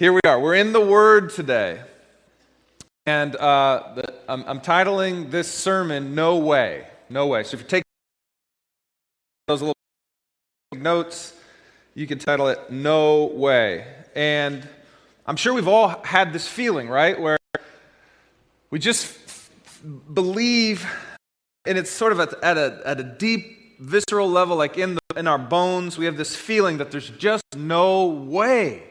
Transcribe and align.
Here 0.00 0.14
we 0.14 0.20
are. 0.24 0.40
We're 0.40 0.54
in 0.54 0.72
the 0.72 0.80
Word 0.80 1.28
today. 1.28 1.78
And 3.04 3.36
uh, 3.36 3.92
the, 3.96 4.14
I'm, 4.30 4.44
I'm, 4.46 4.60
titling 4.62 5.30
this 5.30 5.52
sermon, 5.52 6.14
No 6.14 6.38
Way. 6.38 6.86
No 7.10 7.26
Way. 7.26 7.42
So 7.42 7.56
if 7.56 7.64
you 7.64 7.68
take 7.68 7.82
those 9.46 9.60
little 9.60 9.74
notes, 10.74 11.34
you 11.92 12.06
can 12.06 12.18
title 12.18 12.48
it 12.48 12.70
No 12.70 13.26
Way. 13.26 13.86
And 14.14 14.66
I'm 15.26 15.36
sure 15.36 15.52
we've 15.52 15.68
all 15.68 16.02
had 16.02 16.32
this 16.32 16.48
feeling, 16.48 16.88
right? 16.88 17.20
Where 17.20 17.36
we 18.70 18.78
just 18.78 19.04
f- 19.04 19.50
believe, 20.14 20.90
and 21.66 21.76
it's 21.76 21.90
sort 21.90 22.12
of 22.12 22.20
at, 22.20 22.42
at, 22.42 22.56
a, 22.56 22.80
at 22.86 23.00
a 23.00 23.04
deep, 23.04 23.78
visceral 23.80 24.30
level, 24.30 24.56
like 24.56 24.78
in, 24.78 24.94
the, 24.94 25.18
in 25.18 25.26
our 25.26 25.38
bones, 25.38 25.98
we 25.98 26.06
have 26.06 26.16
this 26.16 26.34
feeling 26.34 26.78
that 26.78 26.90
there's 26.90 27.10
just 27.10 27.44
no 27.54 28.06
way 28.06 28.89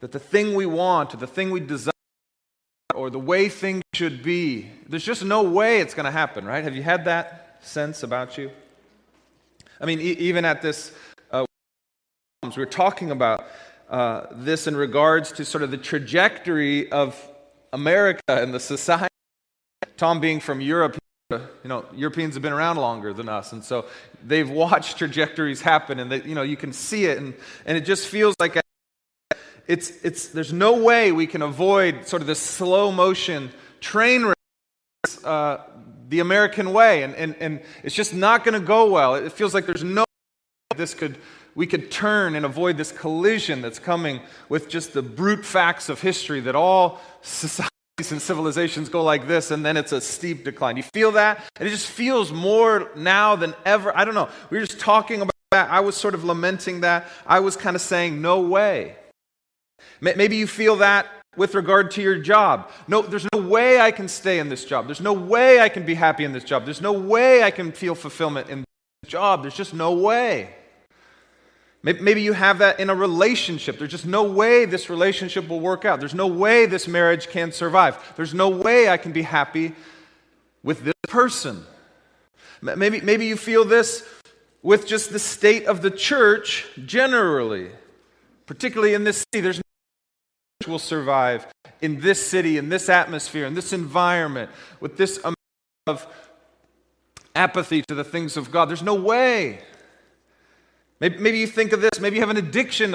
that 0.00 0.12
the 0.12 0.18
thing 0.18 0.54
we 0.54 0.66
want 0.66 1.14
or 1.14 1.18
the 1.18 1.26
thing 1.26 1.50
we 1.50 1.60
desire 1.60 1.92
or 2.94 3.10
the 3.10 3.18
way 3.18 3.48
things 3.48 3.82
should 3.94 4.22
be, 4.22 4.68
there's 4.88 5.04
just 5.04 5.24
no 5.24 5.42
way 5.42 5.80
it's 5.80 5.94
going 5.94 6.04
to 6.04 6.10
happen, 6.10 6.44
right? 6.44 6.64
Have 6.64 6.74
you 6.74 6.82
had 6.82 7.04
that 7.04 7.58
sense 7.60 8.02
about 8.02 8.36
you? 8.36 8.50
I 9.80 9.86
mean, 9.86 10.00
e- 10.00 10.16
even 10.18 10.44
at 10.44 10.62
this, 10.62 10.92
uh, 11.30 11.44
we're 12.56 12.66
talking 12.66 13.10
about 13.10 13.46
uh, 13.88 14.26
this 14.32 14.66
in 14.66 14.76
regards 14.76 15.32
to 15.32 15.44
sort 15.44 15.62
of 15.62 15.70
the 15.70 15.76
trajectory 15.76 16.90
of 16.90 17.16
America 17.72 18.22
and 18.28 18.52
the 18.52 18.60
society. 18.60 19.08
Tom 19.96 20.20
being 20.20 20.40
from 20.40 20.60
Europe, 20.60 20.96
you 21.30 21.38
know, 21.64 21.84
Europeans 21.94 22.34
have 22.34 22.42
been 22.42 22.52
around 22.52 22.76
longer 22.76 23.12
than 23.12 23.28
us, 23.28 23.52
and 23.52 23.62
so 23.62 23.84
they've 24.24 24.50
watched 24.50 24.98
trajectories 24.98 25.60
happen, 25.60 26.00
and 26.00 26.10
they, 26.10 26.22
you 26.22 26.34
know, 26.34 26.42
you 26.42 26.56
can 26.56 26.72
see 26.72 27.04
it, 27.04 27.18
and, 27.18 27.34
and 27.66 27.76
it 27.76 27.82
just 27.82 28.08
feels 28.08 28.34
like 28.40 28.59
it's, 29.70 29.92
it's, 30.02 30.28
there's 30.28 30.52
no 30.52 30.82
way 30.82 31.12
we 31.12 31.28
can 31.28 31.42
avoid 31.42 32.04
sort 32.04 32.22
of 32.22 32.26
this 32.26 32.40
slow 32.40 32.90
motion 32.90 33.52
train 33.80 34.24
race, 34.24 35.24
uh, 35.24 35.62
the 36.08 36.18
American 36.18 36.72
way. 36.72 37.04
And, 37.04 37.14
and, 37.14 37.36
and 37.38 37.62
it's 37.84 37.94
just 37.94 38.12
not 38.12 38.42
going 38.42 38.60
to 38.60 38.66
go 38.66 38.90
well. 38.90 39.14
It 39.14 39.30
feels 39.32 39.54
like 39.54 39.66
there's 39.66 39.84
no 39.84 40.00
way 40.00 40.76
this 40.76 40.92
could, 40.92 41.18
we 41.54 41.68
could 41.68 41.88
turn 41.88 42.34
and 42.34 42.44
avoid 42.44 42.76
this 42.78 42.90
collision 42.90 43.62
that's 43.62 43.78
coming 43.78 44.20
with 44.48 44.68
just 44.68 44.92
the 44.92 45.02
brute 45.02 45.46
facts 45.46 45.88
of 45.88 46.00
history 46.00 46.40
that 46.40 46.56
all 46.56 47.00
societies 47.22 47.70
and 48.10 48.20
civilizations 48.20 48.88
go 48.88 49.04
like 49.04 49.28
this, 49.28 49.52
and 49.52 49.64
then 49.64 49.76
it's 49.76 49.92
a 49.92 50.00
steep 50.00 50.44
decline. 50.44 50.76
You 50.78 50.82
feel 50.82 51.12
that? 51.12 51.44
And 51.56 51.68
it 51.68 51.70
just 51.70 51.86
feels 51.86 52.32
more 52.32 52.90
now 52.96 53.36
than 53.36 53.54
ever. 53.64 53.96
I 53.96 54.04
don't 54.04 54.14
know. 54.14 54.30
We 54.48 54.58
were 54.58 54.66
just 54.66 54.80
talking 54.80 55.20
about 55.20 55.34
that. 55.52 55.70
I 55.70 55.78
was 55.78 55.96
sort 55.96 56.14
of 56.14 56.24
lamenting 56.24 56.80
that. 56.80 57.06
I 57.24 57.38
was 57.38 57.56
kind 57.56 57.76
of 57.76 57.82
saying, 57.82 58.20
no 58.20 58.40
way. 58.40 58.96
Maybe 60.00 60.36
you 60.36 60.46
feel 60.46 60.76
that 60.76 61.06
with 61.36 61.54
regard 61.54 61.90
to 61.92 62.02
your 62.02 62.18
job. 62.18 62.70
No, 62.88 63.02
there's 63.02 63.26
no 63.32 63.40
way 63.40 63.80
I 63.80 63.90
can 63.90 64.08
stay 64.08 64.38
in 64.38 64.48
this 64.48 64.64
job. 64.64 64.86
There's 64.86 65.00
no 65.00 65.12
way 65.12 65.60
I 65.60 65.68
can 65.68 65.84
be 65.84 65.94
happy 65.94 66.24
in 66.24 66.32
this 66.32 66.44
job. 66.44 66.64
There's 66.64 66.80
no 66.80 66.92
way 66.92 67.42
I 67.42 67.50
can 67.50 67.72
feel 67.72 67.94
fulfillment 67.94 68.48
in 68.48 68.64
this 69.02 69.10
job. 69.10 69.42
There's 69.42 69.56
just 69.56 69.74
no 69.74 69.92
way. 69.92 70.54
Maybe 71.82 72.20
you 72.20 72.34
have 72.34 72.58
that 72.58 72.78
in 72.78 72.90
a 72.90 72.94
relationship. 72.94 73.78
There's 73.78 73.90
just 73.90 74.04
no 74.04 74.24
way 74.24 74.66
this 74.66 74.90
relationship 74.90 75.48
will 75.48 75.60
work 75.60 75.86
out. 75.86 75.98
There's 75.98 76.14
no 76.14 76.26
way 76.26 76.66
this 76.66 76.86
marriage 76.86 77.28
can 77.28 77.52
survive. 77.52 78.12
There's 78.16 78.34
no 78.34 78.50
way 78.50 78.90
I 78.90 78.98
can 78.98 79.12
be 79.12 79.22
happy 79.22 79.74
with 80.62 80.84
this 80.84 80.94
person. 81.08 81.64
Maybe, 82.60 83.00
maybe 83.00 83.24
you 83.24 83.36
feel 83.36 83.64
this 83.64 84.06
with 84.62 84.86
just 84.86 85.10
the 85.10 85.18
state 85.18 85.64
of 85.64 85.80
the 85.80 85.90
church 85.90 86.66
generally, 86.84 87.70
particularly 88.44 88.92
in 88.92 89.04
this 89.04 89.24
city. 89.32 89.40
There's 89.40 89.62
will 90.66 90.78
survive 90.78 91.46
in 91.80 92.00
this 92.00 92.24
city, 92.24 92.58
in 92.58 92.68
this 92.68 92.88
atmosphere, 92.88 93.46
in 93.46 93.54
this 93.54 93.72
environment, 93.72 94.50
with 94.80 94.96
this 94.96 95.18
amount 95.18 95.36
of 95.86 96.06
apathy 97.34 97.82
to 97.88 97.94
the 97.94 98.04
things 98.04 98.36
of 98.36 98.50
God. 98.50 98.68
There's 98.68 98.82
no 98.82 98.94
way. 98.94 99.60
Maybe, 101.00 101.18
maybe 101.18 101.38
you 101.38 101.46
think 101.46 101.72
of 101.72 101.80
this, 101.80 101.98
maybe 102.00 102.16
you 102.16 102.22
have 102.22 102.30
an 102.30 102.36
addiction. 102.36 102.94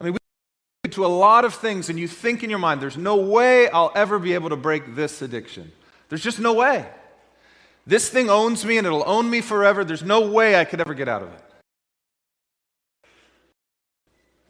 I 0.00 0.04
mean, 0.04 0.12
we 0.12 0.90
to 0.90 1.04
a 1.04 1.08
lot 1.08 1.44
of 1.44 1.54
things, 1.54 1.88
and 1.88 1.98
you 1.98 2.06
think 2.06 2.44
in 2.44 2.50
your 2.50 2.58
mind, 2.58 2.80
there's 2.80 2.96
no 2.96 3.16
way 3.16 3.68
I'll 3.68 3.92
ever 3.94 4.18
be 4.18 4.34
able 4.34 4.50
to 4.50 4.56
break 4.56 4.94
this 4.94 5.22
addiction. 5.22 5.72
There's 6.08 6.22
just 6.22 6.38
no 6.38 6.54
way. 6.54 6.88
This 7.86 8.08
thing 8.08 8.30
owns 8.30 8.64
me 8.64 8.78
and 8.78 8.86
it'll 8.86 9.08
own 9.08 9.28
me 9.28 9.40
forever. 9.40 9.84
There's 9.84 10.02
no 10.02 10.30
way 10.30 10.54
I 10.54 10.64
could 10.64 10.80
ever 10.80 10.94
get 10.94 11.08
out 11.08 11.22
of 11.22 11.32
it. 11.32 11.42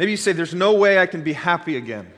Maybe 0.00 0.12
you 0.12 0.16
say, 0.16 0.32
There's 0.32 0.54
no 0.54 0.72
way 0.72 0.98
I 0.98 1.04
can 1.04 1.20
be 1.20 1.34
happy 1.34 1.76
again. 1.76 2.10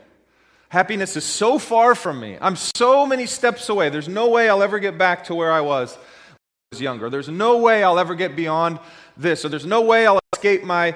Happiness 0.68 1.16
is 1.16 1.24
so 1.24 1.58
far 1.58 1.96
from 1.96 2.20
me. 2.20 2.38
I'm 2.40 2.54
so 2.54 3.04
many 3.04 3.26
steps 3.26 3.68
away. 3.68 3.88
There's 3.88 4.08
no 4.08 4.28
way 4.28 4.48
I'll 4.48 4.62
ever 4.62 4.78
get 4.78 4.96
back 4.96 5.24
to 5.24 5.34
where 5.34 5.50
I 5.50 5.62
was 5.62 5.96
when 5.96 6.04
I 6.04 6.74
was 6.74 6.80
younger. 6.80 7.10
There's 7.10 7.28
no 7.28 7.58
way 7.58 7.82
I'll 7.82 7.98
ever 7.98 8.14
get 8.14 8.36
beyond 8.36 8.78
this. 9.16 9.44
Or 9.44 9.48
there's 9.48 9.66
no 9.66 9.80
way 9.80 10.06
I'll 10.06 10.20
escape 10.32 10.62
my 10.62 10.94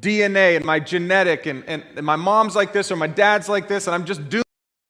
DNA 0.00 0.56
and 0.56 0.64
my 0.64 0.80
genetic. 0.80 1.46
And, 1.46 1.62
and, 1.68 1.84
and 1.94 2.04
my 2.04 2.16
mom's 2.16 2.56
like 2.56 2.72
this 2.72 2.90
or 2.90 2.96
my 2.96 3.06
dad's 3.06 3.48
like 3.48 3.68
this. 3.68 3.86
And 3.86 3.94
I'm 3.94 4.04
just 4.04 4.28
doing 4.28 4.42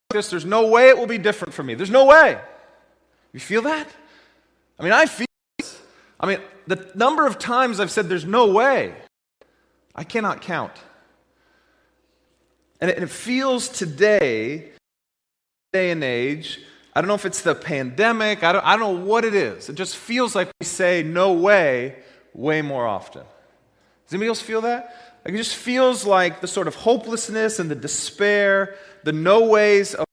this. 0.08 0.30
There's 0.30 0.46
no 0.46 0.68
way 0.68 0.88
it 0.88 0.96
will 0.96 1.06
be 1.06 1.18
different 1.18 1.52
for 1.52 1.62
me. 1.62 1.74
There's 1.74 1.90
no 1.90 2.06
way. 2.06 2.40
You 3.34 3.40
feel 3.40 3.60
that? 3.62 3.86
I 4.80 4.82
mean, 4.82 4.92
I 4.92 5.04
feel 5.04 5.26
this. 5.58 5.78
I 6.18 6.26
mean, 6.26 6.38
the 6.66 6.90
number 6.94 7.26
of 7.26 7.38
times 7.38 7.80
I've 7.80 7.90
said 7.90 8.08
there's 8.08 8.24
no 8.24 8.46
way, 8.46 8.94
I 9.94 10.04
cannot 10.04 10.40
count. 10.40 10.72
And 12.80 12.90
it, 12.90 13.08
feels 13.08 13.68
today, 13.68 14.70
day 15.72 15.90
and 15.90 16.04
age, 16.04 16.60
I 16.94 17.00
don't 17.00 17.08
know 17.08 17.14
if 17.14 17.24
it's 17.24 17.42
the 17.42 17.54
pandemic, 17.54 18.42
I 18.42 18.52
don't, 18.52 18.64
I 18.64 18.76
don't 18.76 18.80
know 18.80 19.04
what 19.04 19.24
it 19.24 19.34
is. 19.34 19.68
It 19.68 19.74
just 19.74 19.96
feels 19.96 20.34
like 20.34 20.50
we 20.60 20.66
say 20.66 21.02
no 21.02 21.32
way 21.32 21.96
way 22.34 22.62
more 22.62 22.86
often. 22.86 23.22
Does 24.04 24.12
anybody 24.12 24.28
else 24.28 24.40
feel 24.40 24.60
that? 24.62 25.20
Like 25.24 25.34
it 25.34 25.38
just 25.38 25.56
feels 25.56 26.04
like 26.04 26.40
the 26.40 26.48
sort 26.48 26.68
of 26.68 26.74
hopelessness 26.74 27.58
and 27.58 27.70
the 27.70 27.74
despair, 27.74 28.76
the 29.04 29.12
no 29.12 29.46
ways 29.46 29.94
of 29.94 30.04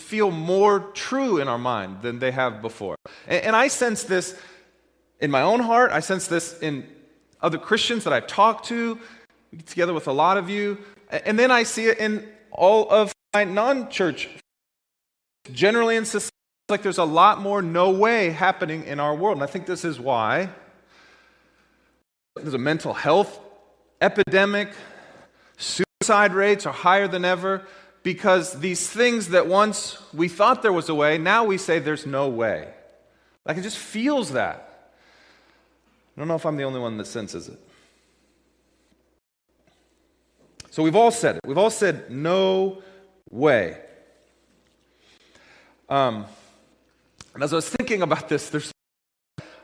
feel 0.00 0.30
more 0.30 0.80
true 0.94 1.38
in 1.38 1.48
our 1.48 1.58
mind 1.58 2.02
than 2.02 2.18
they 2.18 2.30
have 2.30 2.60
before. 2.60 2.96
And, 3.26 3.44
and 3.46 3.56
I 3.56 3.68
sense 3.68 4.02
this 4.04 4.38
in 5.20 5.30
my 5.30 5.42
own 5.42 5.60
heart. 5.60 5.92
I 5.92 6.00
sense 6.00 6.26
this 6.26 6.58
in 6.60 6.86
other 7.40 7.58
Christians 7.58 8.04
that 8.04 8.12
I've 8.12 8.26
talked 8.26 8.66
to, 8.66 8.98
together 9.66 9.94
with 9.94 10.08
a 10.08 10.12
lot 10.12 10.36
of 10.36 10.50
you. 10.50 10.78
And 11.24 11.38
then 11.38 11.50
I 11.50 11.62
see 11.62 11.86
it 11.86 11.98
in 11.98 12.28
all 12.50 12.90
of 12.90 13.12
my 13.32 13.44
non 13.44 13.90
church. 13.90 14.28
Generally 15.52 15.96
in 15.96 16.04
society, 16.04 16.30
like 16.68 16.82
there's 16.82 16.98
a 16.98 17.04
lot 17.04 17.40
more 17.40 17.60
no 17.60 17.90
way 17.90 18.30
happening 18.30 18.84
in 18.84 18.98
our 18.98 19.14
world. 19.14 19.36
And 19.36 19.42
I 19.42 19.46
think 19.46 19.66
this 19.66 19.84
is 19.84 20.00
why 20.00 20.48
there's 22.36 22.54
a 22.54 22.58
mental 22.58 22.94
health 22.94 23.38
epidemic. 24.00 24.72
Suicide 25.56 26.32
rates 26.32 26.66
are 26.66 26.72
higher 26.72 27.06
than 27.06 27.24
ever 27.24 27.66
because 28.02 28.58
these 28.60 28.88
things 28.88 29.28
that 29.28 29.46
once 29.46 29.98
we 30.12 30.28
thought 30.28 30.62
there 30.62 30.72
was 30.72 30.88
a 30.88 30.94
way, 30.94 31.18
now 31.18 31.44
we 31.44 31.58
say 31.58 31.78
there's 31.78 32.06
no 32.06 32.28
way. 32.28 32.68
Like 33.46 33.58
it 33.58 33.62
just 33.62 33.78
feels 33.78 34.32
that. 34.32 34.92
I 36.16 36.20
don't 36.20 36.28
know 36.28 36.36
if 36.36 36.46
I'm 36.46 36.56
the 36.56 36.64
only 36.64 36.80
one 36.80 36.96
that 36.96 37.06
senses 37.06 37.48
it. 37.48 37.58
So 40.74 40.82
we've 40.82 40.96
all 40.96 41.12
said 41.12 41.36
it. 41.36 41.42
We've 41.46 41.56
all 41.56 41.70
said, 41.70 42.10
no 42.10 42.82
way. 43.30 43.78
Um, 45.88 46.26
and 47.32 47.44
as 47.44 47.52
I 47.52 47.56
was 47.56 47.68
thinking 47.68 48.02
about 48.02 48.28
this, 48.28 48.50
there's 48.50 48.72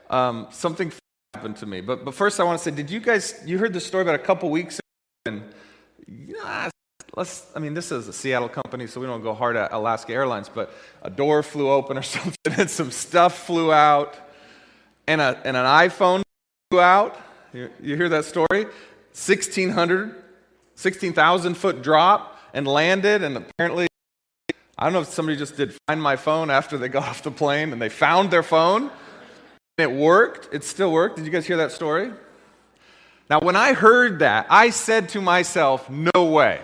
um, 0.09 0.47
something 0.51 0.89
happened 1.33 1.57
to 1.57 1.65
me. 1.65 1.81
But, 1.81 2.05
but 2.05 2.13
first, 2.13 2.39
I 2.39 2.45
want 2.45 2.59
to 2.59 2.63
say, 2.63 2.71
did 2.71 2.89
you 2.89 3.01
guys, 3.01 3.41
you 3.45 3.57
heard 3.57 3.73
the 3.73 3.81
story 3.81 4.03
about 4.03 4.15
a 4.15 4.19
couple 4.19 4.49
weeks 4.49 4.79
ago? 4.79 5.43
And, 6.05 6.33
let's, 7.17 7.45
I 7.57 7.59
mean, 7.59 7.73
this 7.73 7.91
is 7.91 8.07
a 8.07 8.13
Seattle 8.13 8.47
company, 8.47 8.87
so 8.87 9.01
we 9.01 9.05
don't 9.05 9.21
go 9.21 9.33
hard 9.33 9.57
at 9.57 9.73
Alaska 9.73 10.13
Airlines, 10.13 10.47
but 10.47 10.73
a 11.01 11.09
door 11.09 11.43
flew 11.43 11.69
open 11.69 11.97
or 11.97 12.03
something, 12.03 12.53
and 12.57 12.69
some 12.69 12.89
stuff 12.89 13.47
flew 13.47 13.73
out, 13.73 14.15
and, 15.07 15.19
a, 15.19 15.37
and 15.43 15.57
an 15.57 15.65
iPhone 15.65 16.21
flew 16.69 16.79
out. 16.79 17.19
You, 17.51 17.69
you 17.81 17.97
hear 17.97 18.07
that 18.07 18.23
story? 18.23 18.63
1,600 19.13 20.20
16,000 20.81 21.53
foot 21.53 21.83
drop 21.83 22.39
and 22.53 22.67
landed. 22.67 23.23
And 23.23 23.37
apparently, 23.37 23.87
I 24.77 24.83
don't 24.83 24.93
know 24.93 25.01
if 25.01 25.09
somebody 25.09 25.37
just 25.37 25.55
did 25.55 25.75
find 25.87 26.01
my 26.01 26.15
phone 26.15 26.49
after 26.49 26.77
they 26.77 26.89
got 26.89 27.03
off 27.07 27.21
the 27.21 27.31
plane 27.31 27.71
and 27.71 27.81
they 27.81 27.89
found 27.89 28.31
their 28.31 28.43
phone. 28.43 28.89
And 29.77 29.91
it 29.91 29.91
worked. 29.91 30.53
It 30.53 30.63
still 30.63 30.91
worked. 30.91 31.17
Did 31.17 31.25
you 31.25 31.31
guys 31.31 31.45
hear 31.45 31.57
that 31.57 31.71
story? 31.71 32.11
Now, 33.29 33.39
when 33.39 33.55
I 33.55 33.73
heard 33.73 34.19
that, 34.19 34.47
I 34.49 34.71
said 34.71 35.09
to 35.09 35.21
myself, 35.21 35.87
no 35.89 36.25
way. 36.25 36.59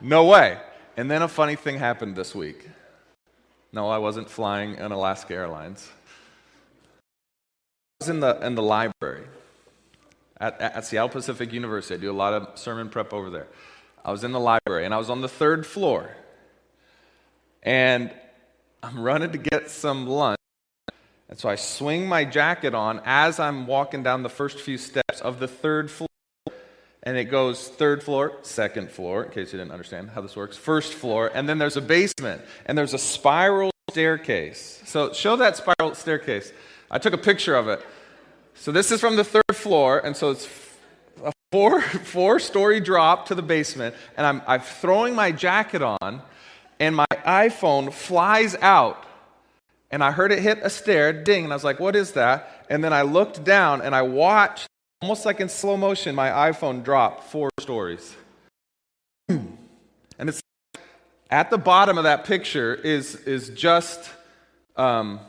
No 0.00 0.24
way. 0.26 0.58
And 0.96 1.08
then 1.10 1.22
a 1.22 1.28
funny 1.28 1.54
thing 1.54 1.78
happened 1.78 2.16
this 2.16 2.34
week. 2.34 2.68
No, 3.72 3.88
I 3.88 3.98
wasn't 3.98 4.28
flying 4.28 4.80
on 4.80 4.90
Alaska 4.90 5.34
Airlines. 5.34 5.88
I 8.00 8.04
was 8.04 8.08
in 8.08 8.20
the, 8.20 8.44
in 8.44 8.56
the 8.56 8.62
library 8.62 9.24
at, 10.40 10.60
at 10.60 10.84
Seattle 10.84 11.08
Pacific 11.08 11.52
University. 11.52 11.94
I 11.94 11.98
do 11.98 12.10
a 12.10 12.12
lot 12.12 12.32
of 12.32 12.58
sermon 12.58 12.88
prep 12.88 13.12
over 13.12 13.30
there. 13.30 13.48
I 14.04 14.10
was 14.10 14.24
in 14.24 14.32
the 14.32 14.40
library 14.40 14.84
and 14.84 14.94
I 14.94 14.98
was 14.98 15.10
on 15.10 15.20
the 15.20 15.28
third 15.28 15.66
floor. 15.66 16.10
And 17.62 18.12
I'm 18.82 19.00
running 19.00 19.32
to 19.32 19.38
get 19.38 19.70
some 19.70 20.06
lunch. 20.06 20.38
And 21.28 21.38
so 21.38 21.48
I 21.48 21.56
swing 21.56 22.06
my 22.06 22.24
jacket 22.24 22.74
on 22.74 23.02
as 23.04 23.38
I'm 23.38 23.66
walking 23.66 24.02
down 24.02 24.22
the 24.22 24.30
first 24.30 24.60
few 24.60 24.78
steps 24.78 25.20
of 25.20 25.40
the 25.40 25.48
third 25.48 25.90
floor. 25.90 26.08
And 27.02 27.16
it 27.16 27.24
goes 27.24 27.68
third 27.68 28.02
floor, 28.02 28.38
second 28.42 28.90
floor, 28.90 29.24
in 29.24 29.30
case 29.30 29.52
you 29.52 29.58
didn't 29.58 29.72
understand 29.72 30.10
how 30.10 30.20
this 30.20 30.36
works, 30.36 30.56
first 30.56 30.94
floor, 30.94 31.30
and 31.32 31.48
then 31.48 31.58
there's 31.58 31.76
a 31.76 31.80
basement, 31.80 32.42
and 32.66 32.76
there's 32.76 32.92
a 32.92 32.98
spiral 32.98 33.70
staircase. 33.90 34.82
So 34.84 35.12
show 35.12 35.36
that 35.36 35.56
spiral 35.56 35.94
staircase. 35.94 36.52
I 36.90 36.98
took 36.98 37.12
a 37.12 37.18
picture 37.18 37.54
of 37.54 37.68
it. 37.68 37.84
So 38.60 38.72
this 38.72 38.90
is 38.90 39.00
from 39.00 39.14
the 39.14 39.22
third 39.22 39.54
floor, 39.54 40.00
and 40.04 40.16
so 40.16 40.30
it's 40.30 40.48
a 41.22 41.32
four, 41.52 41.80
four 41.80 42.40
story 42.40 42.80
drop 42.80 43.26
to 43.26 43.34
the 43.36 43.42
basement, 43.42 43.94
and 44.16 44.26
I'm, 44.26 44.42
I'm 44.48 44.60
throwing 44.60 45.14
my 45.14 45.30
jacket 45.30 45.80
on, 45.80 46.22
and 46.80 46.96
my 46.96 47.06
iPhone 47.24 47.92
flies 47.92 48.56
out. 48.56 49.04
And 49.90 50.02
I 50.02 50.10
heard 50.10 50.32
it 50.32 50.40
hit 50.40 50.58
a 50.62 50.70
stair, 50.70 51.12
ding, 51.12 51.44
and 51.44 51.52
I 51.52 51.56
was 51.56 51.64
like, 51.64 51.78
what 51.78 51.94
is 51.94 52.12
that? 52.12 52.66
And 52.68 52.82
then 52.82 52.92
I 52.92 53.02
looked 53.02 53.42
down 53.42 53.80
and 53.80 53.94
I 53.94 54.02
watched, 54.02 54.66
almost 55.00 55.24
like 55.24 55.40
in 55.40 55.48
slow 55.48 55.78
motion, 55.78 56.14
my 56.14 56.28
iPhone 56.28 56.84
drop 56.84 57.24
four 57.24 57.48
stories. 57.58 58.14
and 59.28 59.58
it's 60.18 60.42
at 61.30 61.48
the 61.48 61.56
bottom 61.56 61.96
of 61.96 62.04
that 62.04 62.24
picture 62.24 62.74
is, 62.74 63.14
is 63.14 63.48
just, 63.50 64.10
um, 64.76 65.20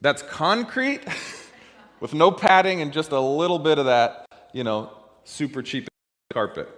that's 0.00 0.22
concrete 0.22 1.02
with 2.02 2.12
no 2.12 2.32
padding 2.32 2.82
and 2.82 2.92
just 2.92 3.12
a 3.12 3.20
little 3.20 3.60
bit 3.60 3.78
of 3.78 3.84
that, 3.84 4.26
you 4.52 4.64
know, 4.64 4.90
super 5.22 5.62
cheap 5.62 5.86
carpet. 6.32 6.68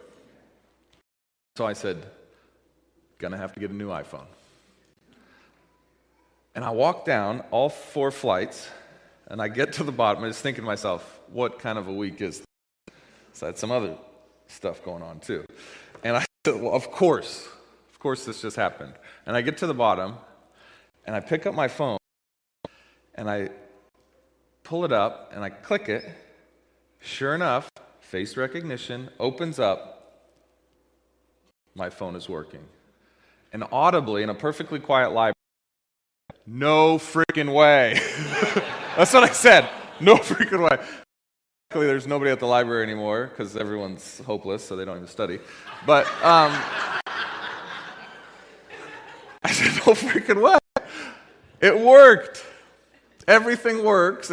So 1.57 1.65
I 1.65 1.73
said, 1.73 2.05
gonna 3.17 3.39
have 3.39 3.55
to 3.55 3.59
get 3.59 3.71
a 3.71 3.75
new 3.75 3.89
iPhone. 3.89 4.27
And 6.55 6.63
I 6.63 6.71
walk 6.73 7.07
down 7.07 7.43
all 7.51 7.71
four 7.71 8.11
flights, 8.11 8.69
and 9.29 9.41
I 9.41 9.49
get 9.49 9.73
to 9.75 9.83
the 9.83 9.91
bottom. 9.91 10.23
I 10.23 10.27
was 10.27 10.39
thinking 10.39 10.63
to 10.63 10.67
myself, 10.67 11.21
what 11.33 11.59
kind 11.59 11.79
of 11.79 11.89
a 11.89 11.93
week 11.93 12.21
is 12.21 12.41
this? 12.41 12.95
So 13.33 13.47
I 13.47 13.49
had 13.49 13.59
some 13.59 13.73
other 13.73 13.97
stuff 14.49 14.85
going 14.85 15.03
on 15.03 15.21
too. 15.21 15.47
And 16.05 16.19
I 16.19 16.27
said, 16.45 16.61
well, 16.61 16.75
of 16.75 16.91
course, 16.91 17.49
of 17.91 17.99
course 17.99 18.27
this 18.27 18.43
just 18.43 18.57
happened. 18.57 18.93
And 19.25 19.35
I 19.35 19.41
get 19.41 19.57
to 19.59 19.67
the 19.67 19.73
bottom, 19.73 20.17
and 21.07 21.17
I 21.17 21.21
pick 21.21 21.47
up 21.47 21.55
my 21.55 21.69
phone, 21.69 21.97
and 23.15 23.31
I 23.31 23.49
pull 24.65 24.85
it 24.85 24.93
up, 24.93 25.31
and 25.33 25.45
I 25.45 25.51
click 25.51 25.89
it. 25.89 26.05
Sure 27.01 27.35
enough, 27.35 27.69
face 28.01 28.37
recognition 28.37 29.11
opens 29.21 29.59
up. 29.61 29.91
My 31.75 31.91
phone 31.91 32.17
is 32.17 32.29
working. 32.29 32.65
And 33.53 33.65
audibly, 33.71 34.23
in 34.23 34.31
a 34.31 34.35
perfectly 34.35 34.81
quiet 34.81 35.13
library, 35.13 35.35
no 36.47 36.99
freaking 36.99 37.55
way. 37.55 37.95
That's 38.97 39.13
what 39.13 39.25
I 39.25 39.33
said. 39.33 39.69
No 40.01 40.17
freaking 40.17 40.63
way. 40.69 40.79
Luckily, 41.71 41.87
there's 41.87 42.07
nobody 42.07 42.31
at 42.31 42.41
the 42.41 42.47
library 42.47 42.83
anymore 42.83 43.27
because 43.27 43.57
everyone's 43.57 44.21
hopeless, 44.21 44.65
so 44.65 44.77
they 44.77 44.85
don't 44.85 44.97
even 44.97 45.09
study. 45.09 45.39
But 45.87 46.07
um, 46.23 46.53
I 49.43 49.51
said, 49.51 49.73
no 49.87 49.93
freaking 49.93 50.43
way. 50.43 50.59
It 51.61 51.79
worked. 51.79 52.45
Everything 53.27 53.85
works 53.85 54.31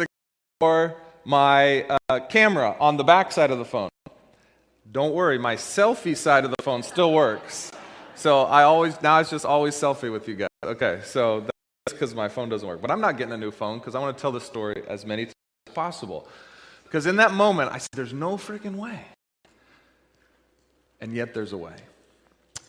for 0.62 0.94
my 1.24 1.82
uh, 2.08 2.20
camera 2.28 2.76
on 2.78 2.96
the 2.96 3.02
back 3.02 3.32
side 3.32 3.50
of 3.50 3.58
the 3.58 3.64
phone. 3.64 3.88
Don't 4.92 5.12
worry, 5.12 5.36
my 5.36 5.56
selfie 5.56 6.16
side 6.16 6.44
of 6.44 6.52
the 6.56 6.62
phone 6.62 6.84
still 6.84 7.12
works. 7.12 7.72
So 8.14 8.42
I 8.42 8.62
always, 8.62 9.02
now 9.02 9.18
it's 9.18 9.30
just 9.30 9.44
always 9.44 9.74
selfie 9.74 10.12
with 10.12 10.28
you 10.28 10.36
guys. 10.36 10.48
Okay, 10.62 11.00
so 11.02 11.40
that's 11.40 11.92
because 11.92 12.14
my 12.14 12.28
phone 12.28 12.48
doesn't 12.48 12.68
work. 12.68 12.80
But 12.80 12.92
I'm 12.92 13.00
not 13.00 13.18
getting 13.18 13.34
a 13.34 13.36
new 13.36 13.50
phone 13.50 13.80
because 13.80 13.96
I 13.96 13.98
want 13.98 14.16
to 14.16 14.22
tell 14.22 14.30
the 14.30 14.40
story 14.40 14.84
as 14.86 15.04
many 15.04 15.24
times 15.24 15.34
as 15.66 15.74
possible. 15.74 16.28
Because 16.84 17.06
in 17.06 17.16
that 17.16 17.32
moment, 17.32 17.72
I 17.72 17.78
said, 17.78 17.88
there's 17.94 18.12
no 18.12 18.36
freaking 18.36 18.76
way. 18.76 19.00
And 21.00 21.12
yet 21.12 21.34
there's 21.34 21.52
a 21.52 21.58
way. 21.58 21.74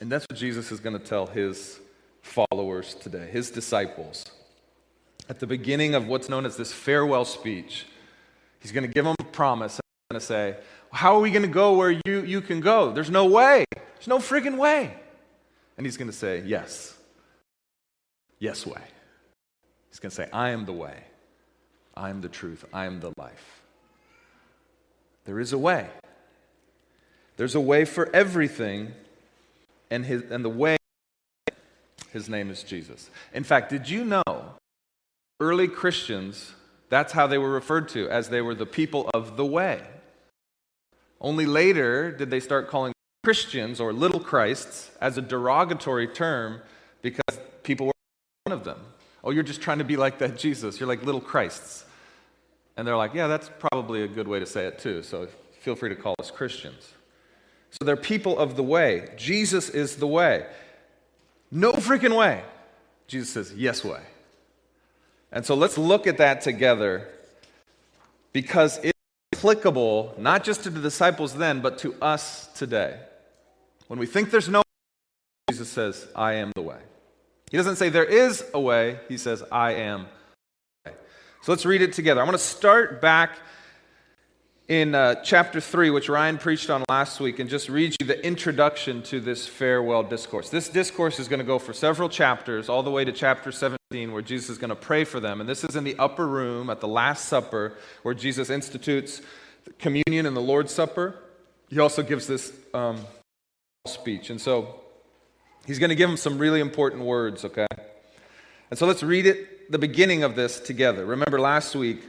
And 0.01 0.12
that's 0.12 0.25
what 0.28 0.39
Jesus 0.39 0.72
is 0.72 0.80
going 0.80 0.98
to 0.98 1.06
tell 1.06 1.28
his 1.28 1.80
followers 2.24 2.96
today, 2.96 3.30
his 3.31 3.51
disciples. 3.51 4.25
At 5.30 5.40
the 5.40 5.48
beginning 5.48 5.96
of 5.96 6.08
what's 6.08 6.30
known 6.30 6.46
as 6.46 6.58
this 6.58 6.72
farewell 6.72 7.25
speech, 7.25 7.86
he's 8.60 8.72
going 8.72 8.86
to 8.86 8.94
give 8.94 9.06
them 9.06 9.16
a 9.20 9.24
promise. 9.24 9.80
And 9.80 9.84
he's 9.86 10.20
going 10.20 10.20
to 10.20 10.25
say, 10.25 10.64
How 10.92 11.16
are 11.16 11.22
we 11.22 11.31
going 11.31 11.44
to 11.44 11.48
go 11.48 11.75
where 11.78 11.92
you, 11.92 12.24
you 12.24 12.42
can 12.42 12.60
go? 12.60 12.92
There's 12.92 13.10
no 13.10 13.25
way. 13.25 13.66
There's 13.74 14.08
no 14.08 14.20
freaking 14.20 14.58
way. 14.58 14.96
And 15.78 15.86
he's 15.86 15.98
going 15.98 16.10
to 16.10 16.16
say, 16.16 16.44
Yes. 16.46 16.96
Yes, 18.40 18.66
way. 18.66 18.81
He's 19.90 20.00
going 20.00 20.10
to 20.10 20.16
say, 20.16 20.28
I 20.34 20.50
am 20.50 20.66
the 20.66 20.74
way, 20.74 21.04
I 21.96 22.10
am 22.10 22.22
the 22.22 22.28
truth, 22.28 22.66
I 22.74 22.86
am 22.86 23.00
the 23.00 23.14
life. 23.16 23.62
There 25.25 25.40
is 25.40 25.54
a 25.54 25.58
way. 25.58 25.88
There's 27.38 27.56
a 27.56 27.62
way 27.62 27.86
for 27.86 28.14
everything, 28.14 28.94
and, 29.90 30.06
his, 30.06 30.24
and 30.30 30.44
the 30.44 30.50
way, 30.50 30.78
his 32.12 32.28
name 32.28 32.50
is 32.50 32.64
Jesus. 32.64 33.10
In 33.34 33.44
fact, 33.44 33.70
did 33.70 33.90
you 33.90 34.04
know 34.04 34.43
early 35.44 35.68
Christians, 35.68 36.54
that's 36.90 37.12
how 37.12 37.28
they 37.28 37.38
were 37.38 37.51
referred 37.51 37.90
to, 37.90 38.10
as 38.10 38.30
they 38.30 38.42
were 38.42 38.56
the 38.56 38.66
people 38.66 39.10
of 39.13 39.36
the 39.36 39.45
way? 39.45 39.81
Only 41.19 41.45
later 41.45 42.12
did 42.12 42.30
they 42.30 42.40
start 42.40 42.69
calling 42.69 42.94
Christians 43.24 43.81
or 43.81 43.92
little 43.92 44.19
Christs 44.19 44.90
as 45.01 45.18
a 45.18 45.22
derogatory 45.22 46.07
term 46.07 46.62
because 47.01 47.40
people 47.63 47.88
were 47.88 47.94
one 48.45 48.57
of 48.57 48.63
them. 48.63 48.80
Oh, 49.24 49.31
you're 49.31 49.44
just 49.44 49.62
trying 49.62 49.80
to 49.80 49.84
be 49.84 49.98
like 49.98 50.19
that 50.19 50.38
Jesus. 50.38 50.80
You're 50.80 50.88
like 50.88 51.04
little 51.04 51.22
Christs. 51.22 51.86
And 52.75 52.88
they're 52.88 52.98
like, 52.98 53.13
yeah, 53.13 53.28
that's 53.28 53.50
probably 53.60 54.04
a 54.04 54.07
good 54.07 54.28
way 54.28 54.39
to 54.39 54.46
say 54.46 54.66
it 54.66 54.80
too. 54.80 55.04
So 55.04 55.28
feel 55.60 55.75
free 55.75 55.89
to 55.89 55.96
call 55.96 56.16
us 56.19 56.31
Christians. 56.31 56.94
So 57.72 57.86
they're 57.86 57.96
people 57.98 58.38
of 58.38 58.56
the 58.56 58.63
way. 58.63 59.10
Jesus 59.18 59.69
is 59.69 59.98
the 59.98 60.07
way. 60.07 60.46
No 61.51 61.74
freaking 61.74 62.16
way. 62.18 62.44
Jesus 63.07 63.30
says, 63.30 63.54
yes, 63.54 63.84
way. 63.84 64.01
And 65.33 65.44
so 65.44 65.56
let's 65.56 65.80
look 65.80 66.06
at 66.06 66.19
that 66.19 66.41
together 66.41 67.07
because 68.33 68.77
it's 68.77 68.94
applicable 69.33 70.13
not 70.18 70.44
just 70.44 70.63
to 70.63 70.69
the 70.69 70.80
disciples 70.80 71.33
then, 71.33 71.59
but 71.59 71.80
to 71.80 71.95
us 72.01 72.47
today. 72.53 73.00
When 73.88 74.00
we 74.00 74.06
think 74.06 74.30
there's 74.30 74.47
no 74.47 74.59
way, 74.59 74.63
Jesus 75.50 75.69
says, 75.69 76.08
I 76.15 76.34
am 76.34 76.51
the 76.55 76.62
way. 76.62 76.77
He 77.50 77.58
doesn't 77.58 77.77
say 77.77 77.89
there 77.89 78.05
is 78.05 78.46
a 78.53 78.60
way, 78.60 79.00
he 79.10 79.17
says, 79.17 79.43
I 79.51 79.74
am. 79.74 80.05
So 80.86 81.51
let's 81.51 81.65
read 81.65 81.81
it 81.81 81.93
together. 81.93 82.22
I'm 82.22 82.27
going 82.27 82.38
to 82.38 82.43
start 82.43 83.01
back 83.01 83.38
in 84.67 84.96
uh, 84.96 85.15
chapter 85.24 85.60
3, 85.60 85.89
which 85.89 86.08
Ryan 86.08 86.38
preached 86.38 86.70
on 86.70 86.84
last 86.89 87.20
week, 87.20 87.39
and 87.39 87.50
just 87.50 87.67
read 87.67 87.96
you 88.00 88.08
the 88.08 88.25
introduction 88.25 89.01
to 89.03 89.20
this 89.20 89.48
farewell 89.48 90.03
discourse. 90.03 90.50
This 90.50 90.70
discourse 90.70 91.20
is 91.20 91.27
going 91.27 91.39
to 91.39 91.46
go 91.46 91.60
for 91.60 91.74
several 91.74 92.08
chapters, 92.08 92.70
all 92.70 92.84
the 92.84 92.91
way 92.91 93.03
to 93.03 93.12
chapter 93.12 93.51
17, 93.51 94.12
where 94.12 94.22
Jesus 94.22 94.51
is 94.51 94.58
going 94.58 94.70
to 94.70 94.75
pray 94.75 95.03
for 95.03 95.20
them. 95.20 95.41
And 95.41 95.50
this 95.50 95.63
is 95.63 95.75
in 95.75 95.84
the 95.84 95.98
upper 96.00 96.27
room 96.27 96.70
at 96.70 96.79
the 96.79 96.88
Last 96.88 97.25
Supper, 97.25 97.74
where 98.03 98.13
Jesus 98.13 98.50
institutes 98.50 99.22
communion 99.79 100.25
and 100.25 100.36
the 100.36 100.41
Lord's 100.41 100.74
Supper. 100.74 101.15
He 101.70 101.79
also 101.79 102.01
gives 102.01 102.27
this 102.27 102.53
um, 102.74 103.00
speech. 103.86 104.29
And 104.29 104.39
so 104.39 104.79
He's 105.65 105.79
going 105.79 105.89
to 105.89 105.96
give 105.96 106.10
them 106.10 106.17
some 106.17 106.38
really 106.38 106.60
important 106.60 107.03
words, 107.03 107.46
okay? 107.46 107.67
And 108.70 108.77
so 108.77 108.86
let's 108.86 109.03
read 109.03 109.25
it, 109.25 109.72
the 109.72 109.77
beginning 109.77 110.24
of 110.24 110.36
this 110.36 110.60
together. 110.60 111.05
Remember 111.05 111.39
last 111.39 111.75
week, 111.75 112.03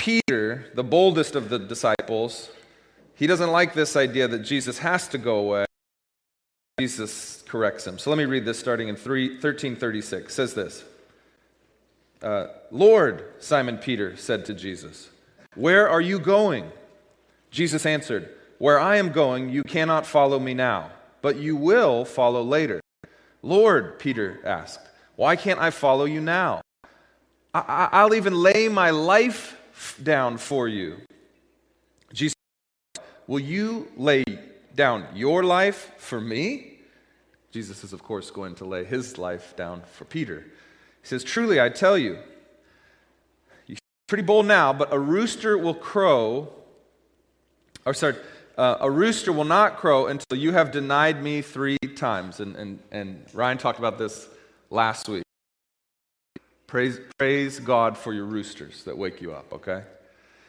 Peter, 0.00 0.70
the 0.74 0.82
boldest 0.82 1.36
of 1.36 1.48
the 1.48 1.58
disciples, 1.58 2.50
he 3.14 3.26
doesn't 3.26 3.50
like 3.50 3.74
this 3.74 3.96
idea 3.96 4.26
that 4.28 4.40
Jesus 4.40 4.78
has 4.78 5.06
to 5.08 5.18
go 5.18 5.38
away. 5.38 5.66
Jesus 6.78 7.44
corrects 7.46 7.86
him. 7.86 7.98
So 7.98 8.10
let 8.10 8.16
me 8.16 8.24
read 8.24 8.44
this 8.44 8.58
starting 8.58 8.88
in 8.88 8.96
3, 8.96 9.28
1336. 9.34 10.24
It 10.24 10.32
says 10.32 10.54
this 10.54 10.84
uh, 12.22 12.46
Lord, 12.70 13.24
Simon 13.38 13.78
Peter 13.78 14.16
said 14.16 14.44
to 14.46 14.54
Jesus, 14.54 15.10
Where 15.54 15.88
are 15.88 16.00
you 16.00 16.18
going? 16.18 16.72
Jesus 17.50 17.84
answered, 17.84 18.30
Where 18.58 18.80
I 18.80 18.96
am 18.96 19.12
going, 19.12 19.50
you 19.50 19.62
cannot 19.62 20.06
follow 20.06 20.38
me 20.38 20.54
now 20.54 20.90
but 21.22 21.36
you 21.36 21.56
will 21.56 22.04
follow 22.04 22.42
later. 22.42 22.80
Lord, 23.42 23.98
Peter 23.98 24.40
asked, 24.44 24.80
why 25.16 25.36
can't 25.36 25.60
I 25.60 25.70
follow 25.70 26.04
you 26.04 26.20
now? 26.20 26.62
I- 27.52 28.04
will 28.04 28.14
even 28.14 28.34
lay 28.34 28.68
my 28.68 28.90
life 28.90 29.59
down 30.02 30.38
for 30.38 30.68
you. 30.68 30.96
Jesus, 32.12 32.34
will 33.26 33.40
you 33.40 33.88
lay 33.96 34.24
down 34.74 35.06
your 35.14 35.42
life 35.42 35.92
for 35.98 36.20
me? 36.20 36.78
Jesus 37.50 37.82
is, 37.84 37.92
of 37.92 38.02
course, 38.02 38.30
going 38.30 38.54
to 38.56 38.64
lay 38.64 38.84
his 38.84 39.18
life 39.18 39.56
down 39.56 39.82
for 39.92 40.04
Peter. 40.04 40.44
He 41.02 41.08
says, 41.08 41.24
Truly, 41.24 41.60
I 41.60 41.68
tell 41.68 41.98
you, 41.98 42.18
you're 43.66 43.78
pretty 44.06 44.22
bold 44.22 44.46
now, 44.46 44.72
but 44.72 44.92
a 44.92 44.98
rooster 44.98 45.58
will 45.58 45.74
crow 45.74 46.52
or 47.86 47.94
sorry, 47.94 48.16
uh, 48.58 48.76
a 48.80 48.90
rooster 48.90 49.32
will 49.32 49.44
not 49.44 49.76
crow 49.76 50.06
until 50.06 50.38
you 50.38 50.52
have 50.52 50.70
denied 50.70 51.22
me 51.22 51.42
three 51.42 51.78
times. 51.96 52.40
And, 52.40 52.56
and, 52.56 52.78
and 52.90 53.24
Ryan 53.32 53.58
talked 53.58 53.78
about 53.78 53.98
this 53.98 54.28
last 54.70 55.08
week. 55.08 55.22
Praise, 56.70 57.00
praise 57.18 57.58
God 57.58 57.98
for 57.98 58.12
your 58.12 58.26
roosters 58.26 58.84
that 58.84 58.96
wake 58.96 59.20
you 59.20 59.32
up, 59.32 59.52
okay? 59.52 59.82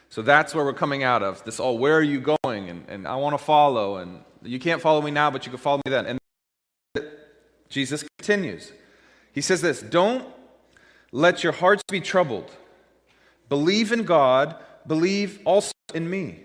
So 0.08 0.22
that's 0.22 0.54
where 0.54 0.64
we're 0.64 0.72
coming 0.72 1.02
out 1.02 1.20
of. 1.20 1.42
This 1.42 1.58
all, 1.58 1.78
where 1.78 1.96
are 1.96 2.02
you 2.02 2.20
going? 2.20 2.70
And, 2.70 2.88
and 2.88 3.08
I 3.08 3.16
want 3.16 3.36
to 3.36 3.44
follow. 3.44 3.96
And 3.96 4.20
you 4.40 4.60
can't 4.60 4.80
follow 4.80 5.02
me 5.02 5.10
now, 5.10 5.32
but 5.32 5.46
you 5.46 5.50
can 5.50 5.58
follow 5.58 5.78
me 5.78 5.90
then. 5.90 6.06
And 6.06 7.06
Jesus 7.68 8.04
continues. 8.18 8.70
He 9.32 9.40
says 9.40 9.62
this 9.62 9.82
Don't 9.82 10.24
let 11.10 11.42
your 11.42 11.54
hearts 11.54 11.82
be 11.90 12.00
troubled. 12.00 12.52
Believe 13.48 13.90
in 13.90 14.04
God, 14.04 14.54
believe 14.86 15.40
also 15.44 15.72
in 15.92 16.08
me. 16.08 16.44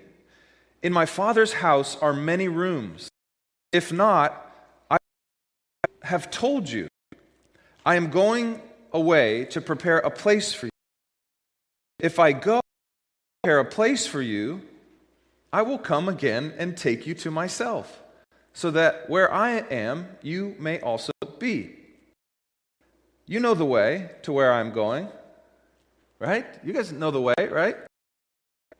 In 0.82 0.92
my 0.92 1.06
Father's 1.06 1.54
house 1.54 1.96
are 2.02 2.14
many 2.14 2.48
rooms. 2.48 3.10
If 3.72 3.94
not, 3.94 4.52
I 4.90 4.98
have 6.02 6.32
told 6.32 6.68
you, 6.68 6.88
I 7.86 7.96
am 7.96 8.10
going 8.10 8.60
away 8.98 9.46
to 9.46 9.62
prepare 9.62 10.00
a 10.00 10.12
place 10.12 10.54
for 10.54 10.66
you. 10.66 10.78
If 12.00 12.20
I 12.20 12.32
go 12.32 12.60
prepare 13.42 13.60
a 13.60 13.66
place 13.66 14.06
for 14.06 14.22
you, 14.22 14.62
I 15.54 15.62
will 15.62 15.78
come 15.78 16.10
again 16.10 16.54
and 16.58 16.76
take 16.76 17.08
you 17.08 17.14
to 17.24 17.32
myself, 17.32 18.04
so 18.54 18.72
that 18.72 19.10
where 19.10 19.32
I 19.32 19.52
am, 19.72 20.08
you 20.22 20.56
may 20.60 20.82
also 20.82 21.14
be. 21.40 21.76
You 23.26 23.40
know 23.40 23.54
the 23.54 23.66
way 23.66 24.10
to 24.24 24.32
where 24.32 24.52
I'm 24.52 24.72
going, 24.72 25.08
right? 26.20 26.46
You 26.64 26.74
guys 26.74 26.92
know 26.92 27.12
the 27.12 27.22
way, 27.22 27.36
right? 27.50 27.78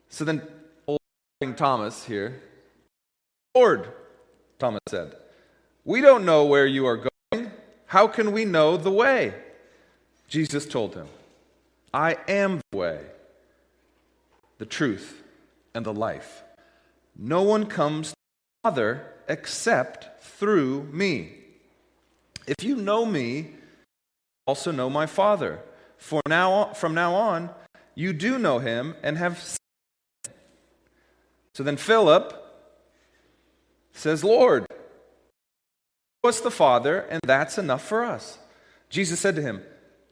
So 0.08 0.24
then 0.24 0.42
old 0.86 1.00
Thomas 1.56 2.04
here. 2.04 2.42
Lord, 3.54 3.92
Thomas 4.58 4.80
said, 4.88 5.14
we 5.84 6.00
don't 6.00 6.24
know 6.24 6.44
where 6.44 6.66
you 6.66 6.86
are 6.86 7.08
going. 7.32 7.50
How 7.86 8.06
can 8.06 8.32
we 8.32 8.44
know 8.44 8.76
the 8.76 8.90
way? 8.90 9.34
Jesus 10.28 10.66
told 10.66 10.94
him, 10.94 11.08
I 11.92 12.16
am 12.28 12.60
the 12.70 12.76
way, 12.76 13.00
the 14.58 14.66
truth, 14.66 15.22
and 15.74 15.84
the 15.84 15.94
life. 15.94 16.44
No 17.16 17.42
one 17.42 17.64
comes 17.66 18.10
to 18.10 18.14
the 18.14 18.68
Father 18.68 19.06
except 19.26 20.22
through 20.22 20.84
me. 20.92 21.32
If 22.46 22.62
you 22.62 22.76
know 22.76 23.06
me, 23.06 23.52
also 24.46 24.70
know 24.70 24.90
my 24.90 25.06
Father. 25.06 25.60
For 25.96 26.20
now, 26.28 26.72
from 26.74 26.94
now 26.94 27.14
on, 27.14 27.50
you 27.94 28.12
do 28.12 28.38
know 28.38 28.58
him 28.58 28.94
and 29.02 29.18
have 29.18 29.40
seen 29.40 29.56
him. 30.24 30.32
so 31.54 31.62
then 31.62 31.76
Philip 31.76 32.34
says, 33.92 34.22
Lord, 34.22 34.66
show 36.24 36.28
us 36.28 36.40
the 36.40 36.50
Father, 36.50 37.00
and 37.00 37.20
that's 37.26 37.58
enough 37.58 37.82
for 37.82 38.04
us. 38.04 38.38
Jesus 38.90 39.18
said 39.18 39.34
to 39.36 39.42
him, 39.42 39.62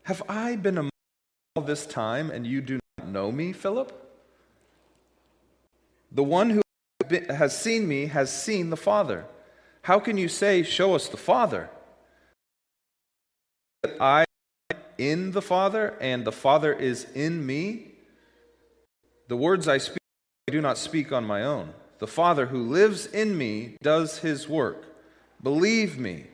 Have 0.06 0.22
I 0.28 0.54
been 0.54 0.78
among 0.78 0.90
all 1.56 1.64
this 1.64 1.84
time, 1.84 2.30
and 2.30 2.46
you 2.46 2.60
do 2.60 2.78
not 2.96 3.08
know 3.08 3.32
me, 3.32 3.52
Philip? 3.52 3.90
The 6.12 6.22
one 6.22 6.50
who 6.50 6.62
has 7.28 7.58
seen 7.60 7.88
me 7.88 8.06
has 8.06 8.32
seen 8.32 8.70
the 8.70 8.76
Father. 8.76 9.24
How 9.82 9.98
can 9.98 10.16
you 10.16 10.28
say, 10.28 10.62
Show 10.62 10.94
us 10.94 11.08
the 11.08 11.16
Father? 11.16 11.70
That 13.82 14.00
I 14.00 14.24
am 14.70 14.78
in 14.96 15.32
the 15.32 15.42
Father, 15.42 15.96
and 16.00 16.24
the 16.24 16.30
Father 16.30 16.72
is 16.72 17.08
in 17.12 17.44
me? 17.44 17.88
The 19.26 19.36
words 19.36 19.66
I 19.66 19.78
speak 19.78 19.98
I 20.48 20.52
do 20.52 20.60
not 20.60 20.78
speak 20.78 21.10
on 21.10 21.24
my 21.24 21.42
own. 21.42 21.74
The 21.98 22.06
Father 22.06 22.46
who 22.46 22.62
lives 22.62 23.06
in 23.06 23.36
me 23.36 23.76
does 23.82 24.18
his 24.18 24.48
work. 24.48 24.84
Believe 25.42 25.98
me 25.98 26.26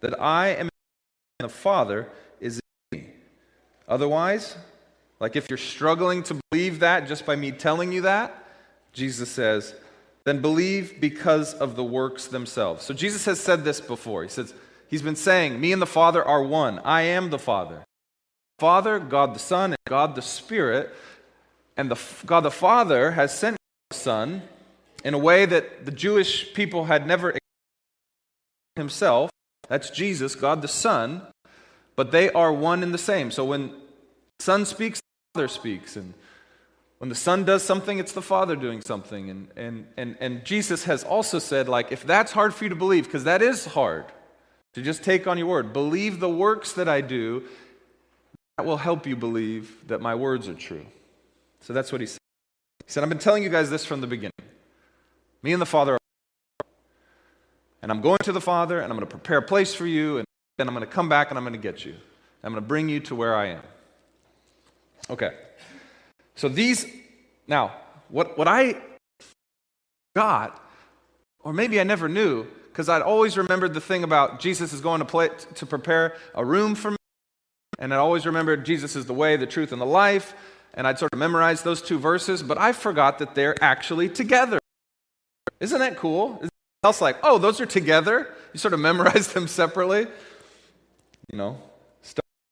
that 0.00 0.20
I 0.20 0.48
am 0.48 0.68
in 1.40 1.46
the 1.46 1.48
Father. 1.48 2.10
Otherwise, 3.88 4.56
like 5.20 5.36
if 5.36 5.48
you're 5.48 5.56
struggling 5.56 6.22
to 6.24 6.40
believe 6.50 6.80
that 6.80 7.08
just 7.08 7.24
by 7.24 7.36
me 7.36 7.52
telling 7.52 7.92
you 7.92 8.02
that, 8.02 8.44
Jesus 8.92 9.30
says, 9.30 9.74
then 10.24 10.40
believe 10.40 11.00
because 11.00 11.54
of 11.54 11.76
the 11.76 11.84
works 11.84 12.26
themselves. 12.26 12.84
So 12.84 12.92
Jesus 12.92 13.24
has 13.26 13.38
said 13.38 13.64
this 13.64 13.80
before. 13.80 14.22
He 14.24 14.28
says, 14.28 14.52
He's 14.88 15.02
been 15.02 15.16
saying, 15.16 15.60
Me 15.60 15.72
and 15.72 15.82
the 15.82 15.86
Father 15.86 16.24
are 16.24 16.42
one. 16.42 16.78
I 16.80 17.02
am 17.02 17.30
the 17.30 17.38
Father. 17.38 17.84
Father, 18.58 18.98
God 18.98 19.34
the 19.34 19.38
Son, 19.38 19.72
and 19.72 19.78
God 19.86 20.14
the 20.14 20.22
Spirit 20.22 20.94
and 21.76 21.90
the, 21.90 22.00
God 22.24 22.40
the 22.40 22.50
Father 22.50 23.12
has 23.12 23.36
sent 23.36 23.56
the 23.90 23.96
Son 23.96 24.42
in 25.04 25.14
a 25.14 25.18
way 25.18 25.46
that 25.46 25.84
the 25.84 25.92
Jewish 25.92 26.54
people 26.54 26.86
had 26.86 27.06
never 27.06 27.30
experienced 27.30 27.42
himself. 28.76 29.30
That's 29.68 29.90
Jesus, 29.90 30.34
God 30.34 30.62
the 30.62 30.68
Son. 30.68 31.22
But 31.96 32.12
they 32.12 32.30
are 32.30 32.52
one 32.52 32.82
and 32.82 32.92
the 32.92 32.98
same. 32.98 33.30
So 33.30 33.44
when 33.44 33.72
Son 34.38 34.66
speaks, 34.66 35.00
the 35.00 35.38
Father 35.38 35.48
speaks. 35.48 35.96
And 35.96 36.12
when 36.98 37.08
the 37.08 37.14
Son 37.14 37.44
does 37.44 37.62
something, 37.62 37.98
it's 37.98 38.12
the 38.12 38.22
Father 38.22 38.54
doing 38.54 38.82
something. 38.82 39.30
And, 39.30 39.48
and, 39.56 39.86
and, 39.96 40.16
and 40.20 40.44
Jesus 40.44 40.84
has 40.84 41.02
also 41.04 41.38
said, 41.38 41.68
like, 41.68 41.92
if 41.92 42.04
that's 42.06 42.32
hard 42.32 42.54
for 42.54 42.64
you 42.64 42.70
to 42.70 42.76
believe, 42.76 43.04
because 43.04 43.24
that 43.24 43.42
is 43.42 43.64
hard 43.64 44.04
to 44.74 44.82
just 44.82 45.02
take 45.02 45.26
on 45.26 45.38
your 45.38 45.46
word, 45.46 45.72
believe 45.72 46.20
the 46.20 46.28
works 46.28 46.74
that 46.74 46.88
I 46.88 47.00
do, 47.00 47.44
that 48.58 48.66
will 48.66 48.76
help 48.76 49.06
you 49.06 49.16
believe 49.16 49.88
that 49.88 50.00
my 50.00 50.14
words 50.14 50.48
are 50.48 50.54
true. 50.54 50.84
So 51.60 51.72
that's 51.72 51.92
what 51.92 52.00
he 52.00 52.06
said. 52.06 52.18
He 52.84 52.92
said, 52.92 53.02
I've 53.02 53.08
been 53.08 53.18
telling 53.18 53.42
you 53.42 53.48
guys 53.48 53.70
this 53.70 53.84
from 53.84 54.00
the 54.00 54.06
beginning. 54.06 54.32
Me 55.42 55.52
and 55.52 55.62
the 55.62 55.66
Father 55.66 55.94
are. 55.94 55.98
And 57.82 57.90
I'm 57.90 58.00
going 58.00 58.18
to 58.24 58.32
the 58.32 58.40
Father, 58.40 58.80
and 58.80 58.92
I'm 58.92 58.98
going 58.98 59.08
to 59.08 59.16
prepare 59.16 59.38
a 59.38 59.42
place 59.42 59.74
for 59.74 59.86
you, 59.86 60.18
and 60.18 60.26
then 60.56 60.68
I'm 60.68 60.74
going 60.74 60.86
to 60.86 60.92
come 60.92 61.08
back 61.08 61.30
and 61.30 61.38
I'm 61.38 61.44
going 61.44 61.52
to 61.52 61.58
get 61.58 61.84
you. 61.84 61.94
I'm 62.42 62.52
going 62.52 62.62
to 62.62 62.68
bring 62.68 62.88
you 62.88 63.00
to 63.00 63.14
where 63.14 63.34
I 63.34 63.46
am. 63.46 63.62
Okay. 65.10 65.34
So 66.34 66.48
these, 66.48 66.86
now, 67.46 67.72
what, 68.08 68.38
what 68.38 68.48
I 68.48 68.76
got, 70.14 70.62
or 71.40 71.52
maybe 71.52 71.80
I 71.80 71.84
never 71.84 72.08
knew, 72.08 72.46
because 72.68 72.88
I'd 72.88 73.02
always 73.02 73.36
remembered 73.36 73.74
the 73.74 73.80
thing 73.80 74.04
about 74.04 74.40
Jesus 74.40 74.72
is 74.72 74.80
going 74.80 75.00
to, 75.00 75.04
play, 75.04 75.30
to 75.54 75.66
prepare 75.66 76.16
a 76.34 76.44
room 76.44 76.74
for 76.74 76.90
me, 76.90 76.96
and 77.78 77.92
I 77.92 77.96
always 77.96 78.26
remembered 78.26 78.64
Jesus 78.64 78.96
is 78.96 79.06
the 79.06 79.14
way, 79.14 79.36
the 79.36 79.46
truth, 79.46 79.72
and 79.72 79.80
the 79.80 79.86
life, 79.86 80.34
and 80.74 80.86
I'd 80.86 80.98
sort 80.98 81.12
of 81.12 81.18
memorize 81.18 81.62
those 81.62 81.80
two 81.80 81.98
verses, 81.98 82.42
but 82.42 82.58
I 82.58 82.72
forgot 82.72 83.18
that 83.18 83.34
they're 83.34 83.56
actually 83.62 84.08
together. 84.08 84.58
Isn't 85.58 85.78
that 85.78 85.96
cool? 85.96 86.38
Is 86.42 86.50
else 86.84 87.00
like, 87.00 87.16
oh, 87.22 87.38
those 87.38 87.60
are 87.60 87.66
together? 87.66 88.28
You 88.52 88.58
sort 88.58 88.74
of 88.74 88.80
memorize 88.80 89.28
them 89.32 89.48
separately. 89.48 90.06
You 91.30 91.38
know, 91.38 91.58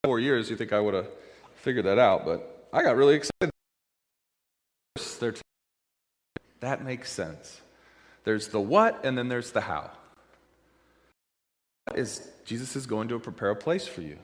four 0.05 0.21
years, 0.21 0.51
you 0.51 0.57
think 0.57 0.73
I 0.73 0.81
would 0.81 0.95
have 0.95 1.09
figured 1.57 1.87
that 1.87 1.99
out, 1.99 2.25
but 2.25 2.69
I 2.73 2.83
got 2.83 2.97
really 2.97 3.15
excited. 3.15 3.51
That 6.61 6.85
makes 6.85 7.11
sense. 7.11 7.61
There's 8.25 8.49
the 8.49 8.61
what, 8.61 9.05
and 9.05 9.17
then 9.17 9.29
there's 9.29 9.53
the 9.53 9.61
how. 9.61 9.91
Is 11.95 12.29
Jesus 12.45 12.75
is 12.77 12.87
going 12.87 13.09
to 13.09 13.19
prepare 13.19 13.51
a 13.51 13.57
place 13.57 13.87
for 13.87 14.01
you. 14.01 14.19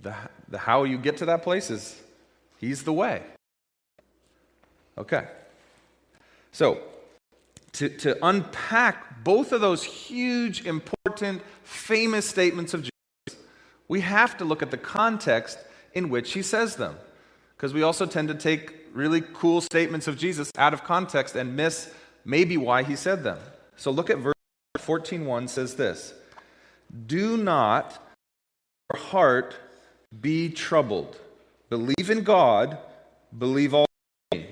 The, 0.00 0.14
the 0.48 0.58
how 0.58 0.84
you 0.84 0.98
get 0.98 1.18
to 1.18 1.26
that 1.26 1.42
place 1.42 1.70
is 1.70 2.00
He's 2.58 2.82
the 2.82 2.92
way. 2.92 3.22
Okay. 4.96 5.26
So, 6.52 6.80
to, 7.72 7.88
to 7.88 8.24
unpack 8.24 9.24
both 9.24 9.52
of 9.52 9.60
those 9.60 9.82
huge, 9.82 10.64
important, 10.64 11.42
famous 11.64 12.28
statements 12.28 12.74
of 12.74 12.82
Jesus, 12.82 12.93
we 13.88 14.00
have 14.00 14.36
to 14.38 14.44
look 14.44 14.62
at 14.62 14.70
the 14.70 14.78
context 14.78 15.58
in 15.92 16.08
which 16.08 16.32
he 16.32 16.42
says 16.42 16.76
them. 16.76 16.96
Because 17.56 17.72
we 17.72 17.82
also 17.82 18.06
tend 18.06 18.28
to 18.28 18.34
take 18.34 18.74
really 18.92 19.20
cool 19.20 19.60
statements 19.60 20.06
of 20.06 20.16
Jesus 20.16 20.50
out 20.56 20.74
of 20.74 20.84
context 20.84 21.34
and 21.34 21.56
miss 21.56 21.92
maybe 22.24 22.56
why 22.56 22.82
he 22.82 22.96
said 22.96 23.22
them. 23.24 23.38
So 23.76 23.90
look 23.90 24.10
at 24.10 24.18
verse 24.18 24.34
14:1 24.78 25.48
says 25.48 25.74
this. 25.74 26.14
Do 27.06 27.36
not 27.36 27.98
your 28.92 29.02
heart 29.02 29.56
be 30.20 30.48
troubled. 30.48 31.18
Believe 31.70 32.10
in 32.10 32.22
God, 32.22 32.78
believe 33.36 33.74
all 33.74 33.86
me, 34.32 34.46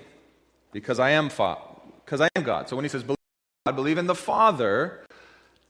because 0.73 0.99
I 0.99 1.11
am 1.11 1.29
because 1.29 2.21
I 2.21 2.29
am 2.35 2.43
God. 2.43 2.69
So 2.69 2.77
when 2.77 2.85
he 2.85 2.89
says 2.89 3.03
believe 3.03 3.19
God, 3.67 3.77
believe 3.77 3.99
in 3.99 4.07
the 4.07 4.15
Father, 4.15 5.05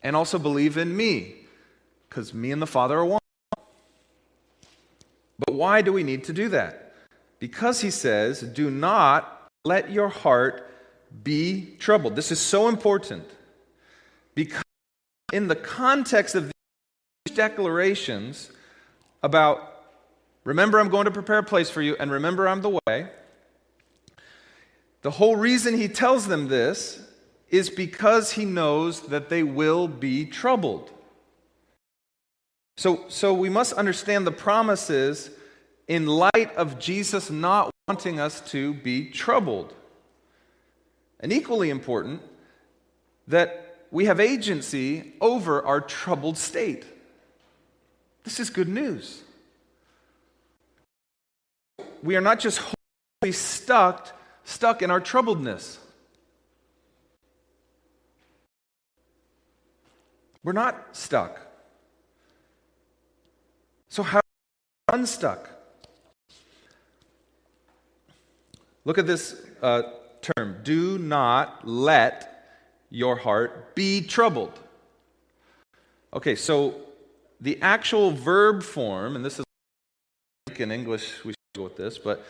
and 0.03 0.17
also 0.17 0.39
believe 0.39 0.77
in 0.79 0.97
me, 0.97 1.47
because 2.09 2.33
me 2.33 2.53
and 2.53 2.63
the 2.63 2.67
Father 2.67 2.99
are 2.99 3.05
one. 3.05 3.22
But 5.47 5.55
why 5.55 5.83
do 5.83 5.93
we 5.93 6.03
need 6.03 6.25
to 6.25 6.33
do 6.33 6.49
that? 6.51 6.95
Because 7.39 7.81
he 7.81 7.91
says, 7.91 8.41
do 8.41 8.71
not 8.71 9.49
let 9.65 9.91
your 9.91 10.09
heart 10.09 10.69
be 11.23 11.77
troubled. 11.79 12.17
This 12.17 12.33
is 12.33 12.41
so 12.41 12.69
important. 12.69 13.25
Because 14.35 14.63
in 15.33 15.49
the 15.49 15.57
context 15.57 16.35
of 16.35 16.51
these 17.27 17.37
declarations 17.37 18.51
about 19.23 19.73
Remember, 20.45 20.81
I'm 20.81 20.89
going 20.89 21.05
to 21.05 21.11
prepare 21.11 21.39
a 21.39 21.43
place 21.45 21.71
for 21.71 21.83
you, 21.83 21.97
and 22.01 22.11
remember, 22.11 22.49
I'm 22.49 22.63
the 22.63 22.81
way. 22.87 23.09
The 25.03 25.11
whole 25.11 25.37
reason 25.37 25.79
he 25.79 25.89
tells 25.89 26.27
them 26.27 26.49
this 26.49 27.01
is 27.49 27.71
because 27.71 28.33
he 28.33 28.45
knows 28.45 29.03
that 29.09 29.29
they 29.29 29.43
will 29.43 29.87
be 29.87 30.25
troubled. 30.25 30.91
So, 32.77 33.05
so 33.09 33.35
we 33.35 33.49
must 33.49 33.73
understand 33.75 34.27
the 34.27 34.33
promises 34.33 35.31
in 35.89 36.07
light 36.07 36.55
of 36.57 36.79
Jesus 36.79 37.31
not 37.31 37.71
wanting 37.87 38.19
us 38.19 38.41
to 38.53 38.75
be 38.75 39.11
troubled. 39.11 39.75
And 41.21 41.33
equally 41.33 41.71
important, 41.71 42.23
that 43.29 43.87
we 43.91 44.07
have 44.07 44.21
agency 44.21 45.13
over 45.21 45.63
our 45.65 45.81
troubled 45.81 46.39
state. 46.39 46.85
This 48.25 48.41
is 48.41 48.51
good 48.51 48.69
news. 48.69 49.23
We 52.03 52.17
are 52.17 52.21
not 52.21 52.41
just 52.41 52.59
wholly 52.59 53.33
stuck, 53.33 54.19
stuck 54.45 54.83
in 54.83 54.91
our 54.91 55.01
troubledness. 55.01 55.77
We're 60.43 60.53
not 60.53 60.97
stuck. 60.97 61.52
So, 63.93 64.03
how 64.03 64.21
unstuck? 64.91 65.51
Look 68.87 68.97
at 68.97 69.07
this 69.07 69.39
uh, 69.61 69.83
term 70.23 70.61
do 70.63 70.97
not 70.97 71.69
let 71.69 72.47
your 72.89 73.17
heart 73.17 73.75
be 73.75 74.01
troubled. 74.01 74.59
Okay, 76.15 76.35
so 76.35 76.75
the 77.43 77.61
actual 77.61 78.13
verb 78.13 78.63
form, 78.63 79.15
and 79.15 79.23
this 79.23 79.39
is 79.39 79.45
in 80.57 80.71
English, 80.71 81.23
we 81.23 81.35
go 81.55 81.65
with 81.65 81.77
this, 81.77 81.99
but 81.99 82.25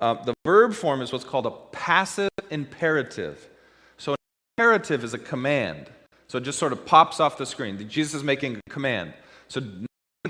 uh, 0.00 0.22
the 0.24 0.34
verb 0.44 0.74
form 0.74 1.00
is 1.00 1.12
what's 1.12 1.24
called 1.24 1.46
a 1.46 1.52
passive 1.72 2.28
imperative. 2.50 3.48
So, 3.96 4.12
an 4.12 4.18
imperative 4.58 5.02
is 5.02 5.14
a 5.14 5.18
command. 5.18 5.88
So, 6.28 6.36
it 6.36 6.44
just 6.44 6.58
sort 6.58 6.74
of 6.74 6.84
pops 6.84 7.20
off 7.20 7.38
the 7.38 7.46
screen. 7.46 7.88
Jesus 7.88 8.16
is 8.16 8.22
making 8.22 8.56
a 8.56 8.70
command. 8.70 9.14
So, 9.48 9.62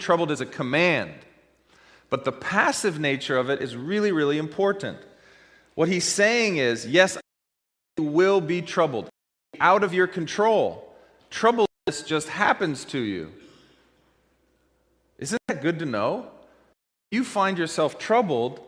troubled 0.01 0.31
is 0.31 0.41
a 0.41 0.47
command. 0.47 1.15
But 2.09 2.25
the 2.25 2.33
passive 2.33 2.99
nature 2.99 3.37
of 3.37 3.51
it 3.51 3.63
is 3.63 3.77
really, 3.77 4.11
really 4.11 4.39
important. 4.39 4.99
What 5.75 5.89
he's 5.89 6.05
saying 6.05 6.57
is, 6.57 6.87
yes, 6.87 7.17
you 7.97 8.05
will 8.05 8.41
be 8.41 8.63
troubled. 8.63 9.09
Out 9.61 9.85
of 9.85 9.95
your 9.95 10.07
control. 10.07 10.93
Troubledness 11.31 12.05
just 12.05 12.29
happens 12.29 12.85
to 12.87 12.99
you. 12.99 13.33
Isn't 15.19 15.41
that 15.49 15.63
good 15.63 15.79
to 15.79 15.87
know? 15.87 16.31
You 17.11 17.25
find 17.25 17.59
yourself 17.59 17.99
troubled, 17.99 18.61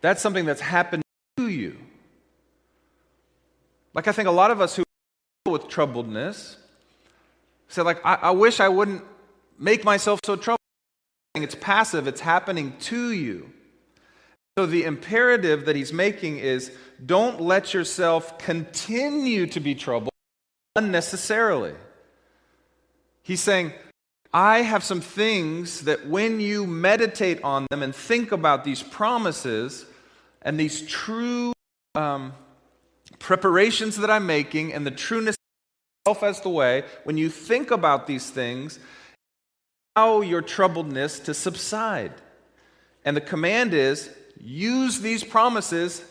that's 0.00 0.22
something 0.22 0.44
that's 0.44 0.60
happened 0.60 1.02
to 1.36 1.48
you. 1.48 1.76
Like 3.94 4.08
I 4.08 4.12
think 4.12 4.28
a 4.28 4.32
lot 4.32 4.50
of 4.50 4.60
us 4.60 4.76
who 4.76 4.84
deal 5.44 5.52
with 5.52 5.68
troubledness 5.68 6.56
say, 7.68 7.82
like, 7.82 8.04
I, 8.04 8.14
I 8.14 8.30
wish 8.30 8.60
I 8.60 8.68
wouldn't 8.68 9.02
make 9.58 9.84
myself 9.84 10.20
so 10.24 10.36
troubled. 10.36 10.58
It's 11.34 11.54
passive, 11.54 12.06
it's 12.06 12.20
happening 12.20 12.74
to 12.80 13.12
you. 13.12 13.50
So 14.58 14.66
the 14.66 14.84
imperative 14.84 15.66
that 15.66 15.76
he's 15.76 15.92
making 15.92 16.38
is 16.38 16.72
don't 17.04 17.40
let 17.40 17.72
yourself 17.74 18.38
continue 18.38 19.46
to 19.46 19.60
be 19.60 19.74
troubled 19.74 20.10
unnecessarily. 20.74 21.74
He's 23.22 23.40
saying, 23.40 23.72
I 24.32 24.62
have 24.62 24.82
some 24.82 25.00
things 25.00 25.82
that 25.82 26.08
when 26.08 26.40
you 26.40 26.66
meditate 26.66 27.42
on 27.44 27.66
them 27.70 27.82
and 27.82 27.94
think 27.94 28.32
about 28.32 28.64
these 28.64 28.82
promises 28.82 29.86
and 30.42 30.58
these 30.58 30.82
true 30.86 31.52
um, 31.94 32.32
preparations 33.18 33.96
that 33.98 34.10
I'm 34.10 34.26
making 34.26 34.74
and 34.74 34.86
the 34.86 34.90
trueness 34.90 35.36
of 36.04 36.16
myself 36.16 36.28
as 36.28 36.40
the 36.42 36.50
way, 36.50 36.84
when 37.04 37.16
you 37.16 37.30
think 37.30 37.70
about 37.70 38.06
these 38.06 38.28
things, 38.28 38.78
allow 39.98 40.20
your 40.20 40.42
troubledness 40.42 41.24
to 41.24 41.34
subside. 41.34 42.12
And 43.04 43.16
the 43.16 43.20
command 43.20 43.74
is 43.74 44.10
use 44.40 45.00
these 45.00 45.24
promises 45.24 46.04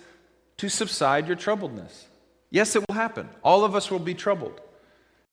to 0.58 0.70
subside 0.70 1.28
your 1.28 1.38
troubledness. 1.38 2.06
Yes, 2.50 2.76
it 2.76 2.84
will 2.88 2.96
happen. 2.96 3.30
All 3.44 3.64
of 3.64 3.76
us 3.76 3.90
will 3.92 4.00
be 4.00 4.14
troubled 4.14 4.60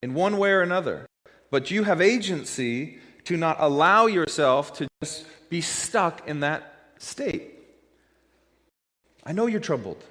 in 0.02 0.14
one 0.14 0.38
way 0.38 0.50
or 0.50 0.62
another. 0.62 1.06
But 1.50 1.70
you 1.70 1.84
have 1.84 2.00
agency 2.00 2.98
to 3.24 3.36
not 3.36 3.56
allow 3.58 4.06
yourself 4.06 4.72
to 4.74 4.86
just 5.02 5.26
be 5.48 5.60
stuck 5.60 6.28
in 6.28 6.40
that 6.40 6.62
state. 6.98 7.58
I 9.24 9.32
know 9.32 9.46
you're 9.46 9.60
troubled. 9.60 10.04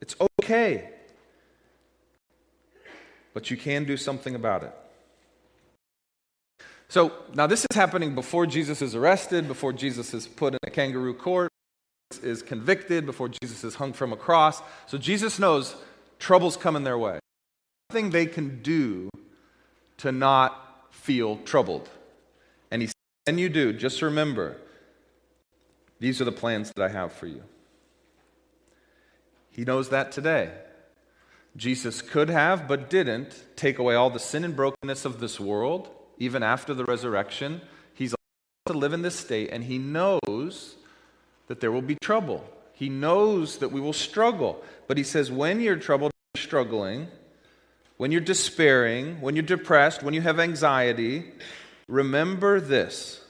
It's 0.00 0.14
okay. 0.42 0.90
But 3.32 3.50
you 3.50 3.56
can 3.56 3.84
do 3.84 3.96
something 3.96 4.34
about 4.34 4.62
it. 4.62 4.74
So 6.88 7.12
now 7.34 7.46
this 7.46 7.66
is 7.70 7.76
happening 7.76 8.14
before 8.14 8.46
Jesus 8.46 8.80
is 8.80 8.94
arrested, 8.94 9.46
before 9.46 9.72
Jesus 9.72 10.14
is 10.14 10.26
put 10.26 10.54
in 10.54 10.60
a 10.62 10.70
kangaroo 10.70 11.14
court 11.14 11.50
is 12.22 12.42
convicted, 12.42 13.06
before 13.06 13.28
Jesus 13.28 13.64
is 13.64 13.74
hung 13.74 13.92
from 13.92 14.12
a 14.12 14.16
cross. 14.16 14.62
So 14.86 14.98
Jesus 14.98 15.38
knows 15.38 15.76
trouble's 16.18 16.56
coming 16.56 16.84
their 16.84 16.98
way. 16.98 17.20
Nothing 17.90 18.10
they 18.10 18.26
can 18.26 18.62
do 18.62 19.10
to 19.98 20.12
not 20.12 20.86
feel 20.90 21.36
troubled. 21.38 21.88
And 22.70 22.82
he 22.82 22.88
said, 22.88 22.94
When 23.26 23.38
you 23.38 23.48
do, 23.48 23.72
just 23.72 24.02
remember, 24.02 24.56
these 26.00 26.20
are 26.20 26.24
the 26.24 26.32
plans 26.32 26.72
that 26.76 26.84
I 26.84 26.88
have 26.88 27.12
for 27.12 27.26
you. 27.26 27.42
He 29.50 29.64
knows 29.64 29.88
that 29.88 30.12
today. 30.12 30.52
Jesus 31.56 32.02
could 32.02 32.30
have, 32.30 32.68
but 32.68 32.88
didn't, 32.88 33.42
take 33.56 33.78
away 33.78 33.96
all 33.96 34.10
the 34.10 34.20
sin 34.20 34.44
and 34.44 34.54
brokenness 34.54 35.04
of 35.04 35.18
this 35.18 35.40
world, 35.40 35.90
even 36.18 36.42
after 36.42 36.74
the 36.74 36.84
resurrection. 36.84 37.60
He's 37.94 38.12
allowed 38.12 38.74
to 38.74 38.78
live 38.78 38.92
in 38.92 39.02
this 39.02 39.16
state, 39.16 39.50
and 39.52 39.64
he 39.64 39.78
knows 39.78 40.76
that 41.46 41.60
there 41.60 41.72
will 41.72 41.82
be 41.82 41.96
trouble. 42.02 42.44
He 42.72 42.88
knows 42.88 43.58
that 43.58 43.70
we 43.70 43.80
will 43.80 43.92
struggle. 43.92 44.62
But 44.86 44.98
he 44.98 45.02
says, 45.02 45.30
when 45.30 45.60
you're 45.60 45.76
troubled, 45.76 46.12
struggling, 46.36 47.08
when 47.96 48.12
you're 48.12 48.20
despairing, 48.20 49.20
when 49.20 49.34
you're 49.34 49.42
depressed, 49.42 50.02
when 50.02 50.14
you 50.14 50.20
have 50.20 50.38
anxiety, 50.38 51.32
remember 51.88 52.60
this 52.60 53.20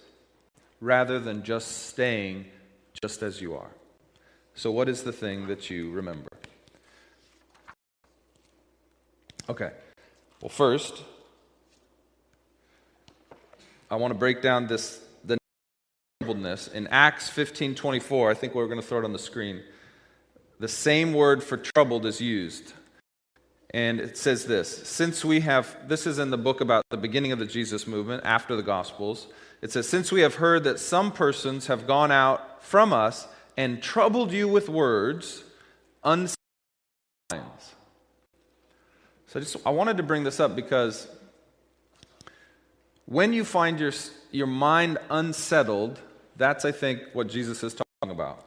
rather 0.81 1.19
than 1.19 1.43
just 1.43 1.89
staying 1.89 2.45
just 3.01 3.23
as 3.23 3.41
you 3.41 3.55
are. 3.55 3.71
So, 4.55 4.71
what 4.71 4.89
is 4.89 5.03
the 5.03 5.13
thing 5.13 5.47
that 5.47 5.71
you 5.71 5.91
remember? 5.93 6.29
Okay. 9.49 9.71
Well, 10.43 10.51
first, 10.51 11.03
I 13.91 13.97
want 13.97 14.13
to 14.13 14.19
break 14.19 14.43
down 14.43 14.67
this 14.67 15.01
the 15.25 15.39
troubledness. 16.23 16.73
In 16.73 16.87
Acts 16.89 17.29
15 17.31 17.75
24, 17.75 18.31
I 18.31 18.35
think 18.35 18.55
we're 18.55 18.67
going 18.67 18.81
to 18.81 18.87
throw 18.87 18.99
it 18.99 19.05
on 19.05 19.13
the 19.13 19.19
screen. 19.19 19.63
The 20.61 20.69
same 20.69 21.13
word 21.13 21.43
for 21.43 21.57
troubled 21.57 22.05
is 22.05 22.21
used. 22.21 22.75
And 23.75 24.01
it 24.01 24.17
says 24.17 24.47
this 24.47 24.89
Since 24.89 25.25
we 25.25 25.41
have, 25.41 25.89
this 25.89 26.07
is 26.07 26.19
in 26.19 26.31
the 26.31 26.39
book 26.39 26.61
about 26.61 26.85
the 26.91 26.97
beginning 26.97 27.33
of 27.33 27.39
the 27.39 27.47
Jesus 27.47 27.87
movement 27.87 28.23
after 28.25 28.57
the 28.57 28.63
Gospels. 28.63 29.29
It 29.61 29.73
says, 29.73 29.89
Since 29.89 30.13
we 30.13 30.21
have 30.21 30.37
heard 30.37 30.65
that 30.65 30.79
some 30.79 31.13
persons 31.13 31.67
have 31.67 31.87
gone 31.87 32.13
out 32.13 32.63
from 32.63 32.93
us 32.93 33.27
and 33.57 33.83
troubled 33.83 34.33
you 34.33 34.49
with 34.49 34.69
words, 34.69 35.45
unseen 36.05 36.37
So 37.31 37.41
I 39.37 39.41
just 39.41 39.57
I 39.67 39.71
wanted 39.71 39.97
to 39.97 40.03
bring 40.03 40.25
this 40.25 40.41
up 40.41 40.55
because 40.55 41.09
when 43.09 43.33
you 43.33 43.43
find 43.43 43.81
your, 43.81 43.93
your 44.33 44.47
mind 44.47 44.99
unsettled, 45.09 45.99
that's, 46.37 46.67
I 46.67 46.73
think, 46.73 47.01
what 47.15 47.29
Jesus 47.29 47.63
is 47.65 47.75
talking 47.75 48.15
about. 48.15 48.45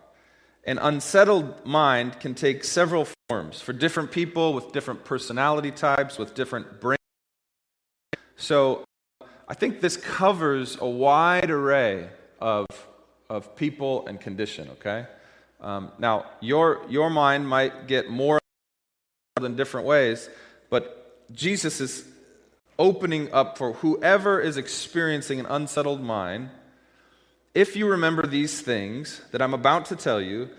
An 0.65 0.77
unsettled 0.77 1.65
mind 1.65 2.19
can 2.19 2.35
take 2.35 2.63
several 2.63 3.07
forms 3.27 3.59
for 3.59 3.73
different 3.73 4.11
people 4.11 4.53
with 4.53 4.71
different 4.71 5.03
personality 5.03 5.71
types, 5.71 6.19
with 6.19 6.35
different 6.35 6.79
brain. 6.79 6.99
So 8.35 8.83
I 9.47 9.55
think 9.55 9.81
this 9.81 9.97
covers 9.97 10.77
a 10.79 10.87
wide 10.87 11.49
array 11.49 12.09
of, 12.39 12.67
of 13.31 13.55
people 13.55 14.05
and 14.05 14.21
condition, 14.21 14.69
okay? 14.73 15.07
Um, 15.59 15.91
now, 15.97 16.25
your, 16.39 16.85
your 16.87 17.09
mind 17.09 17.47
might 17.47 17.87
get 17.87 18.11
more 18.11 18.39
in 19.41 19.55
different 19.55 19.87
ways, 19.87 20.29
but 20.69 21.33
Jesus 21.33 21.81
is 21.81 22.05
opening 22.81 23.31
up 23.31 23.57
for 23.57 23.73
whoever 23.73 24.41
is 24.41 24.57
experiencing 24.57 25.39
an 25.39 25.45
unsettled 25.45 26.01
mind 26.01 26.49
if 27.53 27.75
you 27.75 27.87
remember 27.87 28.25
these 28.25 28.61
things 28.61 29.21
that 29.31 29.41
I'm 29.41 29.53
about 29.53 29.85
to 29.87 29.95
tell 29.95 30.21
you, 30.21 30.49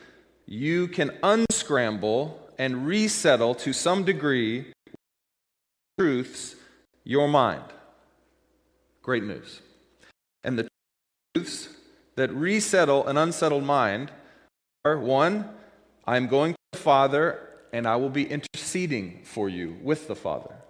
you 0.47 0.89
can 0.89 1.11
unscramble 1.23 2.39
and 2.59 2.87
resettle 2.87 3.55
to 3.57 3.73
some 3.73 4.05
degree 4.05 4.73
truths 5.99 6.55
your 7.05 7.29
mind. 7.29 7.65
Great 9.01 9.25
news. 9.25 9.63
And 10.45 10.59
the 10.59 10.69
truths 11.35 11.69
that 12.17 12.31
resettle 12.31 13.07
an 13.07 13.17
unsettled 13.17 13.65
mind 13.65 14.13
are 14.85 14.99
one, 14.99 15.49
I'm 16.05 16.27
going 16.27 16.53
to 16.53 16.59
the 16.73 16.79
Father 16.79 17.49
and 17.73 17.87
I 17.87 17.97
will 17.97 18.11
be 18.11 18.29
interceding 18.29 19.23
for 19.25 19.49
you 19.49 19.79
with 19.83 20.09
the 20.09 20.15
Father. 20.15 20.62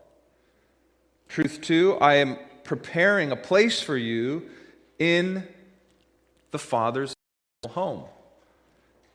Truth 1.32 1.62
two, 1.62 1.96
I 1.98 2.16
am 2.16 2.36
preparing 2.62 3.32
a 3.32 3.36
place 3.36 3.80
for 3.80 3.96
you 3.96 4.50
in 4.98 5.48
the 6.50 6.58
Father's 6.58 7.14
home. 7.66 8.04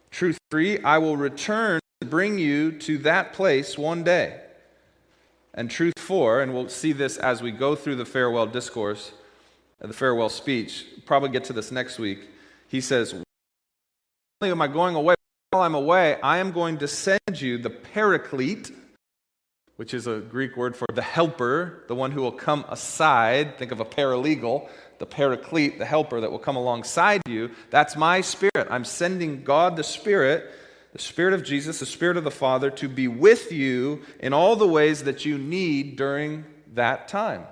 Truth 0.10 0.39
three, 0.49 0.80
I 0.80 0.97
will 0.97 1.15
return 1.15 1.80
to 2.01 2.08
bring 2.08 2.39
you 2.39 2.71
to 2.80 2.97
that 2.97 3.34
place 3.34 3.77
one 3.77 4.03
day. 4.03 4.41
And 5.53 5.69
truth 5.69 5.93
four, 5.99 6.41
and 6.41 6.56
we'll 6.56 6.69
see 6.69 6.91
this 6.91 7.17
as 7.17 7.43
we 7.43 7.51
go 7.51 7.75
through 7.75 7.97
the 7.97 8.06
farewell 8.06 8.47
discourse, 8.47 9.12
the 9.80 9.93
farewell 9.93 10.30
speech, 10.30 10.88
probably 11.06 11.30
get 11.30 11.43
to 11.43 11.53
this 11.53 11.71
next 11.71 11.99
week. 11.99 12.30
He 12.67 12.82
says, 12.82 13.13
"Only 14.41 14.51
Am 14.51 14.62
I 14.63 14.69
going 14.69 14.95
away? 14.95 15.13
While 15.51 15.62
I'm 15.62 15.75
away, 15.75 16.19
I 16.21 16.39
am 16.39 16.51
going 16.51 16.80
to 16.80 16.88
send 16.88 17.39
you 17.39 17.60
the 17.60 17.69
paraclete, 17.69 18.71
which 19.77 19.93
is 19.93 20.07
a 20.07 20.19
Greek 20.19 20.57
word 20.57 20.75
for 20.75 20.87
the 20.93 21.01
helper, 21.01 21.83
the 21.87 21.95
one 21.95 22.11
who 22.11 22.21
will 22.21 22.31
come 22.31 22.65
aside. 22.67 23.57
Think 23.57 23.71
of 23.71 23.79
a 23.79 23.85
paralegal, 23.85 24.67
the 24.99 25.05
paraclete, 25.05 25.77
the 25.77 25.85
helper 25.85 26.19
that 26.19 26.31
will 26.31 26.39
come 26.39 26.55
alongside 26.55 27.21
you. 27.27 27.51
That's 27.69 27.95
my 27.95 28.21
spirit. 28.21 28.67
I'm 28.69 28.83
sending 28.83 29.43
God 29.43 29.75
the 29.75 29.83
Spirit, 29.83 30.51
the 30.93 30.99
Spirit 30.99 31.33
of 31.33 31.43
Jesus, 31.43 31.79
the 31.79 31.85
Spirit 31.85 32.17
of 32.17 32.23
the 32.23 32.31
Father, 32.31 32.71
to 32.71 32.89
be 32.89 33.07
with 33.07 33.51
you 33.51 34.01
in 34.19 34.33
all 34.33 34.55
the 34.55 34.67
ways 34.67 35.03
that 35.03 35.25
you 35.25 35.37
need 35.37 35.95
during 35.95 36.45
that 36.73 37.07
time. 37.07 37.45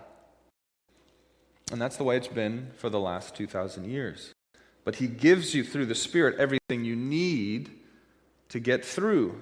And 1.71 1.79
that's 1.79 1.97
the 1.97 2.03
way 2.03 2.17
it's 2.17 2.27
been 2.27 2.71
for 2.77 2.89
the 2.89 2.99
last 2.99 3.35
2,000 3.35 3.85
years. 3.85 4.33
But 4.83 4.95
He 4.95 5.07
gives 5.07 5.53
you 5.53 5.63
through 5.63 5.85
the 5.85 5.95
Spirit 5.95 6.39
everything 6.39 6.85
you 6.85 6.95
need 6.95 7.69
to 8.49 8.59
get 8.59 8.83
through 8.83 9.41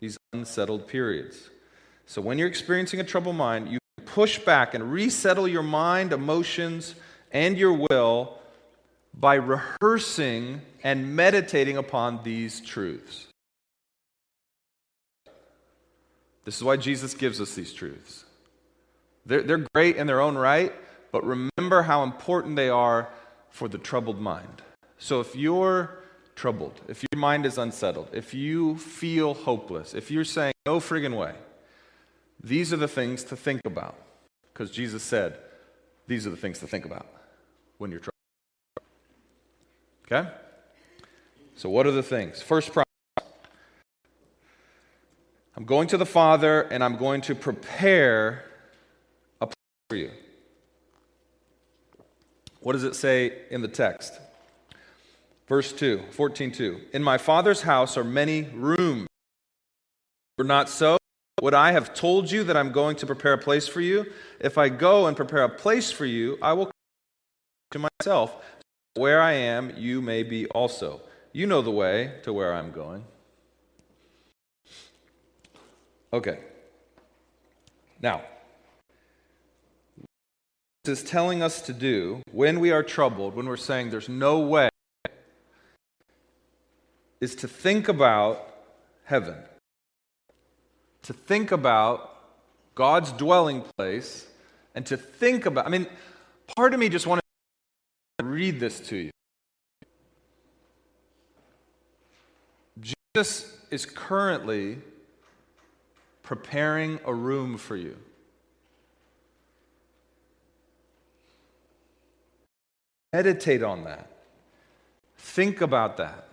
these 0.00 0.16
unsettled 0.32 0.88
periods. 0.88 1.50
So 2.08 2.22
when 2.22 2.38
you're 2.38 2.48
experiencing 2.48 3.00
a 3.00 3.04
troubled 3.04 3.36
mind, 3.36 3.68
you 3.68 3.78
push 4.06 4.38
back 4.38 4.72
and 4.72 4.90
resettle 4.90 5.46
your 5.46 5.62
mind, 5.62 6.14
emotions, 6.14 6.94
and 7.32 7.58
your 7.58 7.74
will 7.74 8.38
by 9.12 9.34
rehearsing 9.34 10.62
and 10.82 11.14
meditating 11.14 11.76
upon 11.76 12.22
these 12.24 12.62
truths. 12.62 13.26
This 16.46 16.56
is 16.56 16.64
why 16.64 16.78
Jesus 16.78 17.12
gives 17.12 17.42
us 17.42 17.54
these 17.54 17.74
truths. 17.74 18.24
They're, 19.26 19.42
they're 19.42 19.66
great 19.74 19.96
in 19.96 20.06
their 20.06 20.22
own 20.22 20.38
right, 20.38 20.72
but 21.12 21.22
remember 21.24 21.82
how 21.82 22.04
important 22.04 22.56
they 22.56 22.70
are 22.70 23.10
for 23.50 23.68
the 23.68 23.76
troubled 23.76 24.18
mind. 24.18 24.62
So 24.96 25.20
if 25.20 25.36
you're 25.36 25.98
troubled, 26.36 26.80
if 26.88 27.04
your 27.12 27.20
mind 27.20 27.44
is 27.44 27.58
unsettled, 27.58 28.08
if 28.14 28.32
you 28.32 28.78
feel 28.78 29.34
hopeless, 29.34 29.92
if 29.92 30.10
you're 30.10 30.24
saying, 30.24 30.54
no 30.64 30.80
friggin' 30.80 31.14
way, 31.14 31.34
these 32.42 32.72
are 32.72 32.76
the 32.76 32.88
things 32.88 33.24
to 33.24 33.36
think 33.36 33.60
about. 33.64 33.96
Because 34.52 34.70
Jesus 34.70 35.02
said, 35.02 35.38
these 36.06 36.26
are 36.26 36.30
the 36.30 36.36
things 36.36 36.58
to 36.60 36.66
think 36.66 36.84
about 36.84 37.06
when 37.78 37.90
you're 37.90 38.00
troubled. 38.00 38.14
Okay? 40.06 40.30
So, 41.54 41.68
what 41.68 41.86
are 41.86 41.92
the 41.92 42.02
things? 42.02 42.40
First 42.40 42.72
promise 42.72 42.86
I'm 45.56 45.64
going 45.64 45.88
to 45.88 45.96
the 45.96 46.06
Father 46.06 46.62
and 46.62 46.84
I'm 46.84 46.96
going 46.96 47.20
to 47.22 47.34
prepare 47.34 48.44
a 49.40 49.46
place 49.46 49.56
for 49.90 49.96
you. 49.96 50.10
What 52.60 52.74
does 52.74 52.84
it 52.84 52.94
say 52.94 53.32
in 53.50 53.60
the 53.60 53.68
text? 53.68 54.12
Verse 55.48 55.72
2, 55.72 56.02
14 56.12 56.52
2. 56.52 56.80
In 56.92 57.02
my 57.02 57.18
Father's 57.18 57.62
house 57.62 57.96
are 57.96 58.04
many 58.04 58.42
rooms. 58.54 59.08
Were 60.36 60.44
not 60.44 60.68
so, 60.68 60.96
would 61.42 61.54
I 61.54 61.72
have 61.72 61.94
told 61.94 62.30
you 62.30 62.44
that 62.44 62.56
I'm 62.56 62.72
going 62.72 62.96
to 62.96 63.06
prepare 63.06 63.32
a 63.32 63.38
place 63.38 63.68
for 63.68 63.80
you? 63.80 64.06
If 64.40 64.58
I 64.58 64.68
go 64.68 65.06
and 65.06 65.16
prepare 65.16 65.44
a 65.44 65.48
place 65.48 65.90
for 65.90 66.06
you, 66.06 66.38
I 66.42 66.52
will 66.52 66.66
come 66.66 66.72
to 67.72 67.88
myself. 68.00 68.36
Where 68.94 69.20
I 69.20 69.32
am, 69.32 69.72
you 69.76 70.00
may 70.00 70.22
be 70.22 70.46
also. 70.46 71.00
You 71.32 71.46
know 71.46 71.62
the 71.62 71.70
way 71.70 72.14
to 72.22 72.32
where 72.32 72.52
I'm 72.52 72.72
going. 72.72 73.04
Okay. 76.12 76.38
Now, 78.00 78.22
this 80.84 81.00
is 81.00 81.04
telling 81.08 81.42
us 81.42 81.60
to 81.62 81.72
do 81.72 82.22
when 82.32 82.60
we 82.60 82.70
are 82.70 82.82
troubled, 82.82 83.34
when 83.34 83.46
we're 83.46 83.56
saying 83.56 83.90
there's 83.90 84.08
no 84.08 84.38
way 84.38 84.70
is 87.20 87.34
to 87.36 87.48
think 87.48 87.88
about 87.88 88.54
heaven, 89.04 89.36
to 91.08 91.14
think 91.14 91.52
about 91.52 92.14
God's 92.74 93.12
dwelling 93.12 93.64
place, 93.78 94.26
and 94.74 94.84
to 94.84 94.98
think 94.98 95.46
about, 95.46 95.66
I 95.66 95.70
mean, 95.70 95.86
part 96.54 96.74
of 96.74 96.80
me 96.80 96.90
just 96.90 97.06
wanted 97.06 97.22
to 98.18 98.26
read 98.26 98.60
this 98.60 98.78
to 98.88 98.96
you. 98.96 99.10
Jesus 103.14 103.56
is 103.70 103.86
currently 103.86 104.80
preparing 106.22 107.00
a 107.06 107.14
room 107.14 107.56
for 107.56 107.74
you. 107.74 107.96
Meditate 113.14 113.62
on 113.62 113.84
that. 113.84 114.10
Think 115.16 115.62
about 115.62 115.96
that. 115.96 116.28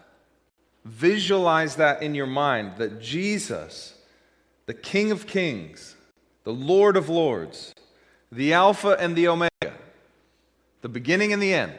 Visualize 0.84 1.78
that 1.78 2.04
in 2.04 2.14
your 2.14 2.28
mind 2.28 2.74
that 2.76 3.02
Jesus, 3.02 3.94
the 4.66 4.74
King 4.74 5.12
of 5.12 5.28
Kings, 5.28 5.96
the 6.44 6.54
Lord 6.54 6.98
of 6.98 7.10
Lords, 7.10 7.74
the 8.32 8.54
Alpha 8.54 8.98
and 9.00 9.16
the 9.16 9.28
Omega, 9.28 9.74
the 10.82 10.90
beginning 10.90 11.34
and 11.34 11.42
the 11.42 11.54
end, 11.54 11.74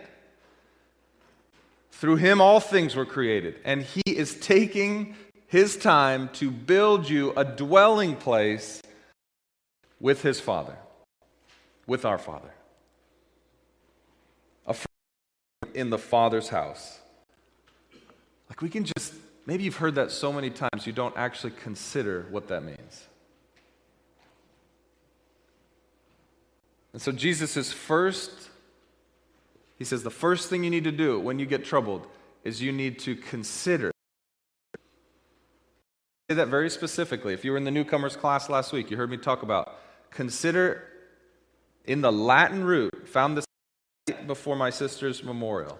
through 1.90 2.16
him 2.16 2.40
all 2.40 2.60
things 2.60 2.94
were 2.94 3.06
created. 3.06 3.56
And 3.64 3.82
he 3.82 4.02
is 4.06 4.38
taking 4.38 5.16
his 5.46 5.76
time 5.76 6.28
to 6.34 6.50
build 6.50 7.08
you 7.08 7.32
a 7.36 7.44
dwelling 7.44 8.16
place 8.16 8.82
with 10.00 10.22
his 10.22 10.40
Father, 10.40 10.76
with 11.86 12.04
our 12.04 12.18
Father. 12.18 12.52
A 14.66 14.76
in 15.74 15.90
the 15.90 15.98
Father's 15.98 16.48
house. 16.48 16.98
Like 18.48 18.62
we 18.62 18.68
can 18.68 18.84
just, 18.84 19.14
maybe 19.46 19.64
you've 19.64 19.76
heard 19.76 19.94
that 19.94 20.10
so 20.10 20.32
many 20.32 20.50
times 20.50 20.86
you 20.86 20.92
don't 20.92 21.16
actually 21.16 21.52
consider 21.52 22.26
what 22.30 22.48
that 22.48 22.62
means. 22.62 23.06
And 26.92 27.00
so 27.02 27.12
Jesus 27.12 27.56
is 27.56 27.72
first, 27.72 28.48
he 29.78 29.84
says, 29.84 30.02
the 30.02 30.10
first 30.10 30.48
thing 30.48 30.64
you 30.64 30.70
need 30.70 30.84
to 30.84 30.92
do 30.92 31.20
when 31.20 31.38
you 31.38 31.46
get 31.46 31.64
troubled 31.64 32.06
is 32.42 32.62
you 32.62 32.72
need 32.72 32.98
to 33.00 33.14
consider. 33.14 33.90
I 34.74 34.78
say 36.32 36.36
that 36.36 36.48
very 36.48 36.70
specifically. 36.70 37.34
If 37.34 37.44
you 37.44 37.50
were 37.50 37.56
in 37.56 37.64
the 37.64 37.70
newcomers 37.70 38.16
class 38.16 38.48
last 38.48 38.72
week, 38.72 38.90
you 38.90 38.96
heard 38.96 39.10
me 39.10 39.16
talk 39.16 39.42
about 39.42 39.78
consider 40.10 40.84
in 41.84 42.00
the 42.00 42.10
Latin 42.10 42.64
root, 42.64 43.06
found 43.06 43.36
this 43.36 43.44
before 44.26 44.56
my 44.56 44.70
sister's 44.70 45.22
memorial. 45.22 45.78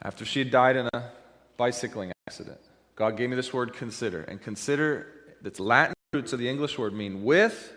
After 0.00 0.24
she 0.24 0.42
died 0.42 0.76
in 0.76 0.88
a 0.94 1.10
bicycling 1.56 2.11
accident. 2.28 2.60
God 2.94 3.16
gave 3.16 3.30
me 3.30 3.36
this 3.36 3.52
word 3.52 3.72
consider. 3.72 4.22
And 4.22 4.40
consider, 4.40 5.06
its 5.44 5.58
Latin 5.58 5.94
roots 6.12 6.32
of 6.32 6.38
the 6.38 6.48
English 6.48 6.78
word 6.78 6.92
mean 6.92 7.24
with, 7.24 7.72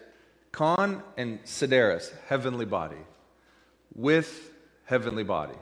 con, 0.52 1.02
and 1.18 1.40
sideris, 1.46 2.12
heavenly 2.28 2.66
body. 2.66 3.04
With 3.96 4.52
heavenly 4.86 5.24
body. 5.24 5.56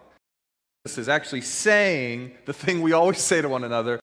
This 0.83 0.97
is 0.97 1.07
actually 1.07 1.41
saying 1.41 2.33
the 2.45 2.53
thing 2.53 2.81
we 2.81 2.91
always 2.91 3.19
say 3.19 3.41
to 3.41 3.47
one 3.47 3.63
another. 3.63 3.99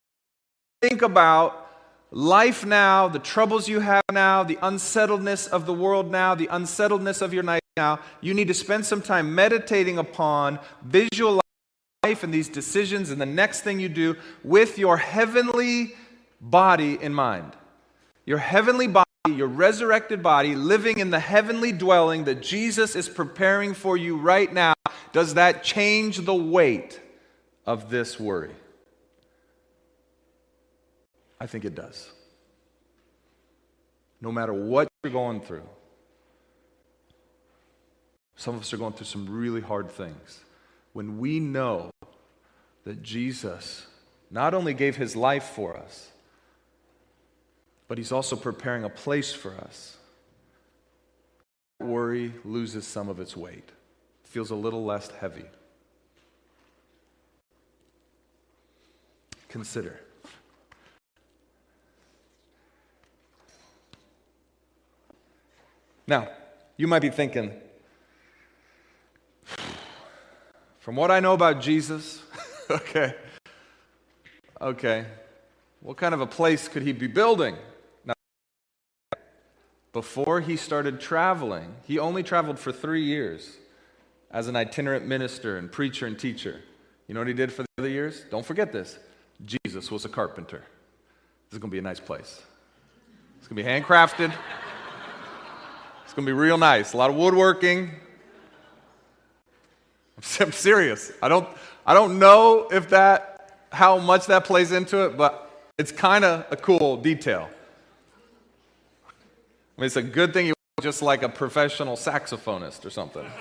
Think 0.81 1.03
about 1.03 1.69
life 2.11 2.65
now, 2.65 3.09
the 3.09 3.19
troubles 3.19 3.69
you 3.69 3.81
have 3.81 4.03
now, 4.11 4.43
the 4.45 4.59
unsettledness 4.63 5.47
of 5.47 5.67
the 5.67 5.75
world 5.75 6.11
now, 6.11 6.35
the 6.35 6.49
unsettledness 6.51 7.21
of 7.21 7.35
your 7.35 7.43
night 7.43 7.61
now. 7.77 8.01
You 8.23 8.33
need 8.33 8.49
to 8.49 8.55
spend 8.55 8.87
some 8.87 9.03
time 9.03 9.35
meditating 9.35 9.99
upon, 9.99 10.59
visualizing 10.83 11.50
life 12.03 12.25
and 12.25 12.33
these 12.33 12.49
decisions 12.49 13.11
and 13.11 13.21
the 13.21 13.27
next 13.27 13.61
thing 13.61 13.79
you 13.79 13.89
do 13.89 14.17
with 14.43 14.79
your 14.79 14.97
heavenly 14.97 15.95
body 16.41 16.99
in 17.01 17.13
mind. 17.13 17.53
Your 18.25 18.39
heavenly 18.39 18.87
body, 18.87 19.05
your 19.29 19.49
resurrected 19.49 20.23
body, 20.23 20.55
living 20.55 20.99
in 20.99 21.11
the 21.11 21.21
heavenly 21.21 21.73
dwelling 21.73 22.25
that 22.25 22.41
Jesus 22.41 22.97
is 22.97 23.07
preparing 23.07 23.75
for 23.75 23.99
you 23.99 24.17
right 24.17 24.51
now, 24.51 24.73
does 25.13 25.35
that 25.35 25.63
change 25.63 26.19
the 26.19 26.35
weight 26.35 26.99
of 27.67 27.91
this 27.91 28.19
worry? 28.19 28.55
I 31.39 31.47
think 31.47 31.67
it 31.67 31.75
does. 31.75 32.11
No 34.23 34.33
matter 34.33 34.55
what 34.55 34.89
you're 35.05 35.13
going 35.13 35.43
through, 35.43 35.69
some 38.37 38.55
of 38.55 38.63
us 38.63 38.73
are 38.73 38.79
going 38.79 38.95
through 38.95 39.07
some 39.07 39.29
really 39.29 39.61
hard 39.61 39.91
things 39.91 40.41
when 40.93 41.19
we 41.19 41.41
know 41.41 41.91
that 42.85 43.03
Jesus 43.03 43.87
not 44.31 44.55
only 44.55 44.75
gave 44.75 44.97
his 44.97 45.17
life 45.17 45.45
for 45.45 45.77
us, 45.77 46.11
but 47.91 47.99
He's 47.99 48.13
also 48.13 48.37
preparing 48.37 48.85
a 48.85 48.89
place 48.89 49.33
for 49.33 49.53
us. 49.57 49.97
Worry 51.81 52.33
loses 52.45 52.87
some 52.87 53.09
of 53.09 53.19
its 53.19 53.37
weight, 53.37 53.69
feels 54.23 54.51
a 54.51 54.55
little 54.55 54.85
less 54.85 55.11
heavy. 55.11 55.47
Consider. 59.49 59.99
Now, 66.07 66.29
you 66.77 66.87
might 66.87 67.03
be 67.03 67.11
thinking, 67.11 67.51
from 70.81 70.97
what 70.97 71.11
I 71.11 71.21
know 71.21 71.35
about 71.35 71.61
Jesus, 71.61 72.23
okay, 72.71 73.15
okay, 74.61 75.05
what 75.81 75.97
kind 75.97 76.15
of 76.15 76.21
a 76.21 76.27
place 76.27 76.69
could 76.69 76.83
he 76.83 76.93
be 76.93 77.07
building? 77.07 77.55
Now, 78.05 78.15
before 79.93 80.41
he 80.41 80.57
started 80.57 81.01
traveling, 81.01 81.77
he 81.85 81.99
only 81.99 82.23
traveled 82.23 82.59
for 82.59 82.73
three 82.73 83.05
years 83.05 83.59
as 84.31 84.49
an 84.49 84.57
itinerant 84.57 85.07
minister 85.07 85.59
and 85.59 85.71
preacher 85.71 86.07
and 86.07 86.19
teacher. 86.19 86.61
You 87.07 87.15
know 87.15 87.21
what 87.21 87.29
he 87.29 87.35
did 87.35 87.53
for 87.53 87.63
the 87.63 87.69
other 87.79 87.89
years? 87.89 88.25
Don't 88.31 88.47
forget 88.47 88.73
this. 88.73 88.99
Jesus 89.45 89.91
was 89.91 90.05
a 90.05 90.09
carpenter. 90.09 90.65
This 91.49 91.57
is 91.57 91.59
going 91.59 91.71
to 91.71 91.75
be 91.75 91.79
a 91.79 91.83
nice 91.83 92.01
place. 92.01 92.41
It's 93.39 93.49
going 93.49 93.57
to 93.57 93.63
be 93.63 93.69
handcrafted. 93.69 94.33
It's 96.05 96.15
going 96.15 96.27
to 96.27 96.33
be 96.33 96.39
real 96.39 96.59
nice. 96.59 96.95
A 96.95 96.97
lot 96.97 97.11
of 97.11 97.17
woodworking. 97.17 97.91
I'm 100.41 100.53
serious. 100.53 101.13
I 101.23 101.29
don't, 101.29 101.49
I 101.87 101.95
don't 101.95 102.19
know 102.19 102.69
if 102.71 102.91
that, 102.91 103.67
how 103.73 103.99
much 103.99 104.27
that 104.27 104.45
plays 104.45 104.73
into 104.73 105.05
it, 105.05 105.17
but 105.17 105.51
it's 105.79 105.93
kind 105.93 106.25
of 106.25 106.47
a 106.51 106.57
cool 106.57 106.97
detail. 106.97 107.49
I 109.07 109.81
mean, 109.81 109.87
it's 109.87 109.97
a 109.97 110.03
good 110.03 110.33
thing 110.33 110.47
you 110.47 110.55
just 110.83 111.03
like 111.03 111.23
a 111.23 111.29
professional 111.29 111.97
saxophonist 111.97 112.85
or 112.85 112.91
something. 112.91 113.27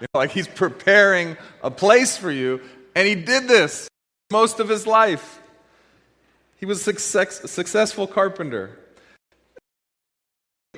You 0.00 0.06
know, 0.14 0.20
like 0.20 0.30
he's 0.30 0.48
preparing 0.48 1.36
a 1.62 1.70
place 1.70 2.16
for 2.16 2.30
you, 2.30 2.62
and 2.94 3.06
he 3.06 3.14
did 3.14 3.46
this 3.46 3.86
most 4.32 4.58
of 4.58 4.66
his 4.66 4.86
life. 4.86 5.42
He 6.56 6.64
was 6.64 6.80
a 6.80 6.82
success, 6.84 7.50
successful 7.50 8.06
carpenter. 8.06 8.78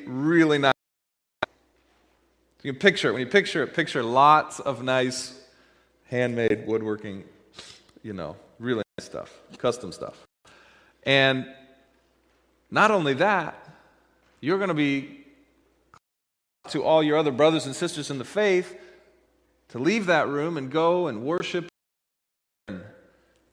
Really 0.05 0.59
nice. 0.59 0.72
You 2.63 2.73
can 2.73 2.79
picture 2.79 3.09
it. 3.09 3.13
When 3.13 3.21
you 3.21 3.27
picture 3.27 3.63
it, 3.63 3.75
picture 3.75 4.03
lots 4.03 4.61
of 4.61 4.83
nice 4.83 5.39
handmade 6.09 6.67
woodworking, 6.67 7.25
you 8.03 8.13
know, 8.13 8.37
really 8.59 8.83
nice 8.99 9.07
stuff, 9.07 9.33
custom 9.59 9.91
stuff. 9.91 10.25
And 11.05 11.47
not 12.71 12.91
only 12.91 13.15
that, 13.15 13.69
you're 14.41 14.59
going 14.59 14.69
to 14.69 14.75
be 14.75 15.25
to 16.69 16.85
all 16.85 17.03
your 17.03 17.17
other 17.17 17.33
brothers 17.33 17.67
and 17.67 17.75
sisters 17.75 18.11
in 18.11 18.19
the 18.19 18.25
faith 18.25 18.79
to 19.71 19.79
leave 19.79 20.07
that 20.07 20.29
room 20.29 20.57
and 20.57 20.71
go 20.71 21.09
and 21.09 21.23
worship 21.23 21.67
and 22.69 22.83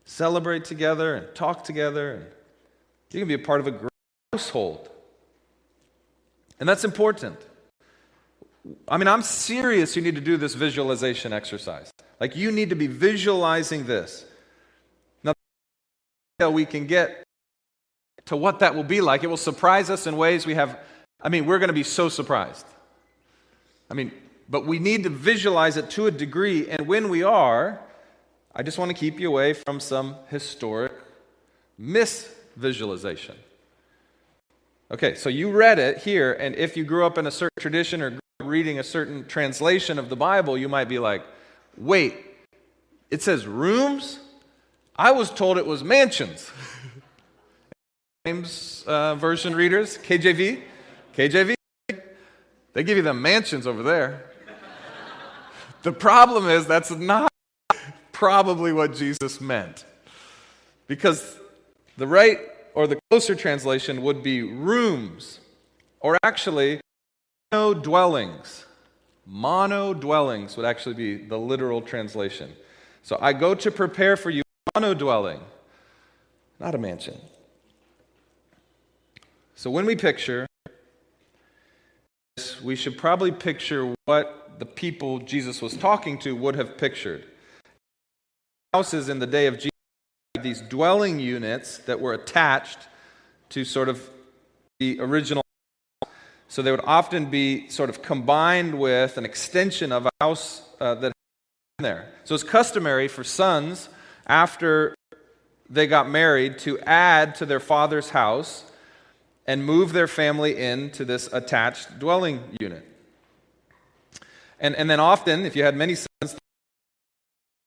celebrate 0.06 0.66
together 0.66 1.16
and 1.16 1.34
talk 1.34 1.64
together. 1.64 2.12
And 2.14 2.26
you 3.12 3.20
can 3.20 3.28
be 3.28 3.34
a 3.34 3.40
part 3.40 3.60
of 3.60 3.66
a 3.66 3.72
great 3.72 3.90
household. 4.34 4.90
And 6.60 6.70
that's 6.70 6.84
important. 6.84 7.40
I 8.88 8.98
mean, 8.98 9.08
I'm 9.08 9.22
serious 9.22 9.96
you 9.96 10.02
need 10.02 10.16
to 10.16 10.22
do 10.22 10.38
this 10.38 10.56
visualization 10.56 11.34
exercise. 11.34 11.92
Like, 12.20 12.36
you 12.36 12.52
need 12.52 12.70
to 12.70 12.76
be 12.76 12.88
visualizing 12.88 13.86
this. 13.86 14.26
Now, 15.24 16.52
we 16.52 16.66
can 16.66 16.88
get 16.88 17.24
to 18.26 18.38
what 18.38 18.60
that 18.60 18.76
will 18.76 18.84
be 18.84 19.02
like. 19.02 19.24
It 19.24 19.28
will 19.28 19.38
surprise 19.38 19.90
us 19.90 20.08
in 20.08 20.16
ways 20.16 20.46
we 20.46 20.54
have, 20.54 20.80
I 21.22 21.30
mean, 21.30 21.46
we're 21.46 21.60
going 21.60 21.70
to 21.70 21.74
be 21.74 21.84
so 21.84 22.08
surprised. 22.08 22.66
I 23.90 23.94
mean, 23.94 24.12
but 24.48 24.66
we 24.66 24.80
need 24.80 25.04
to 25.04 25.10
visualize 25.10 25.78
it 25.78 25.90
to 25.92 26.08
a 26.08 26.12
degree, 26.12 26.70
and 26.70 26.88
when 26.88 27.10
we 27.10 27.24
are, 27.24 27.80
I 28.56 28.64
just 28.64 28.78
want 28.78 28.90
to 28.90 28.96
keep 28.96 29.20
you 29.20 29.30
away 29.30 29.54
from 29.54 29.80
some 29.80 30.16
historic 30.30 30.94
misvisualization. 31.80 33.36
Okay, 34.92 35.14
so 35.16 35.30
you 35.30 35.52
read 35.52 35.78
it 35.78 36.00
here, 36.00 36.34
and 36.34 36.56
if 36.56 36.76
you 36.76 36.84
grew 36.84 37.06
up 37.06 37.18
in 37.18 37.28
a 37.28 37.32
certain 37.32 37.60
tradition 37.60 38.02
or 38.02 38.18
reading 38.42 38.80
a 38.80 38.84
certain 38.84 39.26
translation 39.26 40.00
of 40.00 40.08
the 40.08 40.16
Bible, 40.16 40.58
you 40.58 40.70
might 40.70 40.88
be 40.88 40.98
like, 40.98 41.24
wait, 41.78 42.16
it 43.12 43.22
says 43.22 43.46
rooms? 43.46 44.20
I 44.96 45.12
was 45.12 45.30
told 45.30 45.58
it 45.58 45.66
was 45.66 45.84
mansions. 45.84 46.50
James 48.26 48.86
uh, 48.88 49.16
version 49.16 49.54
readers, 49.54 49.98
KJV, 49.98 50.62
KJV, 51.16 51.56
they 52.72 52.84
give 52.84 52.96
you 52.96 53.04
the 53.04 53.14
mansions 53.14 53.68
over 53.68 53.84
there. 53.84 54.32
the 55.84 55.92
problem 55.92 56.48
is 56.48 56.66
that's 56.66 56.92
not 56.92 57.30
probably 58.14 58.72
what 58.72 58.96
Jesus 58.96 59.42
meant. 59.42 59.84
Because 60.88 61.38
the 61.98 62.08
right 62.08 62.40
or 62.74 62.88
the 62.88 63.00
closer 63.10 63.36
translation 63.36 64.02
would 64.02 64.24
be 64.24 64.44
rooms, 64.44 65.42
or 66.00 66.18
actually 66.24 66.80
mono 67.52 67.74
dwellings. 67.74 68.66
Mono 69.26 69.94
dwellings 69.94 70.56
would 70.58 70.66
actually 70.66 70.96
be 70.96 71.18
the 71.18 71.38
literal 71.38 71.82
translation. 71.82 72.54
So 73.04 73.18
I 73.22 73.34
go 73.34 73.56
to 73.56 73.72
prepare 73.72 74.18
for 74.18 74.30
you 74.30 74.44
mono 74.76 74.94
dwelling, 74.94 75.40
not 76.60 76.76
a 76.76 76.78
mansion. 76.78 77.20
So 79.56 79.70
when 79.70 79.86
we 79.86 79.96
picture 79.96 80.48
this, 82.36 82.62
we 82.62 82.76
should 82.76 82.98
probably 82.98 83.32
picture 83.32 83.96
what 84.06 84.60
the 84.60 84.66
people 84.66 85.20
Jesus 85.20 85.62
was 85.62 85.76
talking 85.76 86.18
to 86.20 86.36
would 86.36 86.56
have 86.56 86.78
pictured. 86.78 87.26
Houses 88.74 89.10
in 89.10 89.20
the 89.20 89.28
day 89.28 89.48
of 89.48 89.56
Jesus, 89.56 89.70
these 90.42 90.62
dwelling 90.62 91.20
units 91.20 91.80
that 91.80 92.00
were 92.00 92.14
attached 92.14 92.80
to 93.50 93.66
sort 93.66 93.90
of 93.90 94.10
the 94.80 95.00
original 95.00 95.44
so 96.50 96.62
they 96.62 96.72
would 96.72 96.84
often 96.84 97.28
be 97.28 97.70
sort 97.70 97.90
of 97.90 98.02
combined 98.02 98.78
with 98.78 99.18
an 99.18 99.24
extension 99.24 99.92
of 99.92 100.06
a 100.08 100.12
house 100.20 100.64
uh, 100.82 100.96
that 100.96 101.14
there. 101.78 102.12
So 102.26 102.36
it's 102.36 102.44
customary 102.44 103.08
for 103.08 103.24
sons 103.24 103.88
after 104.28 104.96
they 105.70 105.88
got 105.88 106.10
married 106.10 106.60
to 106.60 106.80
add 106.80 107.36
to 107.36 107.46
their 107.46 107.60
father's 107.60 108.10
house 108.10 108.66
and 109.46 109.64
move 109.64 109.94
their 109.94 110.08
family 110.08 110.58
into 110.58 111.06
this 111.06 111.32
attached 111.32 112.00
dwelling 112.00 112.58
unit. 112.60 112.86
And, 114.60 114.76
and 114.76 114.90
then 114.90 115.00
often, 115.00 115.46
if 115.46 115.56
you 115.56 115.64
had 115.64 115.76
many 115.76 115.96
sons, 115.96 116.36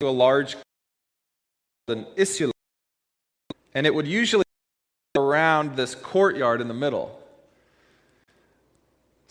to 0.00 0.08
a 0.08 0.10
large 0.10 0.56
an 1.88 2.06
insula, 2.16 2.52
and 3.74 3.86
it 3.86 3.94
would 3.94 4.06
usually 4.06 4.44
around 5.16 5.76
this 5.76 5.94
courtyard 5.94 6.60
in 6.60 6.68
the 6.68 6.74
middle. 6.74 7.21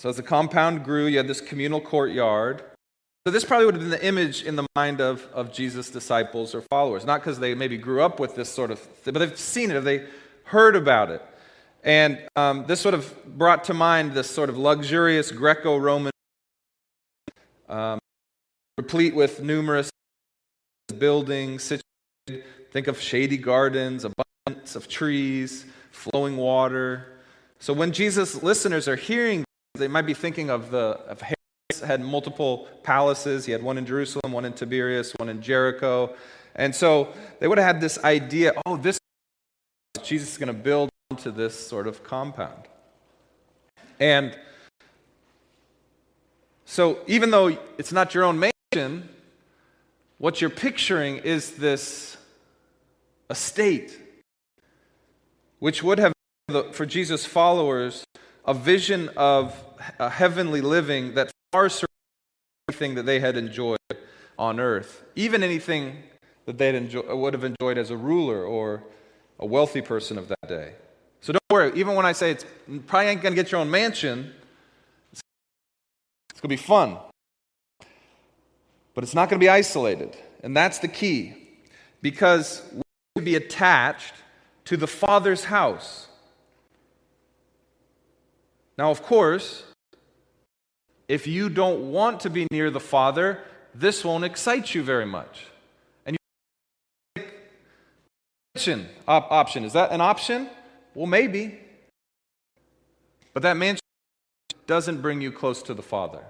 So 0.02 0.10
as 0.10 0.16
the 0.16 0.24
compound 0.24 0.84
grew, 0.84 1.06
you 1.06 1.18
had 1.18 1.28
this 1.28 1.40
communal 1.40 1.80
courtyard. 1.80 2.64
So 3.24 3.32
this 3.32 3.46
probably 3.46 3.68
would 3.68 3.76
have 3.76 3.84
been 3.84 3.92
the 3.92 4.04
image 4.04 4.42
in 4.42 4.56
the 4.56 4.66
mind 4.76 5.00
of, 5.00 5.28
of 5.32 5.54
Jesus' 5.54 5.92
disciples 5.92 6.56
or 6.56 6.62
followers. 6.62 7.06
Not 7.06 7.20
because 7.20 7.38
they 7.38 7.54
maybe 7.54 7.78
grew 7.78 8.02
up 8.02 8.20
with 8.20 8.34
this 8.34 8.50
sort 8.50 8.72
of 8.72 8.80
thing, 8.80 9.14
but 9.14 9.20
they've 9.20 9.38
seen 9.38 9.70
it, 9.70 9.76
have 9.76 9.84
they 9.84 10.08
heard 10.46 10.76
about 10.76 11.12
it. 11.12 11.24
And 11.84 12.20
um, 12.36 12.66
this 12.66 12.80
sort 12.80 12.96
of 12.96 13.38
brought 13.38 13.64
to 13.66 13.76
mind 13.76 14.14
this 14.16 14.28
sort 14.28 14.50
of 14.50 14.58
luxurious 14.58 15.32
Greco 15.32 15.78
Roman, 15.78 16.12
um, 17.70 18.00
replete 18.80 19.14
with 19.14 19.44
numerous 19.44 19.92
buildings, 20.98 21.62
situated, 21.62 22.44
think 22.72 22.88
of 22.88 23.00
shady 23.00 23.38
gardens, 23.38 24.04
abundance 24.04 24.76
of 24.76 24.88
trees, 24.88 25.68
flowing 25.92 26.38
water. 26.38 27.22
So 27.60 27.72
when 27.72 27.92
Jesus' 27.92 28.42
listeners 28.42 28.88
are 28.88 28.96
hearing 28.96 29.46
they 29.76 29.88
might 29.88 30.06
be 30.06 30.14
thinking 30.14 30.50
of 30.50 30.72
the 30.72 31.00
of 31.08 31.22
Herod 31.22 31.36
had 31.86 32.02
multiple 32.02 32.68
palaces. 32.84 33.46
He 33.46 33.52
had 33.52 33.64
one 33.64 33.78
in 33.78 33.86
Jerusalem, 33.86 34.32
one 34.32 34.46
in 34.46 34.54
Tiberias, 34.54 35.14
one 35.18 35.30
in 35.30 35.42
Jericho. 35.42 36.14
And 36.56 36.76
so 36.76 37.14
they 37.40 37.48
would 37.48 37.58
have 37.58 37.66
had 37.66 37.82
this 37.82 37.98
idea, 38.04 38.54
oh, 38.66 38.78
this 38.78 39.00
Jesus 40.04 40.34
is 40.34 40.38
going 40.38 40.48
to 40.48 40.54
build 40.54 40.90
onto 41.10 41.32
this 41.32 41.58
sort 41.58 41.88
of 41.88 42.04
compound. 42.04 42.68
And 44.00 44.38
so 46.66 47.00
even 47.08 47.32
though 47.32 47.58
it's 47.78 47.92
not 47.92 48.14
your 48.14 48.24
own 48.24 48.40
mansion, 48.40 49.10
what 50.18 50.42
you're 50.42 50.50
picturing 50.50 51.18
is 51.18 51.52
this 51.52 52.18
estate, 53.30 53.98
which 55.60 55.84
would 55.84 56.00
have, 56.00 56.14
for 56.72 56.86
Jesus' 56.86 57.26
followers, 57.26 58.04
a 58.46 58.54
vision 58.54 59.10
of 59.16 59.56
a 60.00 60.10
heavenly 60.10 60.62
living 60.62 61.16
that 61.16 61.32
far 61.52 61.70
surpassed 61.70 61.88
everything 62.68 62.96
that 62.96 63.06
they 63.06 63.20
had 63.20 63.38
enjoyed 63.38 63.78
on 64.38 64.60
earth, 64.60 65.04
even 65.16 65.44
anything 65.44 65.98
that 66.46 66.58
they 66.58 66.76
enjoy, 66.76 67.16
would 67.16 67.34
have 67.34 67.44
enjoyed 67.44 67.78
as 67.78 67.90
a 67.92 67.98
ruler 67.98 68.44
or 68.44 68.84
a 69.40 69.46
wealthy 69.46 69.82
person 69.82 70.18
of 70.18 70.28
that 70.28 70.48
day. 70.48 70.74
So 71.22 71.34
don't 71.34 71.42
worry, 71.52 71.72
even 71.76 71.96
when 71.96 72.06
I 72.06 72.14
say 72.14 72.32
it's 72.32 72.46
probably 72.88 73.10
ain't 73.10 73.22
going 73.22 73.36
to 73.36 73.42
get 73.42 73.52
your 73.52 73.62
own 73.62 73.70
mansion, 73.70 74.34
it's 75.12 75.22
going 76.42 76.44
to 76.44 76.48
be 76.48 76.56
fun. 76.56 76.98
But 78.94 79.04
it's 79.04 79.14
not 79.14 79.30
going 79.30 79.40
to 79.40 79.44
be 79.44 79.50
isolated. 79.50 80.18
And 80.44 80.58
that's 80.58 80.80
the 80.80 80.88
key. 80.88 81.34
Because 82.02 82.62
we 83.16 83.22
be 83.22 83.36
attached 83.36 84.14
to 84.66 84.76
the 84.76 84.88
Father's 84.88 85.46
house. 85.46 86.08
Now, 88.82 88.90
of 88.90 89.04
course, 89.04 89.62
if 91.08 91.28
you 91.28 91.50
don't 91.50 91.92
want 91.92 92.22
to 92.22 92.32
be 92.32 92.48
near 92.50 92.72
the 92.72 92.80
Father, 92.80 93.40
this 93.76 94.04
won't 94.04 94.24
excite 94.24 94.74
you 94.74 94.82
very 94.82 95.06
much. 95.06 95.46
And 96.04 96.18
you 97.16 97.24
mansion 98.56 98.90
option. 99.08 99.66
Is 99.66 99.74
that 99.74 99.92
an 99.92 100.02
option? 100.02 100.50
Well, 100.96 101.06
maybe. 101.06 101.60
But 103.36 103.44
that 103.44 103.56
mansion 103.56 103.86
doesn't 104.66 105.00
bring 105.00 105.22
you 105.22 105.32
close 105.32 105.62
to 105.62 105.76
the 105.76 105.84
Father. 105.84 106.24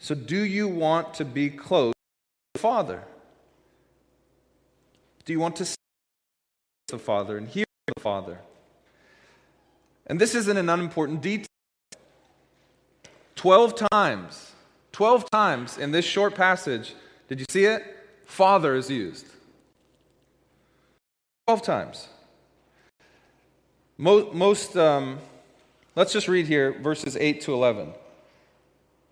So, 0.00 0.16
do 0.16 0.40
you 0.40 0.66
want 0.66 1.14
to 1.14 1.24
be 1.24 1.50
close 1.50 1.92
to 1.92 2.54
the 2.54 2.58
Father? 2.58 3.04
Do 5.24 5.32
you 5.32 5.38
want 5.38 5.54
to 5.54 5.66
see 5.66 5.76
the 6.88 6.98
Father 6.98 7.38
and 7.38 7.46
hear 7.48 7.66
the 7.94 8.00
Father? 8.00 8.40
And 10.06 10.20
this 10.20 10.34
isn't 10.34 10.56
an 10.56 10.68
unimportant 10.68 11.22
detail. 11.22 11.46
Twelve 13.36 13.74
times, 13.90 14.52
twelve 14.92 15.30
times 15.30 15.78
in 15.78 15.90
this 15.90 16.04
short 16.04 16.34
passage, 16.34 16.94
did 17.28 17.40
you 17.40 17.46
see 17.50 17.64
it? 17.64 17.82
Father 18.24 18.74
is 18.74 18.90
used. 18.90 19.26
Twelve 21.46 21.62
times. 21.62 22.08
Most, 23.98 24.34
most 24.34 24.76
um, 24.76 25.18
let's 25.94 26.12
just 26.12 26.26
read 26.28 26.46
here 26.46 26.72
verses 26.72 27.16
8 27.16 27.40
to 27.42 27.52
11. 27.52 27.92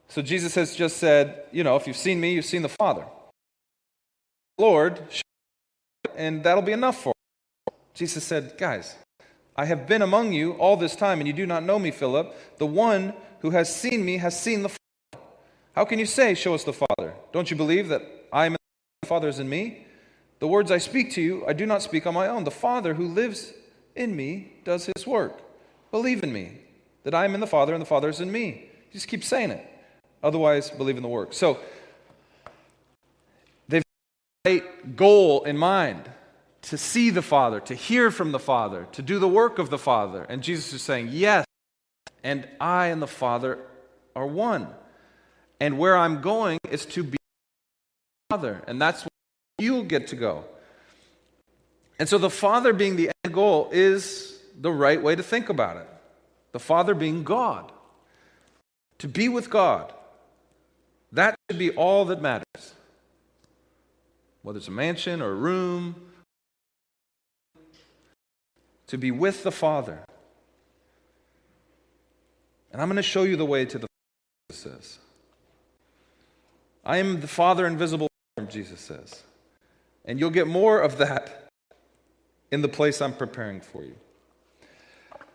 So 0.08 0.22
Jesus 0.22 0.54
has 0.56 0.74
just 0.74 0.96
said, 0.96 1.44
you 1.52 1.62
know, 1.62 1.76
if 1.76 1.86
you've 1.86 1.96
seen 1.96 2.20
me, 2.20 2.32
you've 2.32 2.44
seen 2.44 2.62
the 2.62 2.68
Father. 2.68 3.04
Lord, 4.58 5.00
and 6.16 6.42
that'll 6.42 6.62
be 6.62 6.72
enough 6.72 7.00
for 7.02 7.12
you. 7.68 7.74
Jesus 7.94 8.24
said, 8.24 8.54
guys, 8.58 8.96
I 9.60 9.66
have 9.66 9.86
been 9.86 10.00
among 10.00 10.32
you 10.32 10.52
all 10.52 10.78
this 10.78 10.96
time, 10.96 11.20
and 11.20 11.26
you 11.26 11.34
do 11.34 11.44
not 11.44 11.62
know 11.62 11.78
me, 11.78 11.90
Philip. 11.90 12.34
The 12.56 12.64
one 12.64 13.12
who 13.40 13.50
has 13.50 13.68
seen 13.68 14.02
me 14.02 14.16
has 14.16 14.40
seen 14.40 14.62
the 14.62 14.70
Father. 14.70 15.26
How 15.74 15.84
can 15.84 15.98
you 15.98 16.06
say, 16.06 16.32
Show 16.32 16.54
us 16.54 16.64
the 16.64 16.72
Father? 16.72 17.12
Don't 17.30 17.50
you 17.50 17.58
believe 17.58 17.88
that 17.88 18.00
I 18.32 18.46
am 18.46 18.52
in 18.52 18.56
the 19.02 19.06
Father 19.06 19.28
is 19.28 19.38
in 19.38 19.50
me? 19.50 19.86
The 20.38 20.48
words 20.48 20.70
I 20.70 20.78
speak 20.78 21.12
to 21.12 21.20
you, 21.20 21.44
I 21.46 21.52
do 21.52 21.66
not 21.66 21.82
speak 21.82 22.06
on 22.06 22.14
my 22.14 22.26
own. 22.26 22.44
The 22.44 22.50
Father 22.50 22.94
who 22.94 23.06
lives 23.06 23.52
in 23.94 24.16
me 24.16 24.54
does 24.64 24.88
his 24.96 25.06
work. 25.06 25.42
Believe 25.90 26.22
in 26.22 26.32
me, 26.32 26.60
that 27.04 27.14
I 27.14 27.26
am 27.26 27.34
in 27.34 27.40
the 27.40 27.46
Father 27.46 27.74
and 27.74 27.82
the 27.82 27.86
Father 27.86 28.08
is 28.08 28.22
in 28.22 28.32
me. 28.32 28.70
Just 28.94 29.08
keep 29.08 29.22
saying 29.22 29.50
it. 29.50 29.68
Otherwise, 30.22 30.70
believe 30.70 30.96
in 30.96 31.02
the 31.02 31.08
work. 31.10 31.34
So, 31.34 31.58
they've 33.68 33.84
got 34.46 34.52
a 34.52 34.62
goal 34.96 35.44
in 35.44 35.58
mind 35.58 36.10
to 36.62 36.76
see 36.76 37.10
the 37.10 37.22
Father, 37.22 37.60
to 37.60 37.74
hear 37.74 38.10
from 38.10 38.32
the 38.32 38.38
Father, 38.38 38.86
to 38.92 39.02
do 39.02 39.18
the 39.18 39.28
work 39.28 39.58
of 39.58 39.70
the 39.70 39.78
Father. 39.78 40.24
And 40.24 40.42
Jesus 40.42 40.72
is 40.72 40.82
saying, 40.82 41.08
Yes, 41.10 41.44
and 42.22 42.46
I 42.60 42.86
and 42.86 43.00
the 43.00 43.06
Father 43.06 43.58
are 44.14 44.26
one. 44.26 44.68
And 45.58 45.78
where 45.78 45.96
I'm 45.96 46.20
going 46.20 46.58
is 46.70 46.86
to 46.86 47.02
be 47.02 47.16
Father, 48.30 48.62
and 48.66 48.80
that's 48.80 49.02
where 49.02 49.10
you'll 49.58 49.84
get 49.84 50.08
to 50.08 50.16
go. 50.16 50.44
And 51.98 52.08
so 52.08 52.16
the 52.16 52.30
Father 52.30 52.72
being 52.72 52.96
the 52.96 53.10
end 53.24 53.34
goal 53.34 53.68
is 53.72 54.38
the 54.58 54.72
right 54.72 55.02
way 55.02 55.16
to 55.16 55.22
think 55.22 55.48
about 55.48 55.76
it. 55.76 55.86
The 56.52 56.58
Father 56.58 56.94
being 56.94 57.24
God. 57.24 57.72
To 58.98 59.08
be 59.08 59.28
with 59.28 59.50
God. 59.50 59.92
That 61.12 61.34
should 61.50 61.58
be 61.58 61.72
all 61.72 62.04
that 62.06 62.22
matters. 62.22 62.74
Whether 64.42 64.58
it's 64.58 64.68
a 64.68 64.72
mansion 64.72 65.20
or 65.20 65.32
a 65.32 65.34
room, 65.34 66.09
to 68.90 68.98
be 68.98 69.12
with 69.12 69.44
the 69.44 69.52
Father. 69.52 70.00
And 72.72 72.82
I'm 72.82 72.88
going 72.88 72.96
to 72.96 73.02
show 73.02 73.22
you 73.22 73.36
the 73.36 73.46
way 73.46 73.64
to 73.64 73.78
the 73.78 73.86
Father, 73.86 74.50
Jesus 74.50 74.62
says. 74.62 74.98
I 76.84 76.96
am 76.96 77.20
the 77.20 77.28
Father 77.28 77.68
invisible, 77.68 78.08
Jesus 78.48 78.80
says. 78.80 79.22
And 80.04 80.18
you'll 80.18 80.30
get 80.30 80.48
more 80.48 80.80
of 80.80 80.98
that 80.98 81.48
in 82.50 82.62
the 82.62 82.68
place 82.68 83.00
I'm 83.00 83.14
preparing 83.14 83.60
for 83.60 83.84
you. 83.84 83.94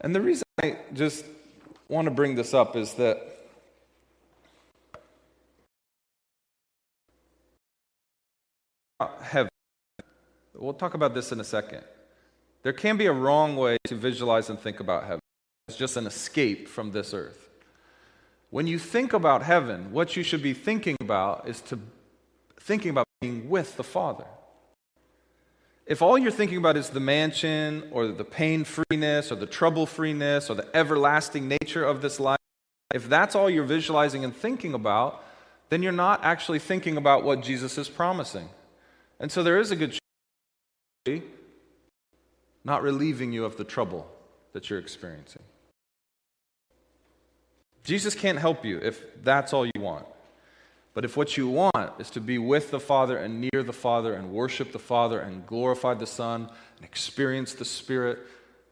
And 0.01 0.13
the 0.13 0.19
reason 0.19 0.43
I 0.61 0.75
just 0.93 1.23
want 1.87 2.07
to 2.07 2.11
bring 2.11 2.35
this 2.35 2.53
up 2.53 2.75
is 2.75 2.93
that 2.95 3.21
uh, 8.99 9.07
heaven. 9.21 9.49
We'll 10.53 10.73
talk 10.73 10.93
about 10.93 11.13
this 11.13 11.31
in 11.31 11.39
a 11.39 11.45
second. 11.45 11.85
There 12.65 12.73
can 12.73 12.97
be 12.97 13.05
a 13.05 13.13
wrong 13.13 13.55
way 13.55 13.77
to 13.83 13.93
visualize 13.93 14.49
and 14.49 14.59
think 14.59 14.79
about 14.79 15.03
heaven. 15.03 15.19
It's 15.67 15.77
just 15.77 15.97
an 15.97 16.07
escape 16.07 16.67
from 16.67 16.93
this 16.93 17.13
earth. 17.13 17.47
When 18.49 18.65
you 18.65 18.79
think 18.79 19.13
about 19.13 19.43
heaven, 19.43 19.91
what 19.91 20.15
you 20.15 20.23
should 20.23 20.41
be 20.41 20.55
thinking 20.55 20.97
about 20.99 21.47
is 21.47 21.61
to 21.61 21.77
thinking 22.59 22.89
about 22.89 23.05
being 23.21 23.51
with 23.51 23.77
the 23.77 23.83
Father. 23.83 24.25
If 25.85 26.01
all 26.01 26.17
you're 26.17 26.31
thinking 26.31 26.57
about 26.57 26.75
is 26.75 26.89
the 26.89 26.99
mansion 26.99 27.87
or 27.91 28.07
the 28.07 28.25
pain 28.25 28.63
freeness 28.63 29.31
or 29.31 29.35
the 29.35 29.45
trouble 29.45 29.85
freeness 29.85 30.49
or 30.49 30.55
the 30.55 30.67
everlasting 30.75 31.47
nature 31.47 31.83
of 31.83 32.01
this 32.01 32.19
life, 32.19 32.39
if 32.95 33.07
that's 33.07 33.35
all 33.35 33.47
you're 33.47 33.63
visualizing 33.63 34.23
and 34.23 34.35
thinking 34.35 34.73
about, 34.73 35.23
then 35.69 35.83
you're 35.83 35.91
not 35.91 36.23
actually 36.23 36.57
thinking 36.57 36.97
about 36.97 37.23
what 37.23 37.41
Jesus 37.41 37.77
is 37.77 37.89
promising. 37.89 38.49
And 39.19 39.31
so 39.31 39.43
there 39.43 39.59
is 39.59 39.69
a 39.69 39.75
good 39.75 39.99
not 42.65 42.81
relieving 42.81 43.31
you 43.31 43.45
of 43.45 43.55
the 43.55 43.63
trouble 43.63 44.11
that 44.51 44.69
you're 44.69 44.79
experiencing. 44.79 45.43
Jesus 47.83 48.15
can't 48.15 48.39
help 48.39 48.65
you 48.65 48.79
if 48.79 49.01
that's 49.23 49.53
all 49.53 49.65
you 49.65 49.71
want. 49.79 50.05
But 50.95 51.05
if 51.05 51.15
what 51.15 51.37
you 51.37 51.47
want 51.47 51.93
is 51.99 52.09
to 52.11 52.21
be 52.21 52.37
with 52.37 52.71
the 52.71 52.79
Father 52.79 53.17
and 53.17 53.41
near 53.41 53.63
the 53.63 53.73
Father 53.73 54.13
and 54.13 54.31
worship 54.31 54.71
the 54.71 54.79
Father 54.79 55.19
and 55.19 55.45
glorify 55.45 55.93
the 55.93 56.07
Son 56.07 56.49
and 56.77 56.85
experience 56.85 57.53
the 57.53 57.65
Spirit, 57.65 58.19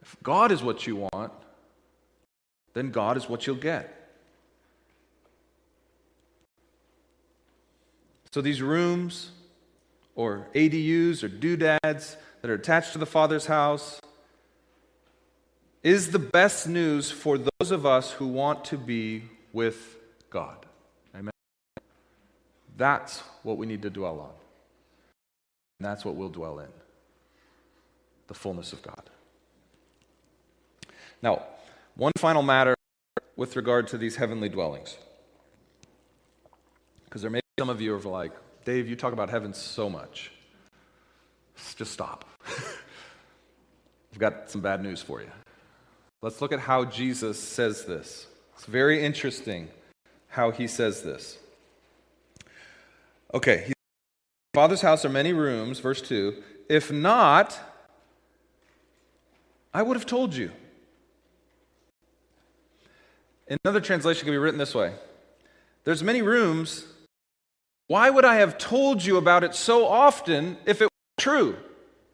if 0.02 0.16
God 0.24 0.52
is 0.52 0.64
what 0.64 0.88
you 0.88 1.08
want, 1.14 1.32
then 2.74 2.92
God 2.92 3.18
is 3.18 3.30
what 3.30 3.46
you'll 3.46 3.56
get. 3.56 4.00
So 8.32 8.42
these 8.42 8.62
rooms 8.62 9.30
or 10.16 10.48
ADUs 10.54 11.24
or 11.24 11.28
doodads 11.28 12.18
that 12.42 12.52
are 12.52 12.56
attached 12.56 12.94
to 12.94 12.98
the 12.98 13.06
Father's 13.06 13.46
house 13.46 14.00
is 15.82 16.12
the 16.12 16.20
best 16.20 16.68
news 16.68 17.12
for 17.12 17.38
those 17.38 17.72
of 17.72 17.86
us 17.86 18.12
who 18.12 18.28
want 18.28 18.64
to 18.66 18.78
be 18.78 19.24
with 19.52 19.98
God. 20.30 20.66
Amen. 21.16 21.32
That's 22.78 23.20
what 23.44 23.58
we 23.58 23.66
need 23.66 23.82
to 23.82 23.90
dwell 23.90 24.20
on. 24.20 24.32
And 25.80 25.86
that's 25.90 26.06
what 26.06 26.16
we'll 26.16 26.30
dwell 26.30 26.60
in 26.60 26.70
the 28.28 28.34
fullness 28.34 28.72
of 28.72 28.82
God. 28.82 29.10
Now, 31.22 31.44
one 31.96 32.12
final 32.18 32.42
matter 32.42 32.76
with 33.36 33.56
regard 33.56 33.88
to 33.90 33.98
these 33.98 34.16
heavenly 34.16 34.50
dwellings. 34.50 34.98
Because 37.06 37.22
there 37.22 37.32
may 37.32 37.40
be 37.40 37.62
some 37.62 37.70
of 37.70 37.82
you 37.82 37.98
who 37.98 38.10
are 38.10 38.12
like, 38.12 38.32
Dave, 38.66 38.88
you 38.88 38.96
talk 38.96 39.14
about 39.14 39.30
heaven 39.30 39.54
so 39.54 39.90
much. 39.90 40.32
Just 41.76 41.92
stop. 41.92 42.26
I've 42.48 44.20
got 44.20 44.50
some 44.50 44.62
bad 44.62 44.82
news 44.82 45.02
for 45.02 45.22
you. 45.22 45.30
Let's 46.22 46.42
look 46.42 46.52
at 46.52 46.60
how 46.60 46.86
Jesus 46.86 47.40
says 47.40 47.86
this. 47.86 48.28
It's 48.56 48.66
very 48.66 49.04
interesting 49.04 49.70
how 50.30 50.52
he 50.52 50.68
says 50.68 51.02
this. 51.02 51.38
Okay, 53.34 53.66
he, 53.68 53.74
Father's 54.54 54.82
house 54.82 55.04
are 55.04 55.10
many 55.10 55.34
rooms, 55.34 55.80
verse 55.80 56.02
2. 56.02 56.42
If 56.70 56.92
not, 56.92 57.60
I 59.74 59.82
would 59.82 59.98
have 59.98 60.06
told 60.06 60.36
you. 60.36 60.52
Another 63.64 63.82
translation 63.82 64.24
can 64.24 64.34
be 64.34 64.38
written 64.38 64.58
this 64.58 64.74
way 64.74 64.94
There's 65.84 66.04
many 66.04 66.22
rooms. 66.22 66.86
Why 67.88 68.10
would 68.10 68.26
I 68.26 68.36
have 68.36 68.58
told 68.58 69.04
you 69.04 69.18
about 69.18 69.44
it 69.44 69.56
so 69.56 69.86
often 69.86 70.58
if 70.66 70.82
it 70.82 70.86
were 70.86 70.90
true? 71.20 71.58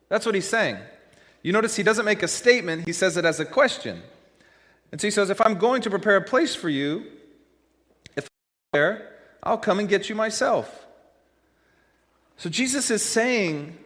That's 0.10 0.26
what 0.26 0.36
he's 0.36 0.48
saying. 0.48 0.78
You 1.44 1.54
notice 1.54 1.76
he 1.76 1.84
doesn't 1.84 2.06
make 2.06 2.24
a 2.24 2.28
statement, 2.28 2.86
he 2.86 2.94
says 2.94 3.16
it 3.18 3.26
as 3.26 3.40
a 3.40 3.46
question. 3.46 4.02
And 4.92 5.00
so 5.00 5.08
he 5.08 5.12
says, 5.12 5.30
If 5.30 5.40
I'm 5.42 5.58
going 5.58 5.82
to 5.84 5.90
prepare 5.90 6.18
a 6.18 6.22
place 6.22 6.56
for 6.56 6.70
you, 6.70 7.06
if 8.18 8.26
I'm 8.26 8.30
there, 8.74 9.10
I'll 9.44 9.58
come 9.58 9.80
and 9.80 9.88
get 9.88 10.10
you 10.10 10.16
myself. 10.16 10.86
So 12.38 12.50
Jesus 12.50 12.90
is 12.90 13.04
saying, 13.04 13.78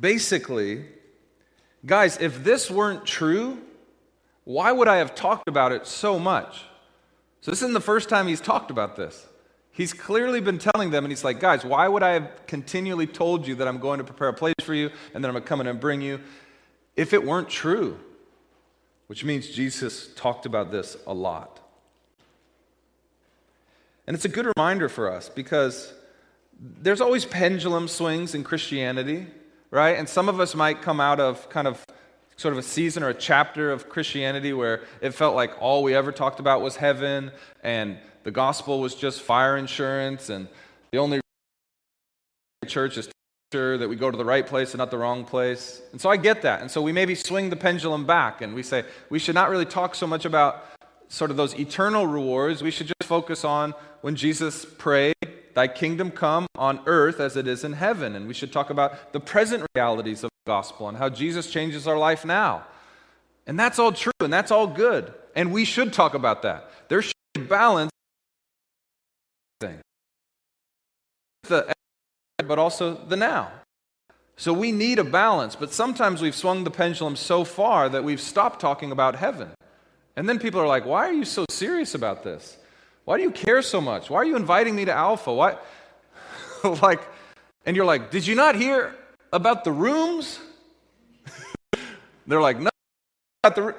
basically, 0.00 0.86
Guys, 1.86 2.18
if 2.18 2.42
this 2.42 2.68
weren't 2.68 3.06
true, 3.06 3.58
why 4.44 4.72
would 4.72 4.88
I 4.88 4.96
have 4.96 5.14
talked 5.14 5.48
about 5.48 5.70
it 5.70 5.86
so 5.86 6.18
much? 6.18 6.64
So, 7.40 7.52
this 7.52 7.62
isn't 7.62 7.74
the 7.74 7.80
first 7.80 8.08
time 8.08 8.26
he's 8.26 8.40
talked 8.40 8.72
about 8.72 8.96
this. 8.96 9.24
He's 9.76 9.92
clearly 9.92 10.40
been 10.40 10.56
telling 10.56 10.90
them, 10.90 11.04
and 11.04 11.12
he's 11.12 11.22
like, 11.22 11.38
guys, 11.38 11.62
why 11.62 11.86
would 11.86 12.02
I 12.02 12.14
have 12.14 12.46
continually 12.46 13.06
told 13.06 13.46
you 13.46 13.56
that 13.56 13.68
I'm 13.68 13.76
going 13.76 13.98
to 13.98 14.04
prepare 14.04 14.28
a 14.28 14.32
place 14.32 14.54
for 14.62 14.72
you 14.72 14.90
and 15.12 15.22
that 15.22 15.28
I'm 15.28 15.34
going 15.34 15.42
to 15.42 15.48
come 15.48 15.60
in 15.60 15.66
and 15.66 15.78
bring 15.78 16.00
you 16.00 16.18
if 16.96 17.12
it 17.12 17.22
weren't 17.22 17.50
true? 17.50 17.98
Which 19.06 19.22
means 19.22 19.50
Jesus 19.50 20.08
talked 20.14 20.46
about 20.46 20.72
this 20.72 20.96
a 21.06 21.12
lot. 21.12 21.60
And 24.06 24.14
it's 24.14 24.24
a 24.24 24.30
good 24.30 24.50
reminder 24.56 24.88
for 24.88 25.12
us 25.12 25.28
because 25.28 25.92
there's 26.58 27.02
always 27.02 27.26
pendulum 27.26 27.86
swings 27.86 28.34
in 28.34 28.44
Christianity, 28.44 29.26
right? 29.70 29.98
And 29.98 30.08
some 30.08 30.30
of 30.30 30.40
us 30.40 30.54
might 30.54 30.80
come 30.80 31.02
out 31.02 31.20
of 31.20 31.50
kind 31.50 31.68
of 31.68 31.84
sort 32.36 32.52
of 32.52 32.58
a 32.58 32.62
season 32.62 33.02
or 33.02 33.08
a 33.08 33.14
chapter 33.14 33.70
of 33.70 33.88
Christianity 33.88 34.52
where 34.52 34.82
it 35.00 35.12
felt 35.12 35.34
like 35.34 35.52
all 35.60 35.82
we 35.82 35.94
ever 35.94 36.12
talked 36.12 36.40
about 36.40 36.60
was 36.60 36.76
heaven 36.76 37.30
and 37.62 37.98
the 38.24 38.30
gospel 38.30 38.80
was 38.80 38.94
just 38.94 39.22
fire 39.22 39.56
insurance 39.56 40.28
and 40.28 40.48
the 40.92 40.98
only 40.98 41.20
church 42.66 42.98
is 42.98 43.08
sure 43.52 43.78
that 43.78 43.88
we 43.88 43.96
go 43.96 44.10
to 44.10 44.16
the 44.18 44.24
right 44.24 44.46
place 44.46 44.72
and 44.72 44.78
not 44.78 44.90
the 44.90 44.98
wrong 44.98 45.24
place. 45.24 45.80
And 45.92 46.00
so 46.00 46.10
I 46.10 46.16
get 46.16 46.42
that. 46.42 46.60
And 46.60 46.70
so 46.70 46.82
we 46.82 46.92
maybe 46.92 47.14
swing 47.14 47.48
the 47.48 47.56
pendulum 47.56 48.04
back 48.04 48.42
and 48.42 48.54
we 48.54 48.62
say 48.62 48.84
we 49.08 49.18
should 49.18 49.34
not 49.34 49.50
really 49.50 49.64
talk 49.64 49.94
so 49.94 50.06
much 50.06 50.24
about 50.24 50.64
sort 51.08 51.30
of 51.30 51.36
those 51.36 51.54
eternal 51.58 52.06
rewards. 52.06 52.62
We 52.62 52.70
should 52.70 52.88
just 52.88 53.04
focus 53.04 53.44
on 53.44 53.72
when 54.00 54.16
Jesus 54.16 54.64
prayed, 54.64 55.14
Thy 55.56 55.68
kingdom 55.68 56.10
come 56.10 56.46
on 56.56 56.80
earth 56.84 57.18
as 57.18 57.34
it 57.34 57.48
is 57.48 57.64
in 57.64 57.72
heaven. 57.72 58.14
And 58.14 58.28
we 58.28 58.34
should 58.34 58.52
talk 58.52 58.68
about 58.68 59.14
the 59.14 59.20
present 59.20 59.64
realities 59.74 60.22
of 60.22 60.28
the 60.44 60.50
gospel 60.50 60.86
and 60.86 60.98
how 60.98 61.08
Jesus 61.08 61.50
changes 61.50 61.88
our 61.88 61.96
life 61.96 62.26
now. 62.26 62.64
And 63.46 63.58
that's 63.58 63.78
all 63.78 63.90
true 63.90 64.12
and 64.20 64.30
that's 64.30 64.50
all 64.50 64.66
good. 64.66 65.14
And 65.34 65.54
we 65.54 65.64
should 65.64 65.94
talk 65.94 66.12
about 66.12 66.42
that. 66.42 66.70
There 66.88 67.00
should 67.00 67.14
be 67.32 67.40
balance. 67.40 67.90
The 71.44 71.72
but 72.44 72.58
also 72.58 72.94
the 72.94 73.16
now. 73.16 73.50
So 74.36 74.52
we 74.52 74.72
need 74.72 74.98
a 74.98 75.04
balance, 75.04 75.56
but 75.56 75.72
sometimes 75.72 76.20
we've 76.20 76.34
swung 76.34 76.64
the 76.64 76.70
pendulum 76.70 77.16
so 77.16 77.44
far 77.44 77.88
that 77.88 78.04
we've 78.04 78.20
stopped 78.20 78.60
talking 78.60 78.92
about 78.92 79.16
heaven. 79.16 79.48
And 80.16 80.28
then 80.28 80.38
people 80.38 80.60
are 80.60 80.66
like, 80.66 80.84
why 80.84 81.08
are 81.08 81.14
you 81.14 81.24
so 81.24 81.46
serious 81.48 81.94
about 81.94 82.24
this? 82.24 82.58
Why 83.06 83.16
do 83.18 83.22
you 83.22 83.30
care 83.30 83.62
so 83.62 83.80
much? 83.80 84.10
Why 84.10 84.18
are 84.18 84.24
you 84.24 84.34
inviting 84.34 84.74
me 84.74 84.84
to 84.84 84.92
Alpha? 84.92 85.32
Why? 85.32 85.56
like, 86.82 87.00
and 87.64 87.76
you're 87.76 87.84
like, 87.84 88.10
did 88.10 88.26
you 88.26 88.34
not 88.34 88.56
hear 88.56 88.96
about 89.32 89.62
the 89.62 89.70
rooms? 89.70 90.40
They're 92.26 92.40
like, 92.40 92.58
no, 92.58 92.70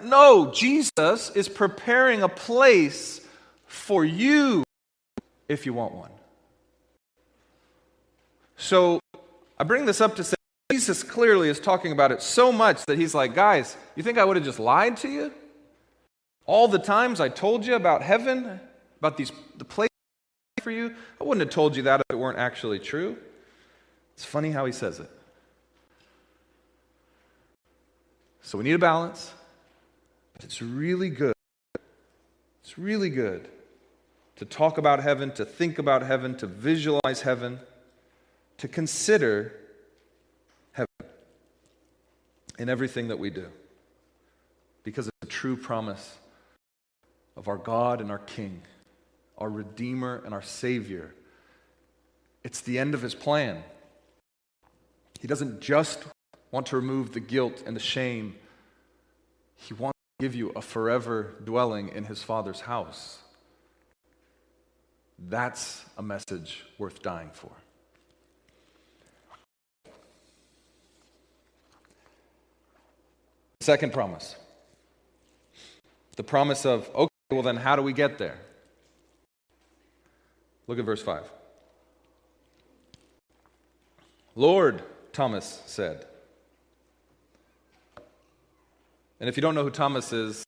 no, 0.01 0.51
Jesus 0.53 1.29
is 1.35 1.49
preparing 1.49 2.23
a 2.23 2.29
place 2.29 3.19
for 3.65 4.05
you 4.05 4.63
if 5.49 5.65
you 5.65 5.73
want 5.73 5.93
one. 5.93 6.11
So 8.55 9.01
I 9.59 9.65
bring 9.65 9.85
this 9.85 9.99
up 9.99 10.15
to 10.15 10.23
say 10.23 10.37
Jesus 10.71 11.03
clearly 11.03 11.49
is 11.49 11.59
talking 11.59 11.91
about 11.91 12.13
it 12.13 12.21
so 12.21 12.53
much 12.53 12.85
that 12.85 12.97
he's 12.97 13.13
like, 13.13 13.35
guys, 13.35 13.75
you 13.97 14.03
think 14.03 14.17
I 14.17 14.23
would 14.23 14.37
have 14.37 14.45
just 14.45 14.59
lied 14.59 14.95
to 14.97 15.09
you? 15.09 15.33
All 16.45 16.69
the 16.69 16.79
times 16.79 17.19
I 17.19 17.27
told 17.27 17.65
you 17.65 17.75
about 17.75 18.01
heaven, 18.01 18.61
about 18.99 19.17
these 19.17 19.31
the 19.57 19.65
place 19.65 19.89
for 20.61 20.71
you, 20.71 20.93
I 21.21 21.23
wouldn't 21.23 21.45
have 21.45 21.53
told 21.53 21.75
you 21.75 21.83
that 21.83 22.01
if 22.01 22.05
it 22.09 22.17
weren't 22.17 22.39
actually 22.39 22.79
true. 22.79 23.17
It's 24.15 24.25
funny 24.25 24.51
how 24.51 24.65
he 24.65 24.71
says 24.71 24.99
it. 24.99 25.09
So 28.41 28.57
we 28.57 28.63
need 28.63 28.73
a 28.73 28.79
balance, 28.79 29.33
but 30.33 30.43
it's 30.43 30.61
really 30.61 31.09
good. 31.09 31.33
It's 32.61 32.77
really 32.77 33.09
good 33.09 33.47
to 34.37 34.45
talk 34.45 34.77
about 34.77 35.01
heaven, 35.01 35.31
to 35.33 35.45
think 35.45 35.79
about 35.79 36.01
heaven, 36.01 36.35
to 36.37 36.47
visualize 36.47 37.21
heaven, 37.21 37.59
to 38.57 38.67
consider 38.67 39.53
heaven 40.71 40.87
in 42.57 42.69
everything 42.69 43.09
that 43.09 43.19
we 43.19 43.29
do. 43.29 43.47
Because 44.83 45.07
it's 45.07 45.17
a 45.23 45.25
true 45.25 45.57
promise 45.57 46.17
of 47.35 47.47
our 47.47 47.57
God 47.57 48.01
and 48.01 48.11
our 48.11 48.19
King, 48.19 48.61
our 49.37 49.49
Redeemer 49.49 50.21
and 50.25 50.33
our 50.33 50.41
Savior. 50.41 51.13
It's 52.43 52.61
the 52.61 52.79
end 52.79 52.93
of 52.93 53.01
His 53.01 53.15
plan. 53.15 53.63
He 55.19 55.27
doesn't 55.27 55.61
just 55.61 56.03
want 56.51 56.67
to 56.67 56.75
remove 56.75 57.13
the 57.13 57.19
guilt 57.19 57.63
and 57.65 57.75
the 57.75 57.81
shame, 57.81 58.35
He 59.55 59.73
wants 59.73 59.97
to 60.19 60.25
give 60.25 60.35
you 60.35 60.51
a 60.55 60.61
forever 60.61 61.35
dwelling 61.43 61.89
in 61.89 62.05
His 62.05 62.23
Father's 62.23 62.61
house. 62.61 63.19
That's 65.19 65.83
a 65.97 66.03
message 66.03 66.63
worth 66.77 67.01
dying 67.01 67.31
for. 67.33 67.51
Second 73.59 73.91
promise 73.91 74.35
the 76.15 76.23
promise 76.23 76.65
of, 76.65 76.89
okay, 76.95 77.13
well, 77.31 77.43
then 77.43 77.57
how 77.57 77.75
do 77.75 77.83
we 77.83 77.93
get 77.93 78.17
there? 78.17 78.39
Look 80.67 80.79
at 80.79 80.85
verse 80.85 81.01
5. 81.01 81.31
Lord, 84.35 84.83
Thomas 85.13 85.61
said. 85.65 86.05
And 89.19 89.27
if 89.27 89.35
you 89.35 89.41
don't 89.41 89.55
know 89.55 89.63
who 89.63 89.71
Thomas 89.71 90.13
is, 90.13 90.43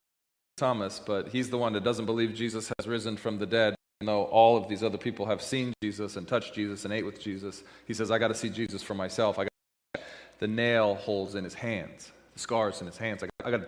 Thomas, 0.57 1.01
but 1.03 1.29
he's 1.29 1.49
the 1.49 1.57
one 1.57 1.73
that 1.73 1.83
doesn't 1.83 2.05
believe 2.05 2.35
Jesus 2.35 2.71
has 2.77 2.87
risen 2.87 3.17
from 3.17 3.39
the 3.39 3.45
dead, 3.45 3.75
even 3.99 4.07
though 4.07 4.25
all 4.25 4.57
of 4.57 4.67
these 4.67 4.83
other 4.83 4.97
people 4.97 5.25
have 5.25 5.41
seen 5.41 5.73
Jesus 5.81 6.17
and 6.17 6.27
touched 6.27 6.53
Jesus 6.53 6.85
and 6.85 6.93
ate 6.93 7.05
with 7.05 7.19
Jesus. 7.19 7.63
He 7.87 7.93
says, 7.93 8.11
I 8.11 8.19
got 8.19 8.27
to 8.27 8.35
see 8.35 8.49
Jesus 8.49 8.83
for 8.83 8.93
myself. 8.93 9.39
I 9.39 9.45
got 9.45 10.03
the 10.39 10.47
nail 10.47 10.95
holes 10.95 11.35
in 11.35 11.43
his 11.45 11.53
hands, 11.53 12.11
the 12.33 12.39
scars 12.39 12.81
in 12.81 12.87
his 12.87 12.97
hands. 12.97 13.23
I 13.43 13.51
got 13.51 13.61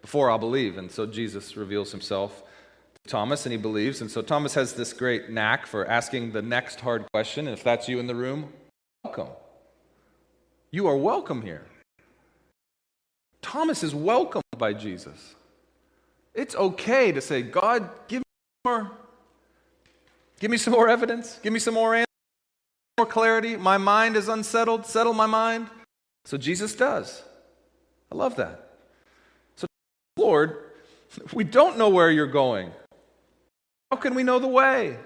before 0.00 0.30
I'll 0.30 0.38
believe. 0.38 0.78
And 0.78 0.90
so 0.90 1.04
Jesus 1.04 1.56
reveals 1.56 1.90
himself 1.90 2.44
Thomas 3.06 3.46
and 3.46 3.52
he 3.52 3.58
believes. 3.58 4.00
And 4.00 4.10
so 4.10 4.22
Thomas 4.22 4.54
has 4.54 4.74
this 4.74 4.92
great 4.92 5.30
knack 5.30 5.66
for 5.66 5.86
asking 5.86 6.32
the 6.32 6.42
next 6.42 6.80
hard 6.80 7.04
question. 7.12 7.46
And 7.46 7.56
if 7.56 7.64
that's 7.64 7.88
you 7.88 7.98
in 7.98 8.06
the 8.06 8.14
room, 8.14 8.52
welcome. 9.04 9.28
You 10.70 10.86
are 10.88 10.96
welcome 10.96 11.42
here. 11.42 11.64
Thomas 13.40 13.82
is 13.82 13.94
welcomed 13.94 14.44
by 14.58 14.72
Jesus. 14.72 15.34
It's 16.34 16.54
okay 16.54 17.12
to 17.12 17.20
say, 17.20 17.42
God, 17.42 17.88
give 18.08 18.18
me 18.18 18.24
more. 18.64 18.90
Give 20.40 20.50
me 20.50 20.56
some 20.56 20.72
more 20.72 20.88
evidence. 20.88 21.38
Give 21.42 21.52
me 21.52 21.58
some 21.58 21.74
more 21.74 21.94
answers, 21.94 22.06
more 22.98 23.06
clarity. 23.06 23.56
My 23.56 23.78
mind 23.78 24.16
is 24.16 24.28
unsettled. 24.28 24.84
Settle 24.84 25.14
my 25.14 25.26
mind. 25.26 25.68
So 26.24 26.36
Jesus 26.36 26.74
does. 26.74 27.22
I 28.12 28.16
love 28.16 28.36
that. 28.36 28.70
So, 29.56 29.66
Lord, 30.16 30.58
we 31.32 31.44
don't 31.44 31.78
know 31.78 31.88
where 31.88 32.10
you're 32.10 32.26
going. 32.26 32.70
How 33.90 33.96
can 33.96 34.14
we 34.14 34.22
know 34.22 34.38
the 34.38 34.48
way? 34.48 34.98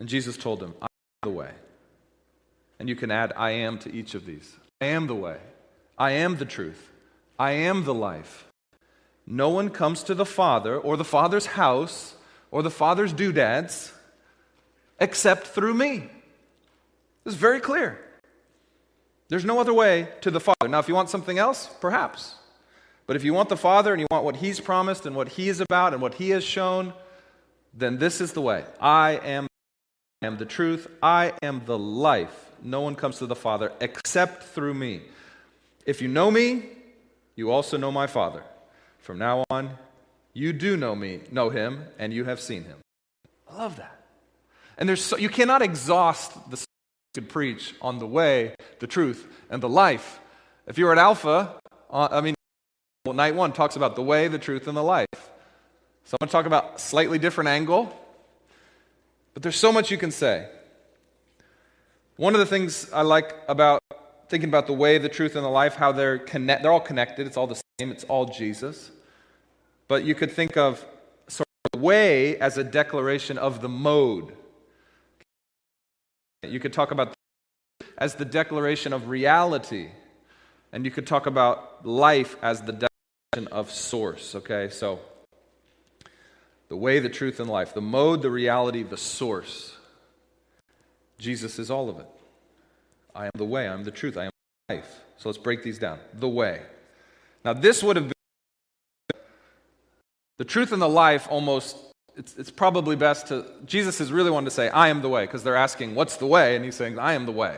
And 0.00 0.08
Jesus 0.08 0.36
told 0.36 0.62
him, 0.62 0.74
I 0.80 0.86
am 0.86 1.30
the 1.30 1.36
way. 1.36 1.50
And 2.78 2.88
you 2.88 2.96
can 2.96 3.10
add, 3.10 3.32
I 3.36 3.50
am 3.52 3.78
to 3.80 3.94
each 3.94 4.14
of 4.14 4.26
these. 4.26 4.56
I 4.80 4.86
am 4.86 5.06
the 5.06 5.14
way. 5.14 5.38
I 5.96 6.12
am 6.12 6.36
the 6.36 6.44
truth. 6.44 6.90
I 7.38 7.52
am 7.52 7.84
the 7.84 7.94
life. 7.94 8.46
No 9.26 9.48
one 9.48 9.70
comes 9.70 10.02
to 10.04 10.14
the 10.14 10.26
Father 10.26 10.76
or 10.78 10.96
the 10.96 11.04
Father's 11.04 11.46
house 11.46 12.14
or 12.50 12.62
the 12.62 12.70
Father's 12.70 13.12
doodads 13.12 13.92
except 14.98 15.46
through 15.46 15.74
me. 15.74 16.08
This 17.24 17.34
is 17.34 17.40
very 17.40 17.60
clear. 17.60 17.98
There's 19.28 19.44
no 19.44 19.58
other 19.58 19.72
way 19.72 20.08
to 20.20 20.30
the 20.30 20.40
Father. 20.40 20.68
Now, 20.68 20.78
if 20.78 20.88
you 20.88 20.94
want 20.94 21.08
something 21.08 21.38
else, 21.38 21.68
perhaps. 21.80 22.34
But 23.06 23.16
if 23.16 23.24
you 23.24 23.32
want 23.34 23.48
the 23.48 23.56
Father 23.56 23.92
and 23.92 24.00
you 24.00 24.06
want 24.10 24.24
what 24.24 24.36
He's 24.36 24.60
promised 24.60 25.06
and 25.06 25.16
what 25.16 25.28
He 25.30 25.48
is 25.48 25.60
about 25.60 25.92
and 25.92 26.02
what 26.02 26.14
He 26.14 26.30
has 26.30 26.44
shown, 26.44 26.92
then 27.76 27.98
this 27.98 28.20
is 28.20 28.32
the 28.32 28.40
way. 28.40 28.64
I 28.80 29.20
am, 29.24 29.46
I 30.22 30.26
am 30.26 30.36
the 30.38 30.46
truth. 30.46 30.86
I 31.02 31.32
am 31.42 31.62
the 31.66 31.78
life. 31.78 32.52
No 32.62 32.80
one 32.80 32.94
comes 32.94 33.18
to 33.18 33.26
the 33.26 33.34
Father 33.34 33.72
except 33.80 34.44
through 34.44 34.74
me. 34.74 35.02
If 35.84 36.00
you 36.00 36.08
know 36.08 36.30
me, 36.30 36.64
you 37.36 37.50
also 37.50 37.76
know 37.76 37.90
my 37.90 38.06
Father. 38.06 38.42
From 38.98 39.18
now 39.18 39.44
on, 39.50 39.70
you 40.32 40.52
do 40.52 40.76
know 40.76 40.94
me, 40.94 41.20
know 41.30 41.50
him, 41.50 41.84
and 41.98 42.12
you 42.12 42.24
have 42.24 42.40
seen 42.40 42.64
him. 42.64 42.78
I 43.50 43.56
love 43.56 43.76
that. 43.76 44.00
And 44.78 44.88
there's 44.88 45.02
so, 45.02 45.16
you 45.16 45.28
cannot 45.28 45.62
exhaust 45.62 46.50
the 46.50 46.64
could 47.14 47.28
preach 47.28 47.74
on 47.80 48.00
the 48.00 48.06
way, 48.06 48.54
the 48.80 48.88
truth, 48.88 49.26
and 49.48 49.62
the 49.62 49.68
life. 49.68 50.18
If 50.66 50.78
you're 50.78 50.90
at 50.90 50.98
Alpha, 50.98 51.60
uh, 51.88 52.08
I 52.10 52.20
mean, 52.20 52.34
well, 53.06 53.14
night 53.14 53.36
one 53.36 53.52
talks 53.52 53.76
about 53.76 53.94
the 53.94 54.02
way, 54.02 54.26
the 54.26 54.38
truth, 54.38 54.66
and 54.66 54.76
the 54.76 54.82
life. 54.82 55.06
So 56.06 56.16
I'm 56.20 56.26
going 56.26 56.28
to 56.28 56.32
talk 56.32 56.46
about 56.46 56.80
slightly 56.80 57.18
different 57.18 57.48
angle, 57.48 57.90
but 59.32 59.42
there's 59.42 59.56
so 59.56 59.72
much 59.72 59.90
you 59.90 59.96
can 59.96 60.10
say. 60.10 60.48
One 62.16 62.34
of 62.34 62.40
the 62.40 62.46
things 62.46 62.92
I 62.92 63.00
like 63.00 63.34
about 63.48 63.80
thinking 64.28 64.48
about 64.48 64.66
the 64.66 64.74
way, 64.74 64.98
the 64.98 65.08
truth, 65.08 65.34
and 65.34 65.44
the 65.44 65.48
life, 65.48 65.76
how 65.76 65.92
they're 65.92 66.18
connect, 66.18 66.62
they're 66.62 66.72
all 66.72 66.80
connected. 66.80 67.26
It's 67.26 67.36
all 67.36 67.46
the 67.46 67.60
same. 67.80 67.90
It's 67.90 68.04
all 68.04 68.26
Jesus. 68.26 68.90
But 69.88 70.04
you 70.04 70.14
could 70.14 70.30
think 70.30 70.56
of 70.56 70.84
sort 71.28 71.46
of 71.64 71.72
the 71.72 71.78
way 71.78 72.38
as 72.38 72.58
a 72.58 72.64
declaration 72.64 73.38
of 73.38 73.62
the 73.62 73.68
mode. 73.68 74.34
You 76.42 76.60
could 76.60 76.72
talk 76.72 76.90
about 76.90 77.14
as 77.96 78.16
the 78.16 78.24
declaration 78.24 78.92
of 78.92 79.08
reality, 79.08 79.88
and 80.70 80.84
you 80.84 80.90
could 80.90 81.06
talk 81.06 81.26
about 81.26 81.86
life 81.86 82.36
as 82.42 82.60
the 82.60 82.72
declaration 82.72 83.52
of 83.52 83.70
source. 83.70 84.34
Okay, 84.34 84.68
so 84.68 85.00
the 86.68 86.76
way, 86.76 86.98
the 86.98 87.08
truth, 87.08 87.40
and 87.40 87.48
life, 87.48 87.74
the 87.74 87.80
mode, 87.80 88.22
the 88.22 88.30
reality, 88.30 88.82
the 88.82 88.96
source. 88.96 89.76
Jesus 91.18 91.58
is 91.58 91.70
all 91.70 91.88
of 91.88 91.98
it. 91.98 92.08
I 93.14 93.26
am 93.26 93.32
the 93.34 93.44
way, 93.44 93.68
I 93.68 93.74
am 93.74 93.84
the 93.84 93.90
truth, 93.90 94.16
I 94.16 94.24
am 94.24 94.30
life. 94.68 95.00
So 95.18 95.28
let's 95.28 95.38
break 95.38 95.62
these 95.62 95.78
down. 95.78 95.98
The 96.14 96.28
way. 96.28 96.62
Now, 97.44 97.52
this 97.52 97.82
would 97.82 97.96
have 97.96 98.06
been 98.06 98.14
the 100.36 100.44
truth 100.44 100.72
and 100.72 100.82
the 100.82 100.88
life 100.88 101.28
almost, 101.30 101.76
it's, 102.16 102.36
it's 102.36 102.50
probably 102.50 102.96
best 102.96 103.28
to, 103.28 103.46
Jesus 103.64 104.00
is 104.00 104.10
really 104.10 104.30
wanting 104.30 104.46
to 104.46 104.50
say, 104.50 104.68
I 104.70 104.88
am 104.88 105.02
the 105.02 105.08
way, 105.08 105.24
because 105.24 105.44
they're 105.44 105.56
asking, 105.56 105.94
What's 105.94 106.16
the 106.16 106.26
way? 106.26 106.56
And 106.56 106.64
he's 106.64 106.74
saying, 106.74 106.98
I 106.98 107.12
am 107.12 107.26
the 107.26 107.32
way. 107.32 107.56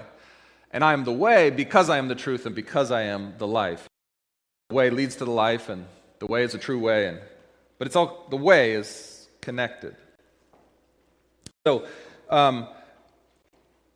And 0.73 0.85
I 0.85 0.93
am 0.93 1.05
the 1.05 1.13
way 1.13 1.51
because 1.51 1.89
I 1.89 1.97
am 1.99 2.09
the 2.09 2.15
truth 2.15 2.45
and 2.45 2.55
because 2.55 2.91
I 2.91 3.03
am 3.03 3.35
the 3.39 3.47
life. 3.47 3.89
The 4.69 4.75
way 4.75 4.91
leads 4.91 5.17
to 5.17 5.25
the 5.25 5.31
life, 5.31 5.69
and 5.69 5.87
the 6.19 6.27
way 6.27 6.43
is 6.43 6.55
a 6.55 6.59
true 6.59 6.79
way. 6.79 7.07
And, 7.07 7.21
but 7.79 7.87
it's 7.87 7.97
all, 7.97 8.27
the 8.31 8.37
way 8.37 8.73
is 8.73 9.29
connected. 9.41 9.97
So, 11.67 11.87
um, 12.31 12.69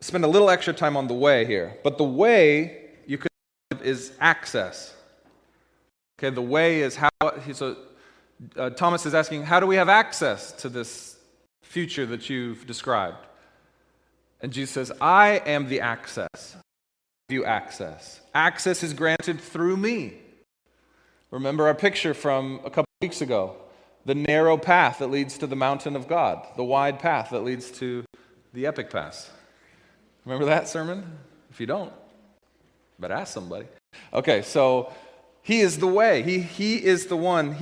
spend 0.01 0.25
a 0.25 0.27
little 0.27 0.49
extra 0.49 0.73
time 0.73 0.97
on 0.97 1.07
the 1.07 1.13
way 1.13 1.45
here. 1.45 1.77
But 1.83 1.97
the 1.97 2.03
way 2.03 2.89
you 3.05 3.17
could 3.17 3.31
is 3.81 4.11
access. 4.19 4.93
Okay, 6.19 6.33
the 6.33 6.41
way 6.41 6.81
is 6.81 6.95
how. 6.95 7.09
So 7.53 7.77
uh, 8.55 8.71
Thomas 8.71 9.05
is 9.05 9.15
asking, 9.15 9.43
how 9.43 9.59
do 9.59 9.67
we 9.67 9.75
have 9.75 9.89
access 9.89 10.51
to 10.53 10.69
this 10.69 11.17
future 11.63 12.05
that 12.07 12.29
you've 12.29 12.65
described? 12.67 13.25
And 14.41 14.51
Jesus 14.51 14.71
says, 14.71 14.91
I 14.99 15.41
am 15.45 15.69
the 15.69 15.81
access. 15.81 16.57
You 17.29 17.45
access. 17.45 18.19
Access 18.33 18.83
is 18.83 18.93
granted 18.93 19.39
through 19.39 19.77
me. 19.77 20.15
Remember 21.29 21.67
our 21.67 21.75
picture 21.75 22.13
from 22.13 22.59
a 22.65 22.69
couple 22.69 22.85
weeks 23.01 23.21
ago 23.21 23.55
the 24.05 24.15
narrow 24.15 24.57
path 24.57 24.99
that 24.99 25.07
leads 25.07 25.37
to 25.39 25.47
the 25.47 25.55
mountain 25.55 25.95
of 25.95 26.07
God, 26.07 26.45
the 26.55 26.63
wide 26.63 26.99
path 26.99 27.29
that 27.31 27.41
leads 27.41 27.71
to 27.71 28.03
the 28.53 28.65
epic 28.65 28.89
pass. 28.89 29.29
Remember 30.25 30.45
that 30.45 30.67
sermon? 30.67 31.19
If 31.49 31.59
you 31.59 31.65
don't, 31.65 31.91
but 32.99 33.11
ask 33.11 33.33
somebody. 33.33 33.67
Okay, 34.13 34.41
so 34.41 34.91
he 35.41 35.59
is 35.59 35.77
the 35.77 35.87
way. 35.87 36.23
He, 36.23 36.39
he 36.39 36.83
is 36.83 37.07
the 37.07 37.17
one. 37.17 37.53
He 37.53 37.61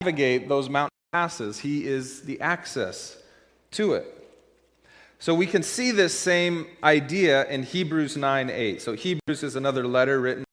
navigate 0.00 0.48
those 0.48 0.68
mountain 0.68 0.90
passes. 1.12 1.58
He 1.58 1.86
is 1.86 2.22
the 2.22 2.40
access 2.40 3.16
to 3.72 3.94
it. 3.94 4.16
So 5.18 5.34
we 5.34 5.46
can 5.46 5.62
see 5.62 5.90
this 5.90 6.18
same 6.18 6.66
idea 6.82 7.46
in 7.48 7.62
Hebrews 7.62 8.16
9 8.16 8.48
8. 8.48 8.80
So 8.80 8.94
Hebrews 8.94 9.42
is 9.42 9.54
another 9.54 9.86
letter 9.86 10.18
written 10.20 10.44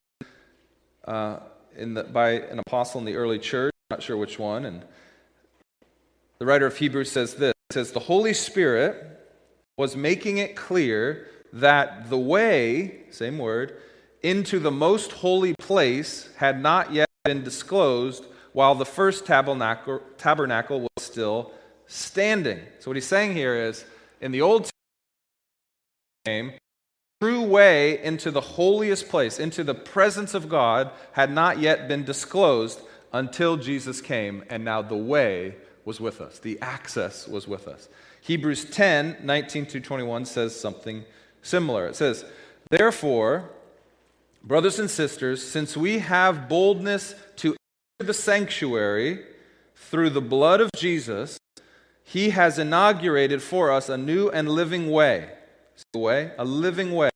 uh, 1.06 1.40
in 1.78 1.94
the, 1.94 2.04
by 2.04 2.32
an 2.32 2.60
apostle 2.60 3.00
in 3.00 3.06
the 3.06 3.16
early 3.16 3.40
church. 3.40 3.72
Not 3.90 4.04
sure 4.04 4.18
which 4.18 4.38
one. 4.38 4.66
And 4.66 4.84
the 6.40 6.46
writer 6.46 6.66
of 6.66 6.78
Hebrews 6.78 7.12
says 7.12 7.36
this. 7.36 7.54
Says, 7.72 7.92
The 7.92 8.00
Holy 8.00 8.34
Spirit 8.34 8.96
was 9.78 9.96
making 9.96 10.38
it 10.38 10.56
clear 10.56 11.28
that 11.54 12.10
the 12.10 12.18
way, 12.18 13.02
same 13.12 13.38
word, 13.38 13.78
into 14.24 14.60
the 14.60 14.72
most 14.72 15.12
holy 15.12 15.54
place 15.60 16.30
had 16.38 16.62
not 16.62 16.94
yet 16.94 17.08
been 17.24 17.44
disclosed 17.44 18.26
while 18.54 18.74
the 18.76 18.86
first 18.86 19.26
tabernacle, 19.26 20.02
tabernacle 20.18 20.82
was 20.82 21.04
still 21.04 21.52
standing. 21.88 22.60
So, 22.80 22.90
what 22.90 22.96
he's 22.96 23.06
saying 23.06 23.34
here 23.34 23.56
is 23.56 23.86
in 24.22 24.32
the 24.32 24.42
Old 24.42 24.70
Testament, 26.26 26.58
true 27.22 27.44
way 27.44 28.02
into 28.04 28.32
the 28.32 28.42
holiest 28.42 29.10
place, 29.10 29.40
into 29.40 29.64
the 29.64 29.76
presence 29.76 30.34
of 30.34 30.50
God, 30.50 30.92
had 31.12 31.32
not 31.32 31.60
yet 31.60 31.88
been 31.88 32.04
disclosed 32.04 32.82
until 33.14 33.58
Jesus 33.58 34.02
came, 34.02 34.44
and 34.50 34.64
now 34.64 34.82
the 34.82 34.96
way 34.96 35.56
was 35.86 36.00
with 36.00 36.20
us. 36.22 36.40
The 36.40 36.60
access 36.62 37.28
was 37.28 37.48
with 37.48 37.68
us. 37.68 37.88
Hebrews 38.22 38.66
10 38.66 39.18
19 39.24 39.66
to 39.68 39.80
21 39.80 40.26
says 40.26 40.60
something 40.60 41.06
similar. 41.42 41.88
It 41.88 41.96
says, 41.96 42.26
Therefore, 42.70 43.50
brothers 44.44 44.80
and 44.80 44.90
sisters, 44.90 45.42
since 45.42 45.78
we 45.78 46.00
have 46.00 46.50
boldness 46.50 47.16
to 47.38 47.56
enter 48.00 48.08
the 48.08 48.14
sanctuary 48.14 49.24
through 49.76 50.10
the 50.10 50.22
blood 50.22 50.60
of 50.60 50.70
Jesus, 50.76 51.38
he 52.04 52.32
has 52.32 52.60
inaugurated 52.60 53.42
for 53.42 53.72
us 53.72 53.90
a 53.90 53.98
new 53.98 54.30
and 54.30 54.50
living 54.50 54.92
way. 54.92 55.30
A 55.94 56.00
way, 56.00 56.32
a 56.38 56.44
living 56.44 56.94
way 56.94 57.10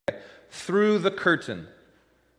through 0.50 1.00
the 1.00 1.12
curtain. 1.12 1.68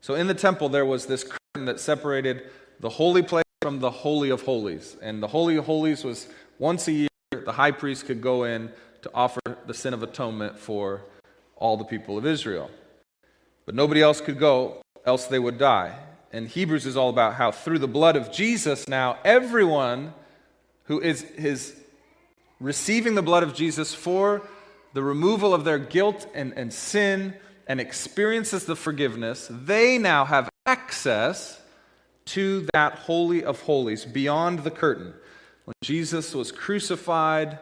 So 0.01 0.15
in 0.15 0.29
the 0.29 0.35
temple, 0.35 0.69
there 0.69 0.87
was 0.87 1.07
this 1.07 1.25
curtain 1.25 1.67
that 1.67 1.81
separated 1.81 2.51
the 2.83 2.91
holy 2.91 3.23
place 3.23 3.45
from 3.63 3.79
the 3.79 3.91
Holy 3.91 4.31
of 4.31 4.43
Holies. 4.43 4.97
And 5.01 5.23
the 5.23 5.29
Holy 5.29 5.57
of 5.57 5.65
Holies 5.65 6.05
was 6.05 6.29
once 6.59 6.89
a 6.89 6.93
year 6.93 7.09
the 7.31 7.53
high 7.53 7.71
priest 7.71 8.07
could 8.07 8.21
go 8.21 8.45
in 8.45 8.71
to 9.03 9.11
offer 9.15 9.41
the 9.67 9.73
sin 9.73 9.95
of 9.95 10.03
atonement 10.03 10.59
for 10.59 11.01
all 11.57 11.77
the 11.77 11.85
people 11.85 12.19
of 12.19 12.27
Israel. 12.27 12.71
But 13.67 13.77
nobody 13.77 14.03
else 14.03 14.21
could 14.21 14.39
go, 14.39 14.83
else 15.07 15.27
they 15.27 15.39
would 15.39 15.59
die. 15.59 15.97
And 16.33 16.49
Hebrews 16.49 16.85
is 16.85 16.97
all 16.97 17.09
about 17.09 17.35
how 17.35 17.53
through 17.53 17.79
the 17.79 17.89
blood 17.89 18.17
of 18.17 18.33
Jesus 18.33 18.89
now 18.89 19.17
everyone 19.25 20.13
who 20.85 21.01
is, 21.01 21.23
is 21.23 21.77
receiving 22.59 23.15
the 23.15 23.23
blood 23.23 23.45
of 23.45 23.55
Jesus 23.55 23.95
for 23.95 24.43
the 24.93 25.03
removal 25.05 25.55
of 25.55 25.63
their 25.65 25.79
guilt 25.79 26.27
and, 26.35 26.53
and 26.57 26.73
sin 26.73 27.35
and 27.69 27.81
experiences 27.81 28.67
the 28.67 28.75
forgiveness, 28.75 29.49
they 29.49 29.99
now 29.99 30.25
have 30.25 30.49
access 30.67 31.62
to 32.27 32.67
that 32.73 32.95
Holy 32.95 33.45
of 33.45 33.63
Holies 33.63 34.05
beyond 34.05 34.61
the 34.61 34.71
curtain. 34.71 35.15
When 35.65 35.75
Jesus 35.83 36.35
was 36.35 36.53
crucified 36.53 37.59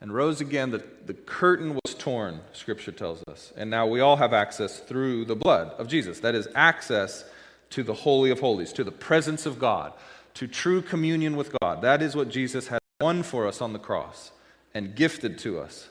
and 0.00 0.12
rose 0.12 0.40
again, 0.40 0.70
the, 0.70 0.84
the 1.04 1.14
curtain 1.14 1.78
was 1.84 1.94
torn, 1.94 2.40
Scripture 2.52 2.92
tells 2.92 3.22
us. 3.28 3.52
And 3.56 3.70
now 3.70 3.86
we 3.86 4.00
all 4.00 4.16
have 4.16 4.32
access 4.32 4.78
through 4.78 5.24
the 5.24 5.36
blood 5.36 5.70
of 5.78 5.88
Jesus. 5.88 6.20
That 6.20 6.34
is, 6.34 6.48
access 6.54 7.24
to 7.70 7.82
the 7.82 7.94
Holy 7.94 8.30
of 8.30 8.40
Holies, 8.40 8.72
to 8.74 8.84
the 8.84 8.92
presence 8.92 9.46
of 9.46 9.58
God, 9.58 9.92
to 10.34 10.46
true 10.46 10.82
communion 10.82 11.36
with 11.36 11.54
God. 11.60 11.82
That 11.82 12.02
is 12.02 12.14
what 12.14 12.28
Jesus 12.28 12.68
has 12.68 12.80
won 13.00 13.22
for 13.22 13.46
us 13.46 13.60
on 13.60 13.72
the 13.72 13.78
cross 13.78 14.30
and 14.74 14.94
gifted 14.94 15.38
to 15.38 15.60
us. 15.60 15.88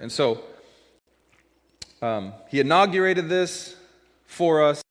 And 0.00 0.10
so, 0.10 0.42
um, 2.02 2.32
he 2.48 2.60
inaugurated 2.60 3.28
this 3.28 3.76
for 4.26 4.62
us, 4.62 4.82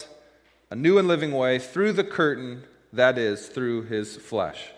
a 0.69 0.75
new 0.75 0.97
and 0.97 1.07
living 1.07 1.31
way 1.31 1.59
through 1.59 1.93
the 1.93 2.03
curtain, 2.03 2.63
that 2.91 3.17
is, 3.17 3.47
through 3.47 3.83
his 3.83 4.15
flesh 4.15 4.71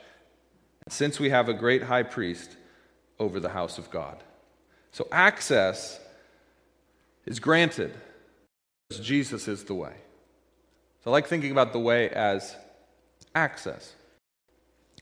since 0.89 1.19
we 1.19 1.29
have 1.29 1.49
a 1.49 1.53
great 1.53 1.83
high 1.83 2.03
priest 2.03 2.55
over 3.19 3.39
the 3.39 3.49
house 3.49 3.77
of 3.77 3.89
God. 3.89 4.23
So 4.91 5.07
access 5.11 5.99
is 7.25 7.39
granted 7.39 7.93
because 8.89 9.05
Jesus 9.05 9.47
is 9.47 9.63
the 9.65 9.73
way. 9.73 9.93
So 11.03 11.11
I 11.11 11.13
like 11.13 11.27
thinking 11.27 11.51
about 11.51 11.73
the 11.73 11.79
way 11.79 12.09
as 12.09 12.55
access. 13.35 13.93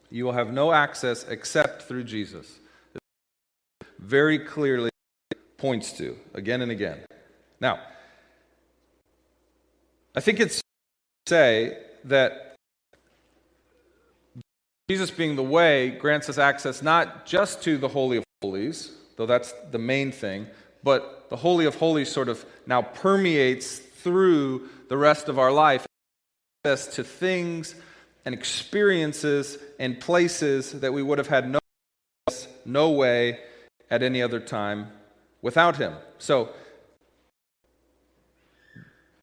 You 0.09 0.25
will 0.25 0.33
have 0.33 0.51
no 0.51 0.71
access 0.71 1.23
except 1.27 1.83
through 1.83 2.03
Jesus. 2.03 2.59
Very 3.99 4.39
clearly 4.39 4.89
points 5.57 5.93
to 5.93 6.17
again 6.33 6.61
and 6.61 6.71
again. 6.71 6.99
Now, 7.59 7.79
I 10.15 10.19
think 10.19 10.39
it's 10.39 10.61
say 11.27 11.77
that 12.05 12.55
Jesus, 14.87 15.09
being 15.09 15.35
the 15.35 15.43
way, 15.43 15.89
grants 15.89 16.29
us 16.29 16.37
access 16.37 16.83
not 16.83 17.25
just 17.25 17.63
to 17.63 17.77
the 17.77 17.87
Holy 17.87 18.17
of 18.17 18.23
Holies, 18.43 18.91
though 19.17 19.25
that's 19.25 19.51
the 19.71 19.79
main 19.79 20.11
thing, 20.11 20.45
but 20.83 21.27
the 21.29 21.35
Holy 21.35 21.65
of 21.65 21.75
Holies 21.75 22.11
sort 22.11 22.29
of 22.29 22.45
now 22.67 22.83
permeates 22.83 23.79
through 23.79 24.69
the 24.89 24.97
rest 24.97 25.27
of 25.27 25.39
our 25.39 25.51
life 25.51 25.87
access 26.63 26.93
to 26.95 27.03
things 27.03 27.73
and 28.25 28.35
experiences 28.35 29.57
and 29.79 29.99
places 29.99 30.73
that 30.73 30.93
we 30.93 31.01
would 31.01 31.17
have 31.17 31.27
had 31.27 31.49
no, 31.49 31.59
no 32.65 32.91
way 32.91 33.39
at 33.89 34.03
any 34.03 34.21
other 34.21 34.39
time 34.39 34.87
without 35.41 35.77
Him. 35.77 35.95
So, 36.19 36.49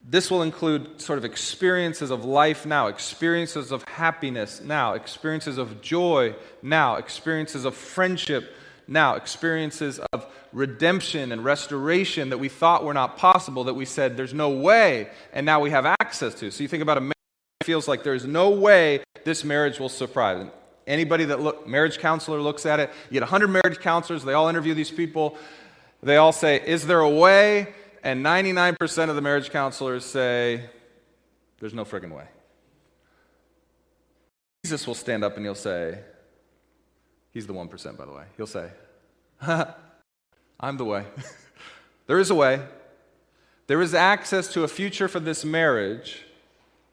this 0.05 0.31
will 0.31 0.43
include 0.43 1.01
sort 1.01 1.19
of 1.19 1.25
experiences 1.25 2.11
of 2.11 2.25
life 2.25 2.67
now, 2.67 2.89
experiences 2.89 3.71
of 3.71 3.85
happiness 3.85 4.61
now, 4.61 4.95
experiences 4.95 5.59
of 5.59 5.81
joy 5.81 6.35
now, 6.61 6.97
experiences 6.97 7.65
of 7.65 7.75
friendship 7.75 8.55
Now, 8.89 9.15
experiences 9.15 10.01
of 10.13 10.27
redemption 10.53 11.31
and 11.31 11.45
restoration 11.45 12.31
that 12.31 12.39
we 12.39 12.49
thought 12.49 12.85
were 12.85 12.93
not 12.93 13.17
possible, 13.17 13.65
that 13.65 13.75
we 13.75 13.85
said 13.85 14.17
there's 14.17 14.35
no 14.35 14.51
way, 14.51 15.09
and 15.33 15.47
now 15.47 15.61
we 15.61 15.71
have 15.71 15.87
access 15.87 16.35
to. 16.35 16.51
So 16.51 16.63
you 16.63 16.69
think 16.69 16.83
about 16.83 16.99
a 16.99 17.01
marriage 17.01 17.15
that 17.61 17.67
feels 17.67 17.87
like 17.87 18.03
there's 18.03 18.27
no 18.27 18.51
way 18.51 19.05
this 19.25 19.45
marriage 19.45 19.79
will 19.79 19.89
survive. 19.89 20.51
Anybody 20.87 21.25
that 21.27 21.41
look, 21.41 21.67
marriage 21.67 21.99
counselor 21.99 22.41
looks 22.41 22.67
at 22.67 22.81
it, 22.81 22.91
you 23.09 23.15
get 23.15 23.23
100 23.23 23.49
marriage 23.49 23.79
counselors, 23.79 24.25
they 24.25 24.35
all 24.35 24.49
interview 24.49 24.75
these 24.75 24.91
people. 24.91 25.39
They 26.03 26.17
all 26.17 26.33
say, 26.33 26.61
Is 26.67 26.87
there 26.87 27.01
a 27.01 27.09
way? 27.09 27.73
And 28.03 28.25
99% 28.25 29.09
of 29.09 29.15
the 29.15 29.23
marriage 29.23 29.51
counselors 29.51 30.05
say, 30.05 30.69
There's 31.61 31.75
no 31.75 31.85
friggin' 31.85 32.15
way. 32.15 32.27
Jesus 34.65 34.87
will 34.87 34.95
stand 34.95 35.25
up 35.25 35.37
and 35.37 35.45
he'll 35.47 35.55
say, 35.55 35.99
He's 37.33 37.47
the 37.47 37.55
1%, 37.55 37.97
by 37.97 38.05
the 38.05 38.13
way. 38.13 38.25
He'll 38.37 38.47
say, 38.47 38.69
I'm 40.61 40.77
the 40.77 40.85
way. 40.85 41.05
there 42.07 42.19
is 42.19 42.31
a 42.31 42.35
way. 42.35 42.61
There 43.69 43.81
is 43.81 43.95
access 43.95 44.53
to 44.53 44.65
a 44.65 44.69
future 44.69 45.09
for 45.09 45.21
this 45.21 45.45
marriage 45.45 46.25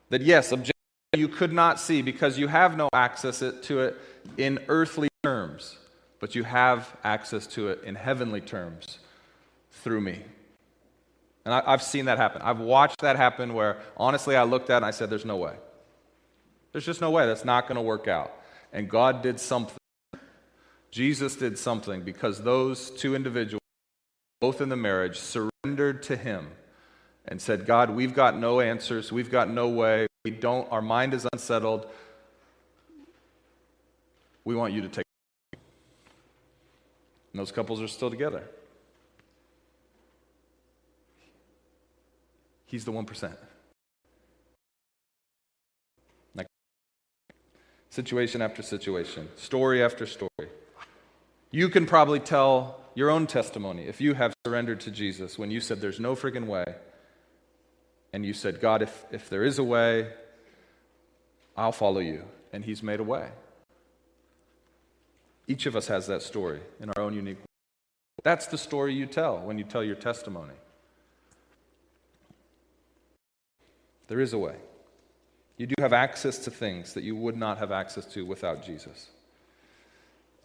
that, 0.10 0.22
yes, 0.22 0.53
objectively 0.53 0.74
you 1.18 1.28
could 1.28 1.51
not 1.51 1.80
see 1.80 2.01
because 2.01 2.38
you 2.38 2.47
have 2.47 2.78
no 2.78 2.88
access 2.93 3.39
to 3.39 3.80
it 3.82 3.97
in 4.38 4.60
earthly 4.68 5.10
terms, 5.24 5.78
but 6.20 6.36
you 6.36 6.43
have 6.43 6.95
access 7.03 7.47
to 7.47 7.70
it 7.70 7.84
in 7.84 7.95
heavenly 7.95 8.41
terms 8.41 8.99
through 9.72 10.01
me. 10.01 10.24
And 11.50 11.64
I, 11.66 11.72
have 11.72 11.82
seen 11.82 12.06
that 12.06 12.20
happen. 12.20 12.43
I've 12.43 12.60
watched 12.60 13.02
that 13.02 13.16
happen 13.16 13.56
where 13.56 13.80
honestly 13.97 14.36
I 14.36 14.43
looked 14.43 14.70
at 14.70 14.76
it 14.76 14.78
and 14.78 14.86
I 14.86 14.91
said, 14.91 15.10
There's 15.10 15.26
no 15.26 15.38
way. 15.38 15.56
There's 16.72 16.86
just 16.86 17.02
no 17.02 17.10
way. 17.10 17.26
That's 17.26 17.43
not 17.43 17.68
going 17.68 17.78
to 17.78 17.82
work 17.82 18.08
out. 18.08 18.32
And 18.72 18.88
God 18.88 19.24
did 19.24 19.39
something. 19.39 19.76
Jesus 20.91 21.36
did 21.36 21.58
something 21.58 22.04
because 22.04 22.43
those 22.43 22.91
two 22.91 23.16
individuals, 23.16 23.64
both 24.39 24.62
in 24.62 24.70
the 24.70 24.76
marriage, 24.76 25.18
surrendered 25.18 26.04
to 26.04 26.16
Him 26.16 26.50
and 27.26 27.41
said, 27.41 27.66
God, 27.66 27.89
we've 27.89 28.14
got 28.14 28.38
no 28.38 28.60
answers. 28.60 29.12
We've 29.12 29.32
got 29.32 29.50
no 29.50 29.70
way. 29.70 30.06
We 30.26 30.30
don't, 30.30 30.72
our 30.72 30.84
mind 30.84 31.16
is 31.16 31.26
unsettled. 31.34 31.88
We 34.45 34.54
want 34.54 34.74
you 34.74 34.82
to 34.82 34.88
take. 34.88 35.06
And 37.34 37.39
those 37.39 37.52
couples 37.52 37.82
are 37.82 37.88
still 37.88 38.12
together. 38.12 38.43
He's 42.70 42.86
the 42.86 42.91
1%. 42.91 43.36
Next. 46.36 46.49
Situation 47.89 48.43
after 48.43 48.61
situation, 48.61 49.28
story 49.38 49.84
after 49.84 50.05
story. 50.05 50.30
You 51.49 51.70
can 51.70 51.88
probably 51.88 52.20
tell 52.20 52.80
your 52.93 53.09
own 53.09 53.26
testimony 53.26 53.88
if 53.88 53.99
you 53.99 54.13
have 54.13 54.36
surrendered 54.45 54.82
to 54.82 54.91
Jesus 54.91 55.39
when 55.39 55.49
you 55.49 55.59
said, 55.59 55.82
There's 55.82 55.99
no 55.99 56.15
friggin' 56.15 56.45
way. 56.45 56.63
And 58.13 58.24
you 58.24 58.34
said, 58.34 58.61
God, 58.61 58.84
if, 58.84 59.03
if 59.11 59.30
there 59.30 59.43
is 59.43 59.57
a 59.57 59.63
way, 59.63 60.11
I'll 61.57 61.72
follow 61.72 61.99
you. 61.99 62.26
And 62.53 62.63
He's 62.63 62.84
made 62.84 62.99
a 62.99 63.03
way. 63.03 63.30
Each 65.47 65.65
of 65.65 65.76
us 65.76 65.88
has 65.88 66.05
that 66.05 66.22
story 66.22 66.59
in 66.80 66.91
our 66.91 67.01
own 67.01 67.15
unique 67.15 67.39
way. 67.39 67.45
That's 68.24 68.45
the 68.45 68.59
story 68.59 68.93
you 68.93 69.07
tell 69.07 69.39
when 69.39 69.57
you 69.57 69.63
tell 69.63 69.84
your 69.84 69.95
testimony. 69.95 70.53
There 74.10 74.20
is 74.20 74.34
a 74.34 74.39
way. 74.39 74.55
You 75.57 75.68
do 75.68 75.76
have 75.80 75.93
access 75.93 76.39
to 76.39 76.51
things 76.51 76.93
that 76.95 77.03
you 77.03 77.16
would 77.16 77.38
not 77.38 77.60
have 77.60 77.72
access 77.72 78.05
to 78.14 78.26
without 78.26 78.66
Jesus. 78.66 79.07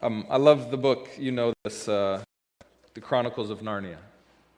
Um, 0.02 0.26
I 0.28 0.36
love 0.36 0.70
the 0.70 0.76
book, 0.76 1.08
you 1.18 1.32
know 1.32 1.54
this, 1.64 1.88
uh, 1.88 2.22
The 2.92 3.00
Chronicles 3.00 3.48
of 3.48 3.60
Narnia, 3.60 3.96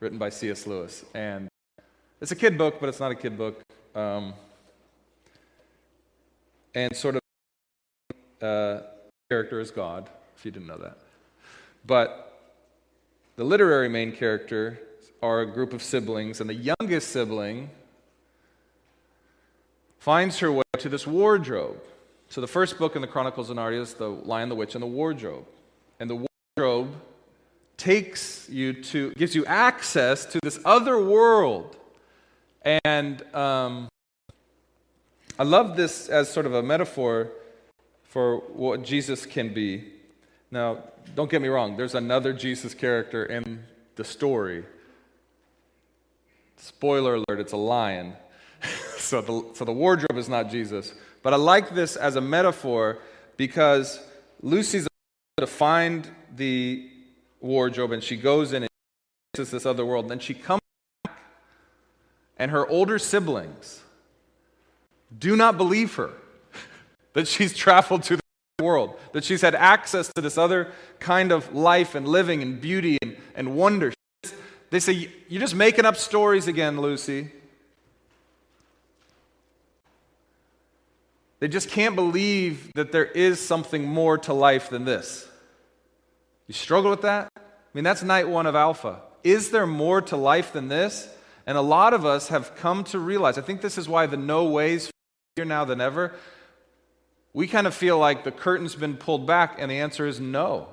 written 0.01 0.19
by 0.19 0.29
C.S. 0.31 0.67
Lewis. 0.67 1.05
And 1.15 1.49
it's 2.21 2.33
a 2.33 2.37
kid 2.37 2.59
book, 2.59 2.81
but 2.81 2.89
it's 2.89 2.99
not 2.99 3.13
a 3.13 3.15
kid 3.15 3.39
book. 3.39 3.63
Um, 3.95 4.35
and 6.75 6.97
sort 6.97 7.15
of 7.15 7.23
uh, 8.43 8.81
character 9.31 9.61
is 9.61 9.71
God, 9.71 10.11
if 10.37 10.45
you 10.45 10.51
didn't 10.51 10.67
know 10.67 10.79
that. 10.79 10.99
But 11.87 12.41
the 13.37 13.45
literary 13.45 13.89
main 13.89 14.11
character 14.11 14.81
are 15.23 15.43
a 15.43 15.47
group 15.47 15.73
of 15.73 15.81
siblings, 15.81 16.41
and 16.41 16.51
the 16.51 16.75
youngest 16.81 17.11
sibling 17.11 17.71
finds 20.07 20.39
her 20.39 20.53
way 20.53 20.63
to 20.79 20.89
this 20.89 21.05
wardrobe. 21.05 21.83
So 22.29 22.41
the 22.41 22.47
first 22.47 22.79
book 22.79 22.95
in 22.95 23.03
the 23.03 23.09
Chronicles 23.09 23.51
of 23.51 23.57
Narnia 23.57 23.81
is 23.81 23.95
The 23.95 24.09
Lion, 24.09 24.49
the 24.49 24.55
Witch, 24.55 24.77
and 24.77 24.83
the 24.83 24.87
Wardrobe. 24.87 25.45
And 25.99 26.09
the 26.09 26.25
wardrobe 26.57 26.95
takes 27.77 28.49
you 28.49 28.73
to, 28.85 29.11
gives 29.15 29.35
you 29.35 29.45
access 29.47 30.25
to 30.27 30.39
this 30.45 30.61
other 30.65 31.03
world. 31.03 31.77
And 32.85 33.21
um, 33.35 33.89
I 35.41 35.43
love 35.43 35.77
this 35.77 36.09
as 36.09 36.33
sort 36.33 36.47
of 36.47 36.55
a 36.55 36.63
metaphor 36.63 37.33
for 38.05 38.37
what 38.37 38.85
Jesus 38.85 39.27
can 39.27 39.53
be. 39.53 39.93
Now, 40.53 40.85
don't 41.17 41.29
get 41.29 41.43
me 41.43 41.49
wrong, 41.49 41.77
there's 41.77 41.97
another 41.97 42.33
Jesus 42.33 42.75
character 42.75 43.27
in 43.27 43.65
the 43.97 44.05
story. 44.05 44.67
Spoiler 46.59 47.17
alert, 47.17 47.41
it's 47.41 47.53
a 47.53 47.57
lion. 47.57 48.15
So, 48.99 49.21
the, 49.21 49.55
so 49.55 49.65
the 49.65 49.73
wardrobe 49.73 50.17
is 50.17 50.29
not 50.29 50.51
Jesus. 50.51 50.95
But 51.23 51.33
I 51.33 51.37
like 51.37 51.75
this 51.75 51.97
as 51.97 52.17
a 52.17 52.21
metaphor 52.21 52.99
because 53.37 54.01
Lucy's 54.43 54.87
to 55.39 55.47
find 55.47 56.09
the 56.35 56.89
wardrobe 57.41 57.93
and 57.93 58.03
she 58.03 58.17
goes 58.17 58.55
in 58.55 58.63
and 58.63 58.71
sees 59.37 59.51
this 59.51 59.67
other 59.67 59.85
world. 59.85 60.07
And 60.07 60.13
then 60.13 60.19
she 60.19 60.33
comes 60.33 60.63
back, 61.05 61.19
and 62.39 62.51
her 62.51 62.67
older 62.67 62.99
siblings 62.99 63.83
do 65.17 65.37
not 65.37 65.57
believe 65.59 65.95
her 65.97 66.11
that 67.13 67.29
she's 67.29 67.55
traveled 67.55 68.03
to 68.05 68.17
the 68.17 68.65
world, 68.65 68.99
that 69.13 69.25
she's 69.25 69.43
had 69.43 69.55
access 69.55 70.11
to 70.15 70.23
this 70.23 70.39
other 70.39 70.73
kind 71.01 71.33
of 71.33 71.55
life 71.55 71.95
and 71.95 72.09
living 72.09 72.41
and 72.41 72.59
beauty 72.59 72.97
and, 73.03 73.17
and 73.35 73.55
wonder. 73.55 73.93
They 74.71 74.81
say, 74.81 75.11
You're 75.29 75.41
just 75.41 75.55
making 75.55 75.85
up 75.85 75.97
stories 75.97 76.49
again, 76.49 76.81
Lucy. 76.81 77.31
They 81.39 81.49
just 81.49 81.69
can't 81.69 81.95
believe 81.95 82.73
that 82.75 82.93
there 82.93 83.05
is 83.05 83.41
something 83.41 83.85
more 83.85 84.19
to 84.19 84.33
life 84.33 84.71
than 84.71 84.85
this. 84.85 85.29
You 86.47 86.55
struggle 86.55 86.91
with 86.91 87.03
that? 87.03 87.31
I 87.37 87.41
mean, 87.75 87.85
that's 87.85 88.03
night 88.03 88.29
one 88.29 88.47
of 88.47 88.55
Alpha. 88.55 89.03
Is 89.23 89.51
there 89.51 89.67
more 89.67 90.01
to 90.03 90.17
life 90.17 90.53
than 90.53 90.69
this? 90.69 91.09
And 91.47 91.59
a 91.59 91.63
lot 91.63 91.95
of 91.95 92.07
us 92.07 92.29
have 92.29 92.57
come 92.57 92.85
to 92.85 92.99
realize, 92.99 93.39
I 93.39 93.43
think 93.43 93.61
this 93.61 93.79
is 93.79 93.89
why 93.89 94.07
the 94.07 94.17
no 94.17 94.45
ways 94.45 94.91
here 95.37 95.45
now 95.45 95.65
than 95.65 95.81
ever. 95.81 96.15
We 97.33 97.47
kind 97.47 97.67
of 97.67 97.75
feel 97.75 97.99
like 97.99 98.25
the 98.25 98.33
curtain's 98.33 98.75
been 98.75 98.97
pulled 98.97 99.27
back, 99.27 99.57
and 99.59 99.71
the 99.71 99.81
answer 99.81 100.07
is 100.07 100.19
no. 100.19 100.69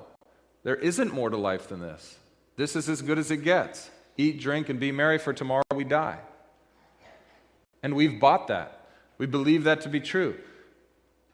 There 0.62 0.76
isn't 0.76 1.12
more 1.12 1.28
to 1.28 1.36
life 1.36 1.68
than 1.68 1.80
this. 1.80 2.16
This 2.56 2.74
is 2.74 2.88
as 2.88 3.02
good 3.02 3.18
as 3.18 3.30
it 3.30 3.38
gets. 3.38 3.90
Eat, 4.16 4.40
drink, 4.40 4.68
and 4.68 4.80
be 4.80 4.90
merry, 4.90 5.18
for 5.18 5.32
tomorrow 5.32 5.62
we 5.74 5.84
die. 5.84 6.20
And 7.82 7.94
we've 7.94 8.18
bought 8.18 8.48
that. 8.48 8.88
We 9.18 9.26
believe 9.26 9.64
that 9.64 9.82
to 9.82 9.88
be 9.88 10.00
true. 10.00 10.38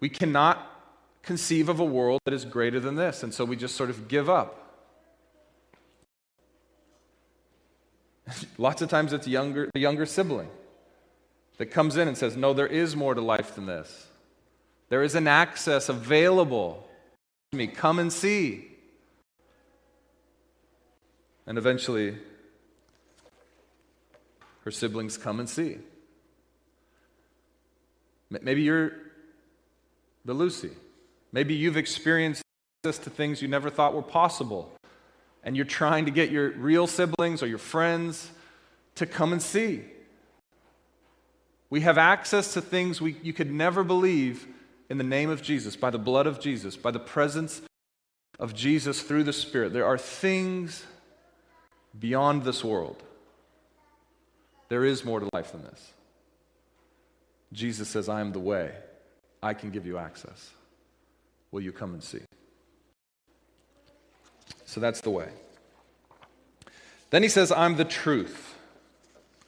We 0.01 0.09
cannot 0.09 0.67
conceive 1.23 1.69
of 1.69 1.79
a 1.79 1.85
world 1.85 2.21
that 2.25 2.35
is 2.35 2.45
greater 2.45 2.81
than 2.81 2.97
this, 2.97 3.23
and 3.23 3.33
so 3.33 3.45
we 3.45 3.57
just 3.57 3.77
sort 3.77 3.91
of 3.91 4.09
give 4.09 4.29
up. 4.31 4.57
Lots 8.59 8.83
of 8.83 8.89
times 8.89 9.13
it's 9.13 9.29
younger, 9.29 9.71
the 9.73 9.81
younger 9.81 10.07
sibling 10.07 10.49
that 11.59 11.67
comes 11.67 11.97
in 11.97 12.09
and 12.09 12.17
says, 12.17 12.37
No, 12.37 12.53
there 12.55 12.67
is 12.67 12.97
more 12.97 13.15
to 13.15 13.21
life 13.21 13.55
than 13.55 13.67
this. 13.67 14.07
There 14.89 15.03
is 15.03 15.15
an 15.15 15.29
access 15.29 15.89
available 15.89 16.89
to 17.53 17.59
me. 17.59 17.67
Come 17.67 17.99
and 17.99 18.13
see. 18.13 18.67
And 21.47 21.59
eventually, 21.59 22.17
her 24.65 24.71
siblings 24.71 25.17
come 25.17 25.41
and 25.41 25.49
see. 25.49 25.79
Maybe 28.31 28.63
you're 28.63 28.93
the 30.25 30.35
Lucy. 30.35 30.71
Maybe 31.33 31.55
you've 31.55 31.77
experienced 31.77 32.43
access 32.85 32.99
to 33.05 33.11
things 33.11 33.43
you 33.43 33.49
never 33.49 33.71
thought 33.71 33.95
were 33.95 34.03
possible, 34.03 34.73
and 35.45 35.57
you're 35.57 35.65
trying 35.65 36.07
to 36.07 36.11
get 36.11 36.31
your 36.31 36.51
real 36.51 36.87
siblings 36.87 37.43
or 37.43 37.47
your 37.47 37.59
friends 37.59 38.31
to 38.97 39.07
come 39.07 39.33
and 39.33 39.43
see. 39.43 39.83
We 41.69 41.83
have 41.83 41.99
access 41.99 42.55
to 42.55 42.61
things 42.61 43.01
we, 43.01 43.17
you 43.23 43.33
could 43.33 43.51
never 43.51 43.85
believe 43.85 44.47
in 44.89 44.99
the 44.99 45.05
name 45.05 45.31
of 45.31 45.41
Jesus, 45.41 45.77
by 45.77 45.91
the 45.91 45.99
blood 45.99 46.27
of 46.27 46.41
Jesus, 46.41 46.77
by 46.77 46.91
the 46.91 46.99
presence 46.99 47.63
of 48.41 48.55
Jesus 48.55 49.03
through 49.03 49.23
the 49.23 49.33
Spirit. 49.33 49.73
There 49.73 49.87
are 49.87 49.97
things 49.97 50.85
beyond 51.97 52.43
this 52.43 52.65
world. 52.65 53.01
There 54.69 54.85
is 54.85 55.05
more 55.05 55.21
to 55.21 55.29
life 55.33 55.53
than 55.53 55.63
this. 55.63 55.93
Jesus 57.53 57.89
says, 57.89 58.09
I 58.09 58.21
am 58.21 58.33
the 58.33 58.41
way. 58.41 58.73
I 59.43 59.55
can 59.55 59.71
give 59.71 59.87
you 59.87 59.99
access. 59.99 60.51
Will 61.51 61.61
you 61.61 61.73
come 61.73 61.95
and 61.95 62.03
see? 62.03 62.21
So 64.67 64.81
that's 64.81 65.01
the 65.01 65.11
way. 65.11 65.29
Then 67.11 67.23
he 67.23 67.29
says, 67.29 67.51
I'm 67.51 67.77
the 67.77 67.85
truth. 67.85 68.55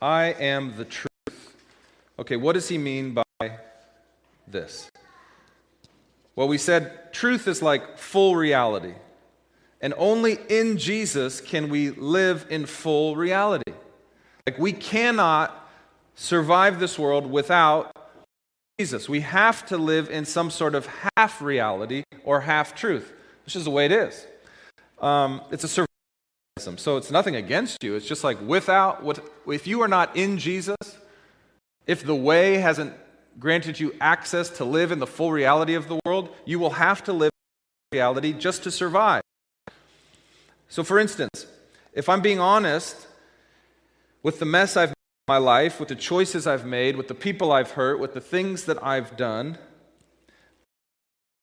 I 0.01 0.32
am 0.32 0.76
the 0.76 0.84
truth. 0.84 1.09
Okay, 2.18 2.36
what 2.36 2.55
does 2.55 2.68
he 2.68 2.78
mean 2.78 3.14
by 3.14 3.59
this? 4.49 4.90
Well, 6.34 6.49
we 6.49 6.59
said 6.59 7.12
truth 7.12 7.47
is 7.47 7.62
like 7.62 7.99
full 7.99 8.34
reality. 8.34 8.95
And 9.80 9.95
only 9.97 10.38
in 10.49 10.78
Jesus 10.78 11.40
can 11.40 11.68
we 11.68 11.90
live 11.90 12.47
in 12.51 12.66
full 12.66 13.16
reality. 13.16 13.72
Like, 14.47 14.59
we 14.59 14.72
cannot 14.72 15.68
survive 16.14 16.80
this 16.80 16.99
world 16.99 17.30
without 17.30 17.91
Jesus. 18.79 19.09
We 19.09 19.20
have 19.20 19.66
to 19.66 19.77
live 19.77 20.11
in 20.11 20.25
some 20.25 20.51
sort 20.51 20.75
of 20.75 20.89
half 21.16 21.41
reality 21.43 22.05
or 22.25 22.41
half 22.41 22.75
truth, 22.75 23.12
which 23.45 23.57
is 23.57 23.64
the 23.64 23.70
way 23.70 23.87
it 23.87 23.93
is. 23.93 24.27
Um, 25.01 25.43
it's 25.51 25.64
a 25.64 25.68
survival 25.68 25.89
so 26.59 26.97
it's 26.97 27.11
nothing 27.11 27.35
against 27.35 27.83
you. 27.83 27.95
It's 27.97 28.07
just 28.07 28.23
like 28.23 28.39
without, 28.41 29.03
what, 29.03 29.27
if 29.47 29.66
you 29.66 29.81
are 29.81 29.89
not 29.89 30.14
in 30.14 30.39
Jesus, 30.39 30.77
if 31.87 32.05
the 32.05 32.14
way 32.14 32.59
hasn't 32.59 32.93
granted 33.39 33.81
you 33.81 33.95
access 34.01 34.51
to 34.51 34.64
live 34.64 34.93
in 34.93 34.99
the 34.99 35.07
full 35.07 35.33
reality 35.33 35.75
of 35.75 35.89
the 35.89 35.99
world, 36.05 36.29
you 36.45 36.59
will 36.59 36.70
have 36.70 37.03
to 37.05 37.12
live 37.12 37.31
in 37.91 37.97
reality 37.97 38.33
just 38.33 38.62
to 38.64 38.70
survive. 38.70 39.23
So, 40.68 40.85
for 40.85 40.99
instance, 40.99 41.47
if 41.95 42.09
I'm 42.09 42.20
being 42.20 42.39
honest 42.39 43.07
with 44.23 44.39
the 44.39 44.45
mess 44.45 44.77
I've 44.77 44.93
my 45.29 45.37
life, 45.37 45.79
with 45.79 45.89
the 45.89 45.95
choices 45.95 46.47
I've 46.47 46.66
made, 46.66 46.97
with 46.97 47.09
the 47.09 47.14
people 47.14 47.53
I've 47.53 47.73
hurt, 47.73 48.01
with 48.01 48.12
the 48.12 48.20
things 48.20 48.64
that 48.64 48.83
I've 48.85 49.16
done, 49.16 49.57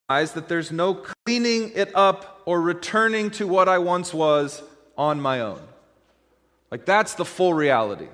realize 0.10 0.34
that 0.34 0.50
there's 0.50 0.72
no 0.72 1.04
cleaning 1.26 1.72
it 1.76 1.92
up 1.96 2.42
or 2.46 2.62
returning 2.62 3.32
to 3.32 3.48
what 3.48 3.70
I 3.70 3.78
once 3.78 4.14
was 4.14 4.62
on 4.98 5.22
my 5.22 5.40
own. 5.40 5.62
Like, 6.72 6.86
that's 6.86 7.14
the 7.14 7.26
full 7.26 7.54
reality. 7.54 8.08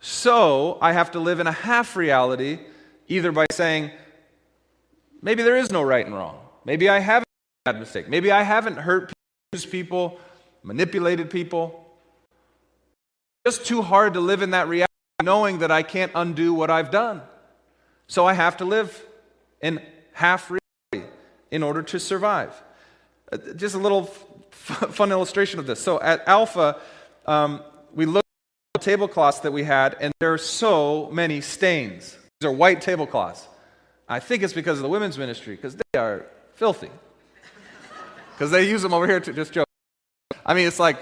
So 0.00 0.78
I 0.80 0.92
have 0.92 1.10
to 1.12 1.20
live 1.20 1.40
in 1.40 1.46
a 1.46 1.52
half 1.52 1.96
reality, 1.96 2.58
either 3.08 3.32
by 3.32 3.46
saying, 3.50 3.90
maybe 5.20 5.42
there 5.42 5.56
is 5.56 5.70
no 5.70 5.82
right 5.82 6.04
and 6.04 6.14
wrong. 6.14 6.38
Maybe 6.64 6.88
I 6.88 7.00
haven't 7.00 7.28
made 7.66 7.76
a 7.76 7.78
mistake. 7.78 8.08
Maybe 8.08 8.30
I 8.30 8.42
haven't 8.42 8.76
hurt 8.76 9.12
people, 9.70 10.18
manipulated 10.62 11.30
people. 11.30 11.83
Just 13.46 13.66
too 13.66 13.82
hard 13.82 14.14
to 14.14 14.20
live 14.20 14.40
in 14.40 14.50
that 14.50 14.68
reality, 14.68 14.90
knowing 15.22 15.58
that 15.58 15.70
I 15.70 15.82
can't 15.82 16.10
undo 16.14 16.54
what 16.54 16.70
I've 16.70 16.90
done. 16.90 17.20
So 18.06 18.26
I 18.26 18.32
have 18.32 18.56
to 18.58 18.64
live 18.64 19.04
in 19.60 19.82
half 20.12 20.50
reality 20.50 21.10
in 21.50 21.62
order 21.62 21.82
to 21.82 22.00
survive. 22.00 22.54
Uh, 23.30 23.38
just 23.56 23.74
a 23.74 23.78
little 23.78 24.04
fun 24.50 25.12
illustration 25.12 25.58
of 25.58 25.66
this. 25.66 25.80
So 25.80 26.00
at 26.00 26.26
Alpha, 26.26 26.80
um, 27.26 27.62
we 27.92 28.06
the 28.06 28.22
tablecloths 28.80 29.40
that 29.40 29.52
we 29.52 29.62
had, 29.62 29.96
and 30.00 30.12
there 30.20 30.32
are 30.32 30.38
so 30.38 31.08
many 31.12 31.40
stains. 31.40 32.16
These 32.40 32.48
are 32.48 32.52
white 32.52 32.80
tablecloths. 32.80 33.46
I 34.08 34.20
think 34.20 34.42
it's 34.42 34.52
because 34.52 34.78
of 34.78 34.82
the 34.82 34.88
women's 34.88 35.16
ministry, 35.16 35.54
because 35.54 35.76
they 35.76 35.98
are 35.98 36.26
filthy. 36.54 36.90
Because 38.32 38.50
they 38.50 38.68
use 38.68 38.82
them 38.82 38.92
over 38.92 39.06
here 39.06 39.20
to 39.20 39.32
just 39.32 39.52
joke. 39.52 39.68
I 40.44 40.54
mean, 40.54 40.66
it's 40.66 40.80
like 40.80 40.98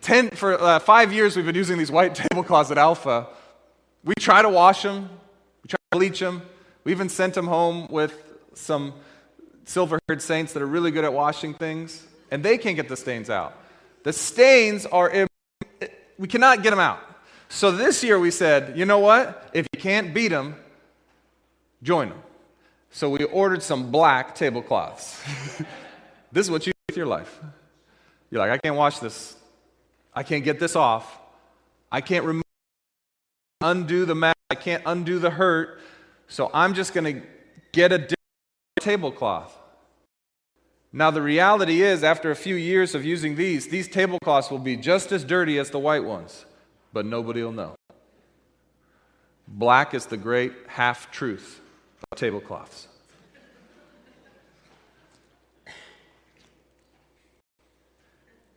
10, 0.00 0.30
for 0.30 0.60
uh, 0.60 0.78
five 0.78 1.12
years 1.12 1.36
we've 1.36 1.44
been 1.44 1.54
using 1.54 1.78
these 1.78 1.90
white 1.90 2.14
tablecloths 2.30 2.70
at 2.70 2.78
Alpha. 2.78 3.28
We 4.04 4.14
try 4.18 4.42
to 4.42 4.48
wash 4.48 4.82
them, 4.82 5.10
we 5.62 5.68
try 5.68 5.78
to 5.92 5.98
bleach 5.98 6.20
them. 6.20 6.42
We 6.84 6.92
even 6.92 7.08
sent 7.10 7.34
them 7.34 7.46
home 7.46 7.86
with 7.90 8.14
some 8.54 8.94
silver 9.64 9.98
haired 10.08 10.22
saints 10.22 10.54
that 10.54 10.62
are 10.62 10.66
really 10.66 10.90
good 10.90 11.04
at 11.04 11.12
washing 11.12 11.54
things, 11.54 12.06
and 12.30 12.42
they 12.42 12.56
can't 12.56 12.76
get 12.76 12.88
the 12.88 12.96
stains 12.96 13.28
out. 13.28 13.56
The 14.02 14.12
stains 14.12 14.86
are, 14.86 15.26
we 16.18 16.26
cannot 16.26 16.62
get 16.62 16.70
them 16.70 16.78
out. 16.78 17.00
So 17.50 17.70
this 17.70 18.02
year 18.02 18.18
we 18.18 18.30
said, 18.30 18.78
you 18.78 18.86
know 18.86 19.00
what? 19.00 19.50
If 19.52 19.66
you 19.74 19.80
can't 19.80 20.14
beat 20.14 20.28
them, 20.28 20.56
join 21.82 22.08
them. 22.08 22.22
So 22.90 23.10
we 23.10 23.24
ordered 23.24 23.62
some 23.62 23.90
black 23.90 24.34
tablecloths. 24.34 25.20
this 26.32 26.46
is 26.46 26.50
what 26.50 26.66
you 26.66 26.72
do 26.72 26.78
with 26.88 26.96
your 26.96 27.06
life. 27.06 27.40
You're 28.30 28.40
like, 28.40 28.52
I 28.52 28.58
can't 28.58 28.76
wash 28.76 29.00
this. 29.00 29.36
I 30.14 30.22
can't 30.22 30.44
get 30.44 30.58
this 30.58 30.76
off. 30.76 31.18
I 31.90 32.00
can't 32.00 32.24
remove, 32.24 32.42
undo 33.60 34.04
the 34.04 34.14
mess. 34.14 34.34
I 34.50 34.54
can't 34.54 34.82
undo 34.86 35.18
the 35.18 35.30
hurt. 35.30 35.80
So 36.28 36.50
I'm 36.52 36.74
just 36.74 36.94
going 36.94 37.14
to 37.14 37.26
get 37.72 37.92
a 37.92 37.98
different 37.98 38.16
tablecloth. 38.80 39.56
Now, 40.92 41.10
the 41.10 41.22
reality 41.22 41.82
is, 41.82 42.02
after 42.02 42.30
a 42.32 42.36
few 42.36 42.56
years 42.56 42.96
of 42.96 43.04
using 43.04 43.36
these, 43.36 43.68
these 43.68 43.86
tablecloths 43.86 44.50
will 44.50 44.58
be 44.58 44.76
just 44.76 45.12
as 45.12 45.22
dirty 45.22 45.58
as 45.58 45.70
the 45.70 45.78
white 45.78 46.04
ones 46.04 46.46
but 46.92 47.06
nobody 47.06 47.42
will 47.42 47.52
know. 47.52 47.74
Black 49.46 49.94
is 49.94 50.06
the 50.06 50.16
great 50.16 50.52
half 50.66 51.10
truth 51.10 51.60
of 52.10 52.18
tablecloths. 52.18 52.88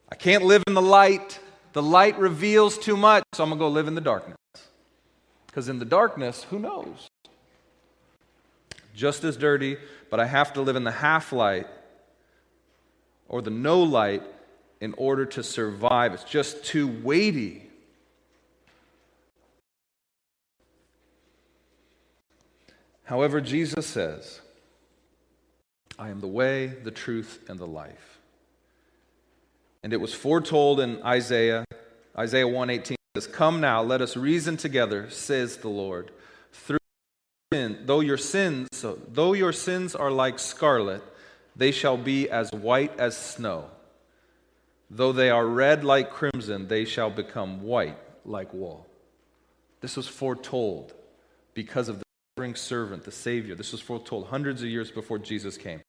I 0.10 0.16
can't 0.16 0.44
live 0.44 0.64
in 0.68 0.76
the 0.76 0.82
light. 0.82 1.40
The 1.74 1.82
light 1.82 2.18
reveals 2.18 2.78
too 2.78 2.96
much, 2.96 3.24
so 3.34 3.44
I'm 3.44 3.50
going 3.50 3.60
to 3.60 3.66
go 3.66 3.70
live 3.70 3.88
in 3.88 3.96
the 3.96 4.02
darkness. 4.02 4.38
Because 5.48 5.70
in 5.70 5.80
the 5.80 5.86
darkness, 5.86 6.44
who 6.44 6.60
knows? 6.60 7.08
Just 8.96 9.24
as 9.24 9.38
dirty, 9.38 9.78
but 10.10 10.20
I 10.20 10.26
have 10.26 10.54
to 10.54 10.62
live 10.62 10.76
in 10.76 10.84
the 10.84 10.92
half 10.92 11.34
light 11.34 11.68
or 13.28 13.42
the 13.42 13.50
no 13.50 13.82
light 13.82 14.24
in 14.80 14.94
order 14.98 15.26
to 15.26 15.44
survive. 15.44 16.14
It's 16.14 16.24
just 16.24 16.64
too 16.64 16.88
weighty 16.88 17.64
However, 23.04 23.42
Jesus 23.42 23.86
says, 23.86 24.42
I 26.00 26.10
am 26.10 26.20
the 26.22 26.28
way, 26.28 26.68
the 26.68 26.92
truth, 26.92 27.44
and 27.48 27.60
the 27.60 27.68
life. 27.68 28.13
And 29.84 29.92
it 29.92 30.00
was 30.00 30.14
foretold 30.14 30.80
in 30.80 31.04
Isaiah, 31.04 31.66
Isaiah 32.18 32.48
118 32.48 32.96
says, 33.16 33.28
Come 33.28 33.60
now, 33.60 33.84
let 33.84 34.02
us 34.02 34.16
reason 34.16 34.56
together, 34.58 35.10
says 35.10 35.58
the 35.58 35.70
Lord. 35.70 36.12
Through 36.54 36.80
sin, 37.52 37.84
though 37.86 38.00
your 38.00 38.18
sins, 38.18 38.70
though 39.10 39.34
your 39.34 39.52
sins 39.52 39.94
are 39.94 40.10
like 40.12 40.40
scarlet, 40.40 41.04
they 41.56 41.72
shall 41.72 41.98
be 41.98 42.30
as 42.30 42.52
white 42.52 42.98
as 42.98 43.18
snow. 43.18 43.70
Though 44.90 45.12
they 45.12 45.30
are 45.30 45.46
red 45.46 45.84
like 45.84 46.12
crimson, 46.12 46.68
they 46.68 46.86
shall 46.86 47.10
become 47.10 47.64
white 47.64 47.98
like 48.26 48.54
wool. 48.54 48.88
This 49.82 49.98
was 49.98 50.08
foretold 50.08 50.94
because 51.54 51.90
of 51.90 52.00
the 52.00 52.06
suffering 52.36 52.56
servant, 52.56 53.04
the 53.04 53.12
Savior. 53.12 53.54
This 53.54 53.72
was 53.72 53.82
foretold 53.82 54.28
hundreds 54.28 54.62
of 54.62 54.70
years 54.70 54.92
before 54.92 55.20
Jesus 55.20 55.58
came. 55.58 55.82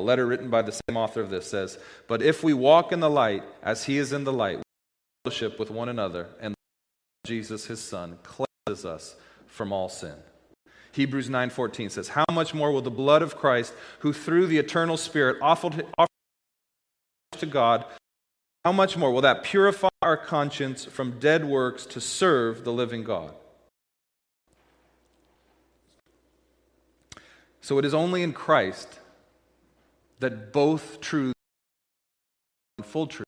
A 0.00 0.02
letter 0.02 0.24
written 0.24 0.48
by 0.48 0.62
the 0.62 0.72
same 0.72 0.96
author 0.96 1.20
of 1.20 1.28
this 1.28 1.46
says, 1.46 1.78
But 2.08 2.22
if 2.22 2.42
we 2.42 2.54
walk 2.54 2.90
in 2.90 3.00
the 3.00 3.10
light 3.10 3.42
as 3.62 3.84
he 3.84 3.98
is 3.98 4.14
in 4.14 4.24
the 4.24 4.32
light, 4.32 4.56
we 4.56 4.62
fellowship 5.24 5.58
with 5.58 5.70
one 5.70 5.90
another, 5.90 6.28
and 6.40 6.54
Jesus, 7.26 7.66
his 7.66 7.80
Son, 7.80 8.18
cleanses 8.22 8.86
us 8.86 9.16
from 9.46 9.74
all 9.74 9.90
sin. 9.90 10.14
Hebrews 10.92 11.28
9:14 11.28 11.90
says, 11.90 12.08
"How 12.08 12.24
much 12.32 12.54
more 12.54 12.72
will 12.72 12.80
the 12.80 12.90
blood 12.90 13.20
of 13.20 13.36
Christ, 13.36 13.74
who 13.98 14.14
through 14.14 14.46
the 14.46 14.56
eternal 14.56 14.96
Spirit 14.96 15.36
offered 15.42 15.86
to 17.32 17.46
God, 17.46 17.84
how 18.64 18.72
much 18.72 18.96
more 18.96 19.12
will 19.12 19.20
that 19.20 19.42
purify 19.42 19.90
our 20.00 20.16
conscience 20.16 20.86
from 20.86 21.18
dead 21.18 21.44
works 21.44 21.84
to 21.84 22.00
serve 22.00 22.64
the 22.64 22.72
living 22.72 23.04
God?" 23.04 23.34
So 27.60 27.78
it 27.78 27.84
is 27.84 27.92
only 27.92 28.22
in 28.22 28.32
Christ 28.32 28.99
that 30.20 30.52
both 30.52 31.00
truths 31.00 31.34
and 32.78 32.86
full 32.86 33.06
truth. 33.06 33.26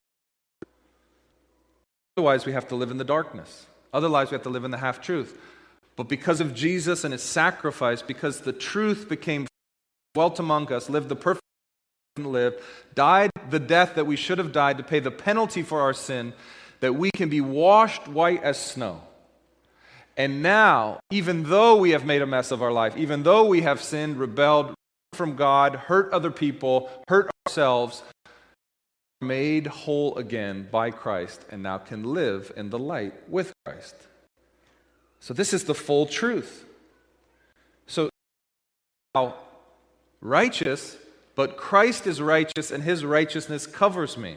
Otherwise, 2.16 2.46
we 2.46 2.52
have 2.52 2.68
to 2.68 2.76
live 2.76 2.90
in 2.90 2.98
the 2.98 3.04
darkness. 3.04 3.66
Otherwise, 3.92 4.30
we 4.30 4.34
have 4.34 4.42
to 4.42 4.50
live 4.50 4.64
in 4.64 4.70
the 4.70 4.78
half 4.78 5.00
truth. 5.00 5.38
But 5.96 6.08
because 6.08 6.40
of 6.40 6.54
Jesus 6.54 7.04
and 7.04 7.12
his 7.12 7.22
sacrifice, 7.22 8.02
because 8.02 8.40
the 8.40 8.52
truth 8.52 9.08
became 9.08 9.46
dwelt 10.14 10.38
among 10.38 10.72
us, 10.72 10.88
lived 10.88 11.08
the 11.08 11.16
perfect 11.16 11.42
live, 12.18 12.54
died 12.94 13.30
the 13.50 13.58
death 13.58 13.94
that 13.94 14.06
we 14.06 14.16
should 14.16 14.38
have 14.38 14.52
died 14.52 14.78
to 14.78 14.84
pay 14.84 15.00
the 15.00 15.10
penalty 15.10 15.62
for 15.62 15.80
our 15.80 15.94
sin, 15.94 16.34
that 16.80 16.94
we 16.94 17.10
can 17.10 17.28
be 17.28 17.40
washed 17.40 18.06
white 18.08 18.42
as 18.42 18.58
snow. 18.58 19.00
And 20.16 20.42
now, 20.42 21.00
even 21.10 21.44
though 21.44 21.76
we 21.76 21.90
have 21.90 22.04
made 22.04 22.20
a 22.20 22.26
mess 22.26 22.50
of 22.50 22.62
our 22.62 22.72
life, 22.72 22.96
even 22.98 23.22
though 23.22 23.44
we 23.44 23.62
have 23.62 23.82
sinned, 23.82 24.18
rebelled 24.18 24.74
from 25.14 25.36
God, 25.36 25.74
hurt 25.74 26.12
other 26.12 26.30
people, 26.30 26.90
hurt 27.08 27.30
ourselves, 27.46 28.02
made 29.20 29.66
whole 29.66 30.16
again 30.16 30.68
by 30.70 30.90
Christ 30.90 31.44
and 31.50 31.62
now 31.62 31.78
can 31.78 32.02
live 32.02 32.52
in 32.56 32.70
the 32.70 32.78
light 32.78 33.14
with 33.28 33.52
Christ. 33.64 33.94
So, 35.20 35.32
this 35.32 35.52
is 35.52 35.64
the 35.64 35.74
full 35.74 36.06
truth. 36.06 36.64
So, 37.86 38.10
how 39.14 39.34
righteous 40.20 40.96
but 41.34 41.56
Christ 41.56 42.06
is 42.06 42.20
righteous 42.20 42.70
and 42.70 42.82
his 42.82 43.04
righteousness 43.04 43.66
covers 43.66 44.16
me. 44.16 44.36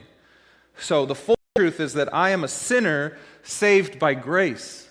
So 0.77 1.05
the 1.05 1.15
full 1.15 1.35
truth 1.57 1.79
is 1.79 1.93
that 1.93 2.13
I 2.13 2.29
am 2.29 2.43
a 2.43 2.49
sinner 2.49 3.17
saved 3.43 3.99
by 3.99 4.13
grace. 4.13 4.89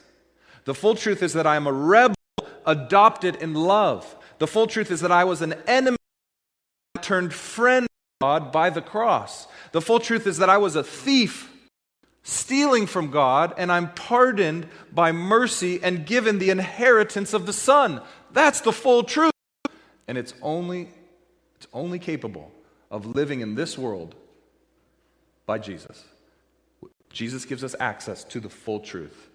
The 0.64 0.74
full 0.74 0.94
truth 0.94 1.22
is 1.22 1.32
that 1.34 1.46
I 1.46 1.56
am 1.56 1.66
a 1.66 1.72
rebel 1.72 2.14
adopted 2.66 3.36
in 3.36 3.54
love. 3.54 4.16
The 4.38 4.46
full 4.46 4.66
truth 4.66 4.90
is 4.90 5.00
that 5.00 5.12
I 5.12 5.24
was 5.24 5.42
an 5.42 5.54
enemy 5.66 5.96
turned 7.00 7.32
friend 7.32 7.84
of 7.84 7.90
God 8.20 8.52
by 8.52 8.70
the 8.70 8.82
cross. 8.82 9.46
The 9.72 9.80
full 9.80 10.00
truth 10.00 10.26
is 10.26 10.38
that 10.38 10.48
I 10.48 10.58
was 10.58 10.76
a 10.76 10.82
thief 10.82 11.50
stealing 12.22 12.86
from 12.86 13.10
God 13.10 13.54
and 13.58 13.70
I'm 13.70 13.92
pardoned 13.92 14.66
by 14.92 15.12
mercy 15.12 15.80
and 15.82 16.06
given 16.06 16.38
the 16.38 16.50
inheritance 16.50 17.34
of 17.34 17.46
the 17.46 17.52
Son. 17.52 18.00
That's 18.32 18.62
the 18.62 18.72
full 18.72 19.04
truth. 19.04 19.32
And 20.08 20.18
it's 20.18 20.34
only 20.42 20.88
it's 21.56 21.66
only 21.72 21.98
capable 21.98 22.50
of 22.90 23.06
living 23.06 23.40
in 23.40 23.54
this 23.54 23.78
world 23.78 24.14
by 25.46 25.58
Jesus. 25.58 26.04
Jesus 27.10 27.44
gives 27.44 27.62
us 27.62 27.74
access 27.78 28.24
to 28.24 28.40
the 28.40 28.48
full 28.48 28.80
truth. 28.80 29.28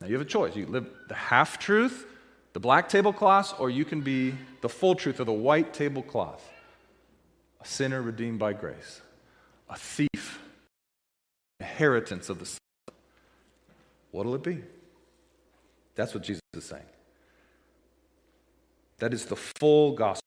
Now 0.00 0.08
you 0.08 0.14
have 0.14 0.22
a 0.22 0.28
choice. 0.28 0.56
You 0.56 0.66
live 0.66 0.90
the 1.08 1.14
half 1.14 1.58
truth, 1.58 2.06
the 2.52 2.60
black 2.60 2.88
tablecloth, 2.88 3.58
or 3.58 3.70
you 3.70 3.84
can 3.84 4.00
be 4.00 4.34
the 4.60 4.68
full 4.68 4.94
truth 4.94 5.20
of 5.20 5.26
the 5.26 5.32
white 5.32 5.72
tablecloth. 5.72 6.48
A 7.60 7.66
sinner 7.66 8.02
redeemed 8.02 8.38
by 8.38 8.52
grace, 8.52 9.00
a 9.70 9.76
thief, 9.76 10.40
inheritance 11.60 12.28
of 12.28 12.38
the 12.38 12.46
Son. 12.46 12.58
What'll 14.10 14.34
it 14.34 14.42
be? 14.42 14.62
That's 15.94 16.14
what 16.14 16.24
Jesus 16.24 16.42
is 16.54 16.64
saying. 16.64 16.82
That 18.98 19.14
is 19.14 19.26
the 19.26 19.36
full 19.36 19.92
gospel, 19.92 20.22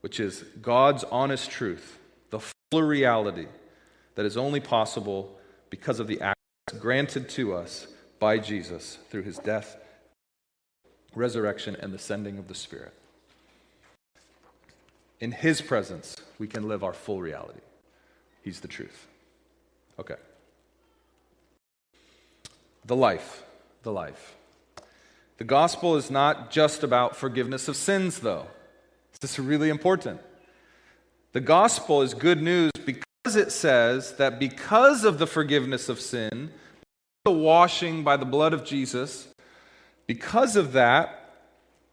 which 0.00 0.20
is 0.20 0.44
God's 0.60 1.04
honest 1.04 1.50
truth, 1.50 1.98
the 2.30 2.40
full 2.40 2.82
reality 2.82 3.46
that 4.14 4.26
is 4.26 4.36
only 4.36 4.60
possible 4.60 5.38
because 5.70 6.00
of 6.00 6.06
the 6.06 6.20
act 6.20 6.38
granted 6.78 7.28
to 7.30 7.54
us 7.54 7.86
by 8.18 8.38
Jesus 8.38 8.98
through 9.10 9.22
his 9.22 9.38
death, 9.38 9.76
resurrection, 11.14 11.76
and 11.78 11.92
the 11.92 11.98
sending 11.98 12.38
of 12.38 12.48
the 12.48 12.54
Spirit. 12.54 12.92
In 15.20 15.32
his 15.32 15.60
presence, 15.60 16.16
we 16.38 16.48
can 16.48 16.66
live 16.66 16.82
our 16.82 16.92
full 16.92 17.20
reality. 17.20 17.60
He's 18.42 18.60
the 18.60 18.68
truth. 18.68 19.06
Okay. 19.98 20.16
The 22.84 22.96
life. 22.96 23.44
The 23.84 23.92
life. 23.92 24.34
The 25.38 25.44
gospel 25.44 25.96
is 25.96 26.10
not 26.10 26.50
just 26.50 26.82
about 26.82 27.16
forgiveness 27.16 27.68
of 27.68 27.76
sins, 27.76 28.20
though. 28.20 28.46
This 29.20 29.32
is 29.32 29.38
really 29.38 29.70
important. 29.70 30.20
The 31.32 31.40
gospel 31.40 32.02
is 32.02 32.12
good 32.14 32.42
news 32.42 32.72
because 32.84 33.36
it 33.36 33.52
says 33.52 34.14
that 34.16 34.38
because 34.38 35.04
of 35.04 35.18
the 35.18 35.26
forgiveness 35.26 35.88
of 35.88 36.00
sin, 36.00 36.50
the 37.24 37.30
washing 37.30 38.02
by 38.02 38.16
the 38.16 38.24
blood 38.24 38.52
of 38.52 38.64
Jesus, 38.64 39.28
because 40.06 40.56
of 40.56 40.72
that, 40.72 41.30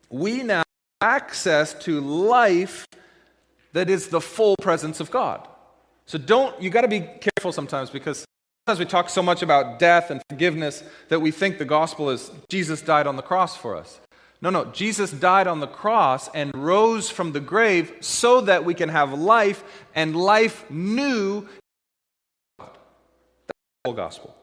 we 0.10 0.44
now 0.44 0.58
have 0.58 0.66
access 1.02 1.74
to 1.86 2.02
life 2.02 2.88
that 3.74 3.90
is 3.90 4.08
the 4.08 4.22
full 4.22 4.56
presence 4.58 5.00
of 5.00 5.12
God. 5.12 5.48
So 6.06 6.18
don't, 6.18 6.60
you 6.62 6.70
got 6.70 6.82
to 6.82 6.88
be 6.88 7.02
careful 7.02 7.52
sometimes 7.52 7.90
because 7.90 8.26
sometimes 8.66 8.80
we 8.80 8.86
talk 8.86 9.10
so 9.10 9.22
much 9.22 9.44
about 9.44 9.78
death 9.78 10.10
and 10.10 10.22
forgiveness 10.30 10.84
that 11.10 11.20
we 11.20 11.32
think 11.32 11.60
the 11.60 11.66
gospel 11.66 12.10
is 12.10 12.32
Jesus 12.50 12.82
died 12.82 13.06
on 13.06 13.16
the 13.16 13.22
cross 13.22 13.56
for 13.56 13.76
us. 13.76 14.00
No, 14.42 14.50
no, 14.50 14.66
Jesus 14.66 15.12
died 15.12 15.48
on 15.48 15.60
the 15.60 15.68
cross 15.68 16.30
and 16.34 16.52
rose 16.56 17.10
from 17.10 17.34
the 17.34 17.42
grave 17.42 17.94
so 18.00 18.42
that 18.42 18.64
we 18.64 18.74
can 18.74 18.90
have 18.90 19.14
life 19.14 19.64
and 19.94 20.16
life 20.16 20.70
new. 20.72 21.48
That's 22.58 22.72
the 23.48 23.54
whole 23.86 23.94
gospel. 23.94 24.36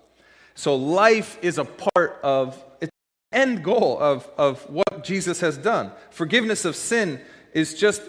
So 0.55 0.77
life 0.77 1.39
is 1.43 1.59
a 1.59 1.65
part 1.65 2.21
of, 2.23 2.63
the 2.81 2.89
end 3.37 3.63
goal 3.63 3.99
of, 4.01 4.29
of 4.37 4.69
what 4.71 5.05
Jesus 5.05 5.41
has 5.41 5.57
done. 5.59 5.93
Forgiveness 6.11 6.65
of 6.65 6.75
sin 6.75 7.21
is 7.53 7.75
just 7.75 8.03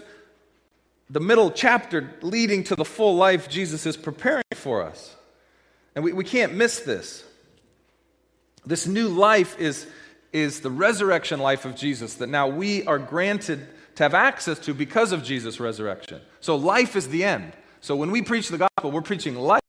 the 1.09 1.19
middle 1.19 1.51
chapter 1.51 2.09
leading 2.21 2.63
to 2.65 2.75
the 2.75 2.85
full 2.85 3.15
life 3.15 3.49
Jesus 3.49 3.85
is 3.85 3.95
preparing 3.95 4.43
for 4.53 4.81
us. 4.81 5.15
And 5.95 6.03
we, 6.03 6.13
we 6.13 6.23
can't 6.23 6.53
miss 6.55 6.79
this. 6.79 7.23
This 8.65 8.87
new 8.87 9.07
life 9.07 9.59
is, 9.59 9.87
is 10.33 10.61
the 10.61 10.71
resurrection 10.71 11.39
life 11.39 11.65
of 11.65 11.75
Jesus 11.75 12.15
that 12.15 12.27
now 12.27 12.47
we 12.47 12.85
are 12.85 12.99
granted 12.99 13.67
to 13.95 14.03
have 14.03 14.13
access 14.13 14.59
to 14.59 14.73
because 14.73 15.11
of 15.11 15.23
Jesus' 15.23 15.59
resurrection. 15.59 16.21
So 16.39 16.55
life 16.55 16.95
is 16.95 17.07
the 17.07 17.23
end. 17.23 17.53
So 17.81 17.95
when 17.95 18.11
we 18.11 18.21
preach 18.21 18.49
the 18.49 18.57
gospel, 18.57 18.91
we're 18.91 19.01
preaching 19.01 19.35
life 19.35 19.61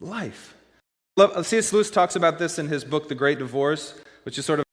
life. 0.00 0.57
C.S. 1.42 1.72
Lewis 1.72 1.90
talks 1.90 2.14
about 2.14 2.38
this 2.38 2.58
in 2.58 2.68
his 2.68 2.84
book, 2.84 3.08
The 3.08 3.14
Great 3.14 3.40
Divorce, 3.40 3.94
which 4.22 4.38
is 4.38 4.46
sort 4.46 4.60
of 4.60 4.64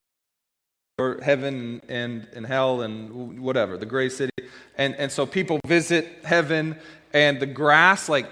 or 0.97 1.19
heaven 1.21 1.81
and, 1.89 2.27
and 2.33 2.45
hell 2.45 2.81
and 2.81 3.39
whatever, 3.39 3.77
the 3.77 3.85
gray 3.85 4.09
city. 4.09 4.31
And, 4.77 4.95
and 4.95 5.11
so 5.11 5.25
people 5.25 5.59
visit 5.65 6.07
heaven, 6.23 6.77
and 7.13 7.39
the 7.39 7.45
grass, 7.45 8.07
like, 8.07 8.29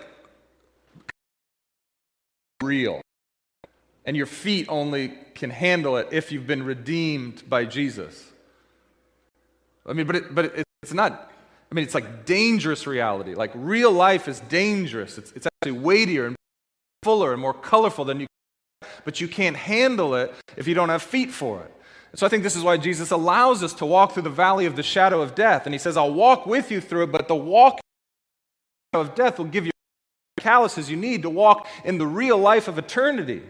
real. 2.61 3.01
And 4.05 4.15
your 4.15 4.25
feet 4.25 4.67
only 4.69 5.13
can 5.35 5.49
handle 5.49 5.97
it 5.97 6.09
if 6.11 6.31
you've 6.31 6.47
been 6.47 6.63
redeemed 6.63 7.49
by 7.49 7.65
Jesus. 7.65 8.31
I 9.85 9.93
mean, 9.93 10.05
but, 10.05 10.15
it, 10.17 10.35
but 10.35 10.53
it's 10.81 10.93
not, 10.93 11.31
I 11.71 11.75
mean, 11.75 11.83
it's 11.83 11.95
like 11.95 12.25
dangerous 12.25 12.85
reality. 12.85 13.33
Like, 13.35 13.51
real 13.55 13.91
life 13.91 14.27
is 14.27 14.39
dangerous, 14.41 15.17
it's, 15.17 15.31
it's 15.33 15.47
actually 15.47 15.79
weightier 15.79 16.27
and 16.27 16.35
fuller 17.03 17.33
and 17.33 17.41
more 17.41 17.53
colorful 17.53 18.05
than 18.05 18.19
you 18.19 18.27
but 19.03 19.21
you 19.21 19.27
can't 19.27 19.55
handle 19.55 20.15
it 20.15 20.33
if 20.57 20.67
you 20.67 20.73
don't 20.73 20.89
have 20.89 21.01
feet 21.01 21.31
for 21.31 21.61
it. 21.61 21.71
So 22.15 22.25
I 22.25 22.29
think 22.29 22.43
this 22.43 22.55
is 22.55 22.63
why 22.63 22.77
Jesus 22.77 23.11
allows 23.11 23.63
us 23.63 23.73
to 23.75 23.85
walk 23.85 24.13
through 24.13 24.23
the 24.23 24.29
valley 24.29 24.65
of 24.65 24.75
the 24.75 24.83
shadow 24.83 25.21
of 25.21 25.33
death. 25.33 25.65
And 25.65 25.73
he 25.73 25.79
says, 25.79 25.97
I'll 25.97 26.13
walk 26.13 26.45
with 26.45 26.71
you 26.71 26.79
through 26.79 27.03
it, 27.03 27.11
but 27.11 27.27
the 27.27 27.35
walk 27.35 27.79
of 28.93 29.15
death 29.15 29.39
will 29.39 29.45
give 29.45 29.65
you 29.65 29.71
the 30.37 30.43
calluses 30.43 30.91
you 30.91 30.97
need 30.97 31.23
to 31.23 31.29
walk 31.29 31.67
in 31.83 31.97
the 31.97 32.05
real 32.05 32.37
life 32.37 32.67
of 32.67 32.77
eternity. 32.77 33.41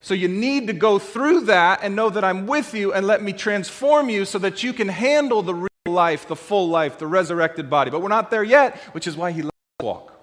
So 0.00 0.12
you 0.14 0.26
need 0.28 0.66
to 0.66 0.72
go 0.72 0.98
through 0.98 1.42
that 1.42 1.80
and 1.82 1.94
know 1.94 2.10
that 2.10 2.24
I'm 2.24 2.46
with 2.46 2.74
you 2.74 2.92
and 2.92 3.06
let 3.06 3.22
me 3.22 3.32
transform 3.32 4.08
you 4.08 4.24
so 4.24 4.38
that 4.40 4.62
you 4.62 4.72
can 4.72 4.88
handle 4.88 5.42
the 5.42 5.54
real 5.54 5.68
life, 5.86 6.26
the 6.26 6.36
full 6.36 6.68
life, 6.68 6.98
the 6.98 7.06
resurrected 7.06 7.70
body. 7.70 7.90
But 7.90 8.02
we're 8.02 8.08
not 8.08 8.30
there 8.30 8.44
yet, 8.44 8.76
which 8.92 9.06
is 9.06 9.16
why 9.16 9.30
he 9.30 9.42
lets 9.42 9.56
us 9.80 9.84
walk 9.84 10.15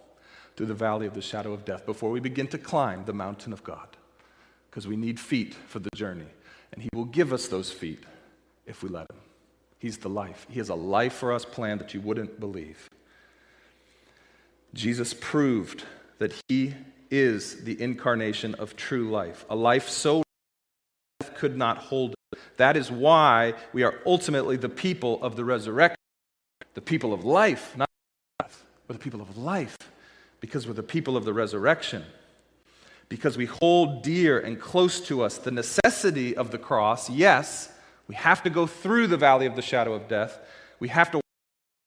through 0.55 0.67
the 0.67 0.73
valley 0.73 1.07
of 1.07 1.13
the 1.13 1.21
shadow 1.21 1.53
of 1.53 1.65
death 1.65 1.85
before 1.85 2.11
we 2.11 2.19
begin 2.19 2.47
to 2.47 2.57
climb 2.57 3.05
the 3.05 3.13
mountain 3.13 3.53
of 3.53 3.63
God. 3.63 3.87
Because 4.69 4.87
we 4.87 4.95
need 4.95 5.19
feet 5.19 5.53
for 5.53 5.79
the 5.79 5.89
journey. 5.95 6.27
And 6.71 6.81
He 6.81 6.89
will 6.93 7.05
give 7.05 7.33
us 7.33 7.47
those 7.47 7.71
feet 7.71 8.03
if 8.65 8.83
we 8.83 8.89
let 8.89 9.09
Him. 9.09 9.17
He's 9.79 9.97
the 9.97 10.09
life. 10.09 10.47
He 10.49 10.59
has 10.59 10.69
a 10.69 10.75
life 10.75 11.13
for 11.13 11.33
us 11.33 11.45
planned 11.45 11.81
that 11.81 11.93
you 11.93 12.01
wouldn't 12.01 12.39
believe. 12.39 12.89
Jesus 14.73 15.13
proved 15.13 15.83
that 16.19 16.33
He 16.47 16.73
is 17.11 17.63
the 17.63 17.79
incarnation 17.79 18.55
of 18.55 18.75
true 18.75 19.09
life, 19.11 19.45
a 19.49 19.55
life 19.55 19.87
so 19.87 20.23
death 21.19 21.35
could 21.35 21.55
not 21.55 21.77
hold 21.77 22.11
it. 22.11 22.39
That 22.57 22.75
is 22.75 22.89
why 22.89 23.53
we 23.71 23.83
are 23.83 23.99
ultimately 24.05 24.57
the 24.57 24.69
people 24.69 25.21
of 25.21 25.35
the 25.35 25.45
resurrection, 25.45 25.97
the 26.73 26.81
people 26.81 27.13
of 27.13 27.23
life, 27.23 27.77
not 27.77 27.89
death, 28.39 28.63
but 28.87 28.93
the 28.97 29.03
people 29.03 29.21
of 29.21 29.37
life 29.37 29.77
because 30.43 30.67
we're 30.67 30.73
the 30.73 30.83
people 30.83 31.15
of 31.15 31.23
the 31.23 31.31
resurrection. 31.31 32.03
Because 33.07 33.37
we 33.37 33.45
hold 33.45 34.03
dear 34.03 34.37
and 34.37 34.59
close 34.59 34.99
to 35.07 35.21
us 35.21 35.37
the 35.37 35.51
necessity 35.51 36.35
of 36.35 36.51
the 36.51 36.57
cross. 36.57 37.09
Yes, 37.09 37.71
we 38.09 38.15
have 38.15 38.43
to 38.43 38.49
go 38.49 38.67
through 38.67 39.07
the 39.07 39.15
valley 39.15 39.45
of 39.45 39.55
the 39.55 39.61
shadow 39.61 39.93
of 39.93 40.09
death. 40.09 40.37
We 40.81 40.89
have 40.89 41.11
to 41.11 41.21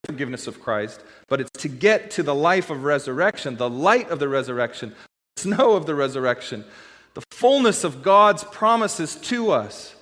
the 0.04 0.06
forgiveness 0.06 0.46
of 0.46 0.62
Christ, 0.62 1.02
but 1.28 1.38
it's 1.38 1.50
to 1.60 1.68
get 1.68 2.12
to 2.12 2.22
the 2.22 2.34
life 2.34 2.70
of 2.70 2.84
resurrection, 2.84 3.58
the 3.58 3.68
light 3.68 4.08
of 4.08 4.20
the 4.20 4.28
resurrection, 4.28 4.94
the 5.34 5.42
snow 5.42 5.72
of 5.72 5.84
the 5.84 5.94
resurrection, 5.94 6.64
the 7.12 7.24
fullness 7.32 7.84
of 7.84 8.02
God's 8.02 8.42
promises 8.44 9.16
to 9.16 9.50
us. 9.50 9.94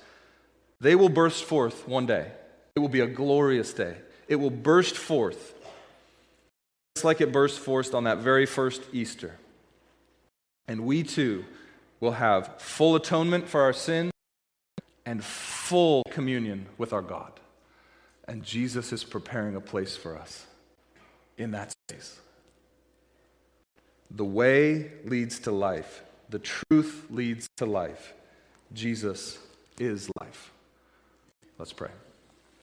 They 0.79 0.95
will 0.95 1.09
burst 1.09 1.43
forth 1.43 1.89
one 1.89 2.05
day. 2.05 2.31
It 2.73 2.79
will 2.79 2.87
be 2.87 3.01
a 3.01 3.07
glorious 3.07 3.73
day. 3.73 3.97
It 4.29 4.37
will 4.37 4.49
burst 4.49 4.95
forth 4.95 5.54
just 6.95 7.03
like 7.03 7.19
it 7.19 7.31
burst 7.31 7.59
forth 7.59 7.93
on 7.93 8.05
that 8.05 8.19
very 8.19 8.45
first 8.45 8.81
Easter. 8.93 9.35
And 10.67 10.85
we 10.85 11.03
too 11.03 11.45
will 11.99 12.13
have 12.13 12.61
full 12.61 12.95
atonement 12.95 13.49
for 13.49 13.61
our 13.61 13.73
sin 13.73 14.11
and 15.05 15.23
full 15.23 16.03
communion 16.09 16.67
with 16.77 16.93
our 16.93 17.01
God. 17.01 17.33
And 18.27 18.43
Jesus 18.43 18.93
is 18.93 19.03
preparing 19.03 19.55
a 19.55 19.61
place 19.61 19.97
for 19.97 20.17
us 20.17 20.45
in 21.37 21.51
that 21.51 21.73
space. 21.89 22.19
The 24.09 24.25
way 24.25 24.91
leads 25.03 25.39
to 25.39 25.51
life, 25.51 26.01
the 26.29 26.39
truth 26.39 27.05
leads 27.09 27.47
to 27.57 27.65
life. 27.65 28.13
Jesus 28.73 29.37
is 29.77 30.09
life. 30.19 30.51
Let's 31.57 31.73
pray. 31.73 31.91